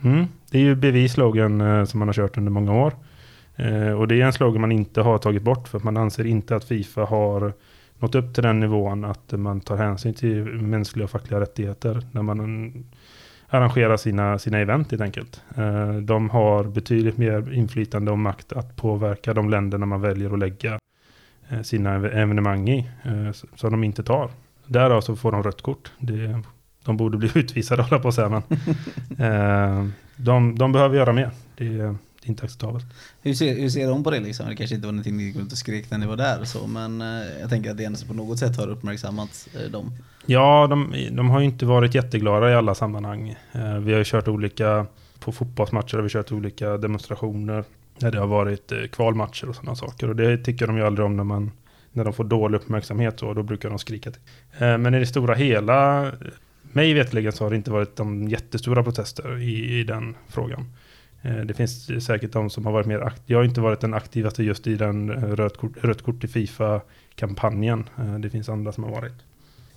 Mm. 0.03 0.27
Det 0.51 0.59
är 0.59 0.63
ju 0.63 0.75
bevis-slogan 0.75 1.61
eh, 1.61 1.85
som 1.85 1.99
man 1.99 2.09
har 2.09 2.13
kört 2.13 2.37
under 2.39 2.51
många 2.53 2.73
år. 2.73 2.95
Eh, 3.57 3.91
och 3.91 4.09
det 4.09 4.21
är 4.21 4.27
en 4.27 4.33
slogan 4.33 4.61
man 4.61 4.73
inte 4.73 5.01
har 5.01 5.19
tagit 5.19 5.43
bort 5.43 5.69
för 5.69 5.79
att 5.79 5.85
man 5.85 5.97
anser 5.97 6.27
inte 6.27 6.57
att 6.57 6.65
Fifa 6.65 7.05
har 7.05 7.53
nått 7.99 8.15
upp 8.15 8.35
till 8.35 8.43
den 8.43 8.61
nivån 8.61 9.05
att 9.05 9.33
man 9.33 9.61
tar 9.61 9.77
hänsyn 9.77 10.15
till 10.15 10.45
mänskliga 10.45 11.05
och 11.05 11.11
fackliga 11.11 11.41
rättigheter 11.41 12.03
när 12.13 12.23
man 12.23 12.41
arrangerar 13.49 13.97
sina, 13.97 14.39
sina 14.39 14.59
event 14.59 14.91
helt 14.91 15.03
enkelt. 15.03 15.43
Eh, 15.57 15.93
de 15.95 16.31
har 16.31 16.65
betydligt 16.65 17.19
mer 17.19 17.53
inflytande 17.53 18.11
och 18.11 18.19
makt 18.19 18.53
att 18.53 18.77
påverka 18.77 19.35
de 19.35 19.51
länderna 19.51 19.87
man 19.87 20.01
väljer 20.01 20.33
att 20.33 20.39
lägga 20.39 20.79
eh, 21.49 21.63
sina 21.63 21.95
ev- 21.95 22.15
evenemang 22.17 22.69
i, 22.69 22.79
eh, 23.05 23.33
som 23.55 23.71
de 23.71 23.85
inte 23.85 24.03
tar. 24.03 24.31
Därav 24.67 25.01
så 25.01 25.17
får 25.17 25.33
de 25.33 25.43
rött 25.43 25.63
kort. 25.63 25.93
Det, 25.99 26.41
de 26.85 26.97
borde 26.97 27.19
bli 27.19 27.31
utvisade 27.35 27.83
hålla 27.83 27.99
på 28.03 28.09
att 28.09 28.15
säga, 28.15 28.29
men 28.29 28.43
de, 30.17 30.59
de 30.59 30.73
behöver 30.73 30.97
göra 30.97 31.13
mer. 31.13 31.31
Det, 31.57 31.95
det 32.25 32.29
är 32.29 32.31
inte 32.31 32.45
acceptabelt. 32.45 32.85
Hur 33.23 33.35
ser, 33.35 33.55
hur 33.55 33.69
ser 33.69 33.89
de 33.89 34.05
på 34.05 34.11
det 34.11 34.21
liksom? 34.21 34.49
Det 34.49 34.57
kanske 34.57 34.75
inte 34.75 34.87
var 34.87 34.93
någonting 34.93 35.17
ni 35.17 35.23
gick 35.23 35.37
runt 35.37 35.53
och 35.53 35.59
skrek 35.59 35.91
när 35.91 35.99
ni 35.99 36.07
var 36.07 36.17
där 36.17 36.45
så, 36.45 36.67
men 36.67 37.01
eh, 37.01 37.41
jag 37.41 37.51
tänker 37.51 37.71
att 37.71 37.77
det 37.77 37.85
ändå 37.85 37.99
på 38.07 38.15
något 38.15 38.39
sätt 38.39 38.57
har 38.57 38.69
uppmärksammat 38.69 39.49
eh, 39.55 39.71
dem. 39.71 39.93
Ja, 40.27 40.67
de, 40.71 40.95
de 41.13 41.31
har 41.31 41.41
ju 41.41 41.47
inte 41.47 41.67
varit 41.67 41.95
jätteglada 41.95 42.51
i 42.51 42.55
alla 42.55 42.75
sammanhang. 42.75 43.37
Eh, 43.53 43.79
vi 43.79 43.93
har 43.93 43.99
ju 43.99 44.05
kört 44.05 44.29
olika, 44.29 44.87
på 45.21 45.33
fotbollsmatcher 45.33 45.97
har 45.97 46.03
vi 46.03 46.09
kört 46.09 46.33
olika 46.33 46.77
demonstrationer. 46.77 47.65
Där 47.99 48.11
det 48.11 48.19
har 48.19 48.27
varit 48.27 48.73
kvalmatcher 48.93 49.49
och 49.49 49.57
sådana 49.57 49.77
saker. 49.77 50.09
Och 50.09 50.17
det 50.17 50.39
tycker 50.39 50.67
de 50.67 50.77
ju 50.77 50.87
aldrig 50.87 51.07
om 51.07 51.17
när, 51.17 51.25
man, 51.25 51.51
när 51.93 52.05
de 52.05 52.13
får 52.13 52.25
dålig 52.25 52.59
uppmärksamhet. 52.59 53.21
Så, 53.21 53.35
då 53.35 53.43
brukar 53.43 53.69
de 53.69 53.79
skrika 53.79 54.11
till. 54.11 54.21
Men 54.59 54.95
i 54.95 54.99
det 54.99 55.07
stora 55.07 55.35
hela, 55.35 56.11
mig 56.63 56.95
vetligen 56.95 57.33
så 57.33 57.45
har 57.45 57.51
det 57.51 57.57
inte 57.57 57.71
varit 57.71 57.97
de 57.97 58.29
jättestora 58.29 58.83
protester 58.83 59.39
i, 59.39 59.81
i 59.81 59.85
den 59.85 60.15
frågan. 60.29 60.67
Eh, 61.25 61.37
Det 61.37 61.55
finns 61.55 62.05
säkert 62.07 62.33
de 62.33 62.51
som 62.51 62.67
har 62.67 62.73
varit 62.73 62.87
mer 62.87 63.01
aktiva. 63.01 63.25
Jag 63.27 63.39
har 63.39 63.45
inte 63.45 63.61
varit 63.61 63.81
den 63.81 63.95
aktivaste 63.95 64.43
just 64.43 64.67
i 64.67 64.75
den 64.77 65.11
rött 65.37 65.57
kort, 65.57 65.85
rött 65.85 66.03
kort 66.03 66.25
i 66.25 66.29
Fifa-kampanjen. 66.29 67.89
Eh, 67.99 68.15
Det 68.19 68.31
finns 68.31 68.49
andra 68.49 68.73
som 68.73 68.85
har 68.85 68.91
varit. 68.91 69.15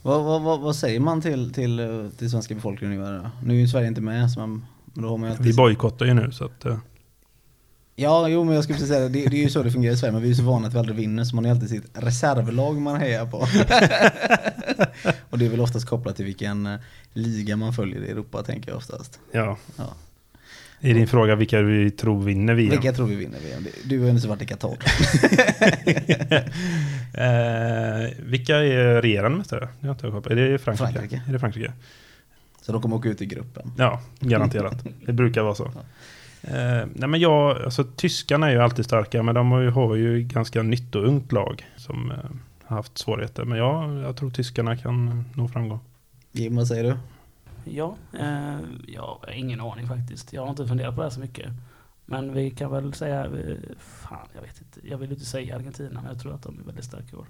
Vad, 0.02 0.24
vad, 0.24 0.42
vad, 0.42 0.60
vad 0.60 0.76
säger 0.76 1.00
man 1.00 1.22
till, 1.22 1.54
till, 1.54 1.80
eh, 1.80 2.10
till 2.18 2.30
svenska 2.32 2.56
befolkningen 2.56 3.22
nu? 3.46 3.54
är 3.54 3.60
ju 3.60 3.68
Sverige 3.68 3.88
inte 3.88 4.02
med, 4.02 4.32
så 4.32 4.40
man, 4.40 4.66
men 4.86 5.04
då 5.04 5.10
har 5.10 5.18
man 5.18 5.30
alltid... 5.32 5.46
Vi 5.46 5.54
bojkottar 5.54 6.06
ju 6.06 6.14
nu 6.14 6.32
så 6.32 6.46
att... 6.46 6.66
Ja, 8.00 8.28
jo 8.28 8.44
men 8.44 8.56
jag 8.56 8.64
skulle 8.64 8.76
precis 8.76 8.90
säga 8.90 9.02
det. 9.02 9.10
det. 9.10 9.26
Det 9.30 9.38
är 9.38 9.44
ju 9.44 9.50
så 9.50 9.64
det 9.64 9.72
fungerar 9.72 9.94
i 9.94 9.98
Sverige, 9.98 10.12
men 10.14 10.22
vi 10.22 10.30
är 10.30 10.34
så 10.34 10.44
vana 10.44 10.68
att 10.68 10.74
vi 10.74 10.80
aldrig 10.80 10.98
vinner 10.98 11.24
så 11.24 11.36
man 11.36 11.46
har 11.46 11.52
alltid 11.52 11.70
sitt 11.70 11.90
reservlag 11.94 12.82
man 12.82 13.00
hejar 13.00 13.26
på. 13.26 13.38
och 15.30 15.38
det 15.40 15.46
är 15.46 15.50
väl 15.50 15.60
oftast 15.62 15.86
kopplat 15.86 16.16
till 16.16 16.26
vilken 16.26 16.70
liga 17.14 17.58
man 17.58 17.74
följer 17.74 18.02
i 18.02 18.10
Europa 18.12 18.44
tänker 18.44 18.70
jag 18.72 18.78
oftast. 18.78 19.20
Ja, 19.32 19.58
Ja. 19.78 19.94
Är 20.82 20.94
din 20.94 21.08
fråga 21.08 21.36
vilka 21.36 21.62
vi 21.62 21.92
tror 21.92 22.22
vinner 22.22 22.54
VM? 22.54 22.70
Vilka 22.70 22.94
tror 22.94 23.08
vi 23.08 23.16
vinner 23.16 23.40
VM? 23.40 23.68
Du 23.86 24.00
har 24.00 24.06
ju 24.06 24.12
inte 24.12 24.28
varit 24.28 24.42
i 24.42 24.46
Qatar. 24.46 24.70
eh, 27.14 28.12
vilka 28.20 28.56
är 28.56 29.02
regerande 29.02 29.38
mästare? 29.38 29.68
Det 29.80 29.88
har 29.88 29.94
inte 29.94 30.06
jag 30.06 30.14
koll 30.14 30.22
på. 30.22 30.30
Är 30.30 30.36
det 30.36 30.58
Frankrike? 30.58 30.92
Frankrike. 30.92 31.22
Är 31.28 31.34
det 31.34 31.40
Frankrike? 31.40 31.74
Så 32.62 32.72
de 32.72 32.82
kommer 32.82 32.96
åka 32.96 33.10
ut 33.10 33.22
i 33.22 33.26
gruppen. 33.26 33.72
Ja, 33.78 34.02
garanterat. 34.20 34.86
det 35.06 35.14
brukar 35.14 35.42
vara 35.42 35.56
så. 35.56 35.66
Eh, 36.42 36.86
nej 36.94 37.10
men 37.10 37.20
jag, 37.20 37.62
alltså 37.64 37.84
tyskarna 37.84 38.48
är 38.48 38.52
ju 38.52 38.62
alltid 38.62 38.86
starka, 38.86 39.24
men 39.24 39.36
de 39.36 39.52
har 39.52 39.62
ju, 39.62 39.70
har 39.70 39.96
ju 39.96 40.22
ganska 40.22 40.64
nytt 40.64 40.96
och 40.96 41.08
ungt 41.08 41.32
lag 41.32 41.66
som 41.76 42.12
eh, 42.12 42.18
har 42.64 42.76
haft 42.76 42.98
svårigheter. 42.98 43.46
Men 43.46 43.58
ja, 43.58 43.94
jag 44.02 44.18
tror 44.18 44.32
tyskarna 44.32 44.78
kan 44.78 45.26
nå 45.34 45.48
framgång. 45.48 45.80
Jim, 46.32 46.56
vad 46.56 46.68
säger 46.68 46.84
du? 46.84 46.98
Ja, 47.72 47.96
eh, 48.20 48.60
jag 48.88 49.02
har 49.02 49.32
ingen 49.32 49.62
aning 49.62 49.88
faktiskt. 49.88 50.34
Jag 50.34 50.42
har 50.42 50.50
inte 50.50 50.68
funderat 50.68 50.96
på 50.96 51.02
det 51.02 51.06
här 51.06 51.14
så 51.14 51.20
mycket. 51.20 51.52
Men 52.06 52.34
vi 52.34 52.52
kan 52.52 52.72
väl 52.72 52.94
säga, 52.94 53.26
eh, 53.26 53.58
fan 53.80 54.28
jag 54.34 54.42
vet 54.42 54.62
inte. 54.62 54.88
Jag 54.88 54.98
vill 54.98 55.12
inte 55.12 55.26
säga 55.26 55.56
Argentina, 55.56 56.02
men 56.02 56.12
jag 56.12 56.22
tror 56.22 56.34
att 56.34 56.44
de 56.44 56.60
är 56.60 56.64
väldigt 56.64 56.86
starka 56.86 57.08
i 57.14 57.16
år. 57.16 57.28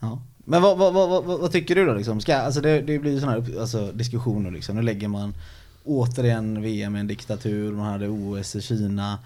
Ja. 0.00 0.22
Men 0.36 0.62
vad, 0.62 0.78
vad, 0.78 0.94
vad, 0.94 1.08
vad, 1.08 1.40
vad 1.40 1.52
tycker 1.52 1.74
du 1.74 1.86
då 1.86 1.94
liksom? 1.94 2.20
Ska, 2.20 2.36
alltså 2.36 2.60
det, 2.60 2.80
det 2.80 2.98
blir 2.98 3.12
ju 3.12 3.20
sådana 3.20 3.40
här 3.40 3.60
alltså, 3.60 3.92
diskussioner 3.92 4.50
liksom. 4.50 4.76
Nu 4.76 4.82
lägger 4.82 5.08
man 5.08 5.34
återigen 5.84 6.62
VM 6.62 6.96
i 6.96 7.00
en 7.00 7.06
diktatur, 7.06 7.72
man 7.72 7.86
hade 7.86 8.08
OS 8.08 8.56
i 8.56 8.62
Kina, 8.62 9.18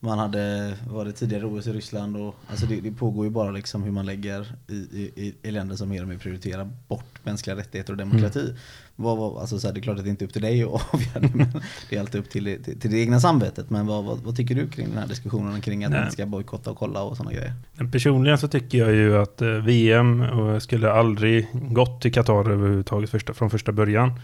man 0.00 0.18
hade, 0.18 0.74
var 0.90 1.04
det 1.04 1.12
tidigare 1.12 1.46
OS 1.46 1.66
i 1.66 1.72
Ryssland 1.72 2.16
och 2.16 2.34
alltså 2.50 2.66
det, 2.66 2.80
det 2.80 2.90
pågår 2.90 3.24
ju 3.24 3.30
bara 3.30 3.50
liksom 3.50 3.82
hur 3.82 3.90
man 3.90 4.06
lägger 4.06 4.46
i, 4.68 4.74
i, 4.74 5.34
i 5.42 5.50
länder 5.50 5.76
som 5.76 5.88
mer 5.88 6.02
och 6.02 6.08
mer 6.08 6.18
prioriterar 6.18 6.70
bort 6.88 7.24
mänskliga 7.24 7.56
rättigheter 7.56 7.92
och 7.92 7.96
demokrati. 7.96 8.40
Mm. 8.40 8.56
Vad, 8.96 9.18
vad, 9.18 9.38
alltså 9.38 9.58
så 9.58 9.66
här, 9.66 9.74
det 9.74 9.80
är 9.80 9.82
klart 9.82 9.98
att 9.98 10.04
det 10.04 10.10
inte 10.10 10.24
är 10.24 10.26
upp 10.26 10.32
till 10.32 10.42
dig 10.42 10.62
att 10.62 10.94
avgöra 10.94 11.30
men 11.34 11.62
det 11.90 11.96
är 11.96 12.00
alltid 12.00 12.20
upp 12.20 12.30
till, 12.30 12.64
till, 12.64 12.80
till 12.80 12.90
det 12.90 12.98
egna 12.98 13.20
samvetet. 13.20 13.70
Men 13.70 13.86
vad, 13.86 14.04
vad, 14.04 14.18
vad 14.18 14.36
tycker 14.36 14.54
du 14.54 14.68
kring 14.68 14.88
den 14.88 14.98
här 14.98 15.06
diskussionen 15.06 15.60
kring 15.60 15.84
att 15.84 15.90
Nej. 15.90 16.00
man 16.00 16.10
ska 16.10 16.26
bojkotta 16.26 16.70
och 16.70 16.76
kolla 16.76 17.02
och 17.02 17.16
sådana 17.16 17.32
grejer? 17.32 17.52
Personligen 17.92 18.38
så 18.38 18.48
tycker 18.48 18.78
jag 18.78 18.94
ju 18.94 19.18
att 19.18 19.42
eh, 19.42 19.48
VM 19.48 20.20
och 20.20 20.62
skulle 20.62 20.92
aldrig 20.92 21.46
gått 21.52 22.02
till 22.02 22.12
Qatar 22.12 22.50
överhuvudtaget 22.50 23.10
första, 23.10 23.34
från 23.34 23.50
första 23.50 23.72
början. 23.72 24.20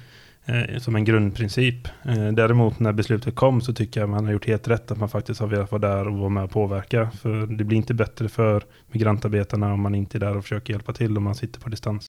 Eh, 0.46 0.78
som 0.78 0.96
en 0.96 1.04
grundprincip. 1.04 1.88
Eh, 2.04 2.32
däremot 2.32 2.80
när 2.80 2.92
beslutet 2.92 3.34
kom 3.34 3.60
så 3.60 3.72
tycker 3.72 4.00
jag 4.00 4.08
man 4.08 4.24
har 4.24 4.32
gjort 4.32 4.46
helt 4.46 4.68
rätt 4.68 4.90
att 4.90 4.98
man 4.98 5.08
faktiskt 5.08 5.40
har 5.40 5.46
velat 5.46 5.72
vara 5.72 5.80
där 5.80 6.08
och 6.08 6.18
vara 6.18 6.28
med 6.28 6.44
och 6.44 6.50
påverka. 6.50 7.10
För 7.10 7.46
det 7.46 7.64
blir 7.64 7.76
inte 7.76 7.94
bättre 7.94 8.28
för 8.28 8.62
migrantarbetarna 8.90 9.72
om 9.72 9.80
man 9.80 9.94
inte 9.94 10.18
är 10.18 10.20
där 10.20 10.36
och 10.36 10.42
försöker 10.42 10.72
hjälpa 10.72 10.92
till 10.92 11.16
om 11.16 11.22
man 11.22 11.34
sitter 11.34 11.60
på 11.60 11.68
distans. 11.68 12.06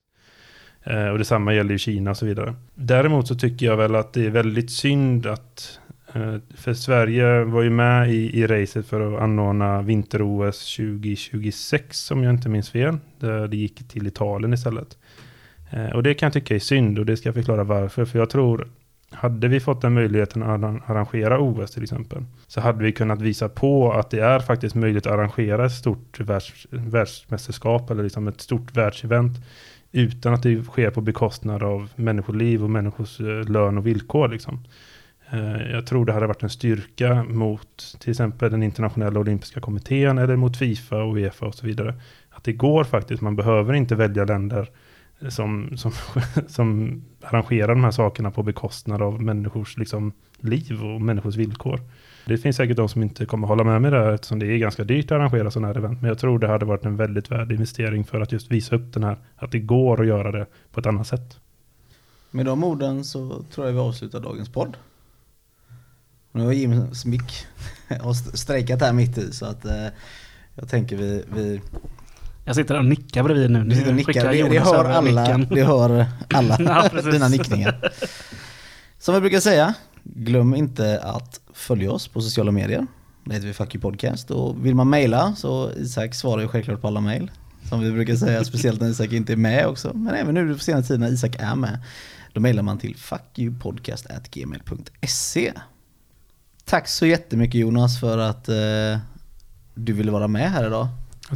Eh, 0.82 1.08
och 1.08 1.18
detsamma 1.18 1.54
gäller 1.54 1.72
ju 1.72 1.78
Kina 1.78 2.10
och 2.10 2.16
så 2.16 2.26
vidare. 2.26 2.54
Däremot 2.74 3.28
så 3.28 3.34
tycker 3.34 3.66
jag 3.66 3.76
väl 3.76 3.94
att 3.94 4.12
det 4.12 4.26
är 4.26 4.30
väldigt 4.30 4.70
synd 4.70 5.26
att 5.26 5.80
för 6.54 6.74
Sverige 6.74 7.44
var 7.44 7.62
ju 7.62 7.70
med 7.70 8.10
i, 8.10 8.40
i 8.40 8.46
racet 8.46 8.86
för 8.86 9.14
att 9.14 9.22
anordna 9.22 9.82
vinter-OS 9.82 10.76
2026 10.76 12.10
om 12.10 12.22
jag 12.22 12.34
inte 12.34 12.48
minns 12.48 12.70
fel. 12.70 12.98
Där 13.18 13.48
det 13.48 13.56
gick 13.56 13.88
till 13.88 14.06
Italien 14.06 14.52
istället. 14.52 14.96
Eh, 15.70 15.90
och 15.90 16.02
det 16.02 16.14
kan 16.14 16.26
jag 16.26 16.32
tycka 16.32 16.54
är 16.54 16.58
synd 16.58 16.98
och 16.98 17.06
det 17.06 17.16
ska 17.16 17.28
jag 17.28 17.34
förklara 17.34 17.64
varför. 17.64 18.04
För 18.04 18.18
jag 18.18 18.30
tror, 18.30 18.68
hade 19.10 19.48
vi 19.48 19.60
fått 19.60 19.82
den 19.82 19.94
möjligheten 19.94 20.42
att 20.42 20.90
arrangera 20.90 21.40
OS 21.40 21.70
till 21.70 21.82
exempel, 21.82 22.24
så 22.46 22.60
hade 22.60 22.84
vi 22.84 22.92
kunnat 22.92 23.22
visa 23.22 23.48
på 23.48 23.92
att 23.92 24.10
det 24.10 24.20
är 24.20 24.38
faktiskt 24.40 24.74
möjligt 24.74 25.06
att 25.06 25.12
arrangera 25.12 25.66
ett 25.66 25.72
stort 25.72 26.20
världs, 26.20 26.66
världsmästerskap 26.70 27.90
eller 27.90 28.02
liksom 28.02 28.28
ett 28.28 28.40
stort 28.40 28.76
världsevent 28.76 29.38
utan 29.92 30.34
att 30.34 30.42
det 30.42 30.64
sker 30.64 30.90
på 30.90 31.00
bekostnad 31.00 31.62
av 31.62 31.88
människoliv 31.96 32.64
och 32.64 32.70
människors 32.70 33.20
eh, 33.20 33.44
lön 33.44 33.78
och 33.78 33.86
villkor. 33.86 34.28
Liksom. 34.28 34.64
Eh, 35.30 35.70
jag 35.70 35.86
tror 35.86 36.04
det 36.04 36.12
hade 36.12 36.26
varit 36.26 36.42
en 36.42 36.50
styrka 36.50 37.24
mot 37.24 37.96
till 37.98 38.10
exempel 38.10 38.50
den 38.50 38.62
internationella 38.62 39.20
olympiska 39.20 39.60
kommittén 39.60 40.18
eller 40.18 40.36
mot 40.36 40.56
Fifa 40.56 41.02
och 41.02 41.14
Uefa 41.14 41.46
och 41.46 41.54
så 41.54 41.66
vidare. 41.66 41.94
Att 42.30 42.44
det 42.44 42.52
går 42.52 42.84
faktiskt, 42.84 43.22
man 43.22 43.36
behöver 43.36 43.74
inte 43.74 43.94
välja 43.94 44.24
länder 44.24 44.68
som, 45.28 45.76
som, 45.76 45.92
som 46.48 47.02
arrangerar 47.22 47.68
de 47.68 47.84
här 47.84 47.90
sakerna 47.90 48.30
på 48.30 48.42
bekostnad 48.42 49.02
av 49.02 49.22
människors 49.22 49.76
liksom, 49.76 50.12
liv 50.38 50.84
och 50.84 51.00
människors 51.00 51.36
villkor. 51.36 51.80
Det 52.24 52.38
finns 52.38 52.56
säkert 52.56 52.76
de 52.76 52.88
som 52.88 53.02
inte 53.02 53.26
kommer 53.26 53.48
hålla 53.48 53.64
med 53.64 53.82
mig 53.82 53.90
där 53.90 54.12
eftersom 54.12 54.38
det 54.38 54.46
är 54.46 54.58
ganska 54.58 54.84
dyrt 54.84 55.04
att 55.04 55.12
arrangera 55.12 55.50
sådana 55.50 55.68
här 55.68 55.76
event. 55.76 56.00
Men 56.02 56.08
jag 56.08 56.18
tror 56.18 56.38
det 56.38 56.48
hade 56.48 56.64
varit 56.64 56.84
en 56.84 56.96
väldigt 56.96 57.30
värd 57.30 57.52
investering 57.52 58.04
för 58.04 58.20
att 58.20 58.32
just 58.32 58.50
visa 58.50 58.76
upp 58.76 58.92
den 58.92 59.04
här, 59.04 59.18
att 59.36 59.52
det 59.52 59.58
går 59.58 60.00
att 60.00 60.06
göra 60.06 60.32
det 60.32 60.46
på 60.72 60.80
ett 60.80 60.86
annat 60.86 61.06
sätt. 61.06 61.40
Med 62.30 62.46
de 62.46 62.64
orden 62.64 63.04
så 63.04 63.42
tror 63.42 63.66
jag 63.66 63.72
vi 63.72 63.78
avslutar 63.78 64.20
dagens 64.20 64.48
podd. 64.48 64.76
Nu 66.32 66.44
har 66.44 66.52
Jims 66.52 67.04
mick 67.04 67.46
strejkat 68.34 68.80
här 68.80 68.92
mitt 68.92 69.18
i 69.18 69.32
så 69.32 69.46
att 69.46 69.64
eh, 69.64 69.86
jag 70.54 70.68
tänker 70.68 70.96
vi, 70.96 71.24
vi 71.34 71.60
jag 72.48 72.56
sitter 72.56 72.78
och 72.78 72.84
nickar 72.84 73.22
bredvid 73.22 73.50
nu. 73.50 73.64
du 73.64 73.74
sitter 73.74 73.88
och 73.88 73.94
nickar. 73.96 74.32
Det, 74.32 74.48
det 74.48 74.58
hör 74.58 74.84
alla, 74.84 75.38
det 75.38 75.64
hör 75.64 76.06
alla 76.34 76.56
Ja, 76.60 76.88
dina 77.10 77.28
nickningar. 77.28 77.92
Som 78.98 79.14
vi 79.14 79.20
brukar 79.20 79.40
säga, 79.40 79.74
glöm 80.02 80.54
inte 80.54 81.00
att 81.00 81.40
följa 81.52 81.92
oss 81.92 82.08
på 82.08 82.20
sociala 82.20 82.52
medier. 82.52 82.86
Det 83.24 83.34
heter 83.34 83.46
vi 83.46 83.52
Fuck 83.52 83.74
You 83.74 83.82
Podcast 83.82 84.30
och 84.30 84.66
vill 84.66 84.74
man 84.74 84.90
mejla 84.90 85.34
så 85.36 85.70
Isak 85.72 86.14
svarar 86.14 86.42
ju 86.42 86.48
självklart 86.48 86.80
på 86.80 86.86
alla 86.86 87.00
mejl. 87.00 87.30
Som 87.68 87.80
vi 87.80 87.92
brukar 87.92 88.16
säga, 88.16 88.44
speciellt 88.44 88.80
när 88.80 88.88
Isak 88.88 89.12
inte 89.12 89.32
är 89.32 89.36
med 89.36 89.66
också. 89.66 89.90
Men 89.94 90.14
även 90.14 90.34
nu 90.34 90.54
på 90.54 90.60
senare 90.60 90.82
tid 90.82 91.00
när 91.00 91.12
Isak 91.12 91.36
är 91.38 91.54
med. 91.54 91.78
Då 92.32 92.40
mejlar 92.40 92.62
man 92.62 92.78
till 92.78 92.96
fuckyoupodcast.gmail.se 92.96 95.52
Tack 96.64 96.88
så 96.88 97.06
jättemycket 97.06 97.60
Jonas 97.60 98.00
för 98.00 98.18
att 98.18 98.48
eh, 98.48 98.98
du 99.74 99.92
ville 99.92 100.10
vara 100.12 100.28
med 100.28 100.50
här 100.52 100.66
idag. 100.66 100.88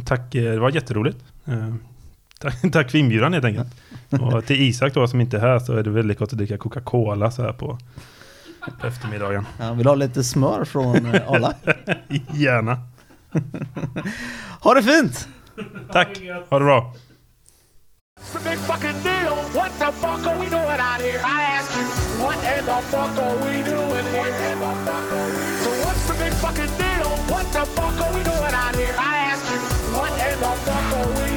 Tack, 0.05 0.35
eh, 0.35 0.43
det 0.53 0.59
var 0.59 0.69
jätteroligt. 0.69 1.17
Eh, 1.45 1.75
Tack, 2.39 2.55
tack 2.71 2.91
för 2.91 2.97
inbjudan 2.97 3.33
helt 3.33 3.45
enkelt. 3.45 3.67
Och 4.09 4.45
till 4.45 4.61
Isak 4.61 4.93
då 4.93 5.07
som 5.07 5.21
inte 5.21 5.37
är 5.37 5.41
här 5.41 5.59
så 5.59 5.73
är 5.73 5.83
det 5.83 5.89
väldigt 5.89 6.19
gott 6.19 6.31
att 6.31 6.37
dricka 6.37 6.57
Coca-Cola 6.57 7.31
så 7.31 7.41
här 7.43 7.53
på, 7.53 7.77
på 8.81 8.87
eftermiddagen. 8.87 9.45
Ja, 9.59 9.73
vill 9.73 9.87
ha 9.87 9.95
lite 9.95 10.23
smör 10.23 10.65
från 10.65 11.05
eh, 11.05 11.21
Arla? 11.31 11.53
Gärna. 12.33 12.77
Ha 14.61 14.73
det 14.73 14.83
fint! 14.83 15.27
Tack, 15.91 16.07
ha 16.49 16.59
det 16.59 16.65
bra. 16.65 16.93
It's 18.19 18.35
a 18.35 18.39
big 18.49 18.59
fucking 18.59 19.03
deal. 19.03 19.35
What 19.55 19.71
the 19.79 19.91
fuck 19.91 20.27
are 20.27 20.37
we 20.39 20.49
doing 20.49 20.81
out 20.89 21.01
here? 21.01 21.19
I 21.23 21.41
ask 21.57 21.75
you, 21.77 21.85
what 22.23 22.37
in 22.37 22.65
the 22.65 22.81
fuck 22.91 23.17
are 23.17 23.37
we 23.45 23.63
doing 23.63 24.05
here? 24.13 24.33
So 25.63 25.69
what's 25.83 26.03
the 26.07 26.13
big 26.23 26.33
fucking 26.43 26.71
deal? 26.77 27.09
What 27.31 27.45
the 27.53 27.65
fuck 27.75 27.97
are 28.05 28.13
we 28.15 28.23
doing 28.23 28.53
out 28.63 28.75
here? 28.75 28.93
I 28.97 29.17
ask 29.17 29.30
like 30.41 31.25
we. 31.25 31.30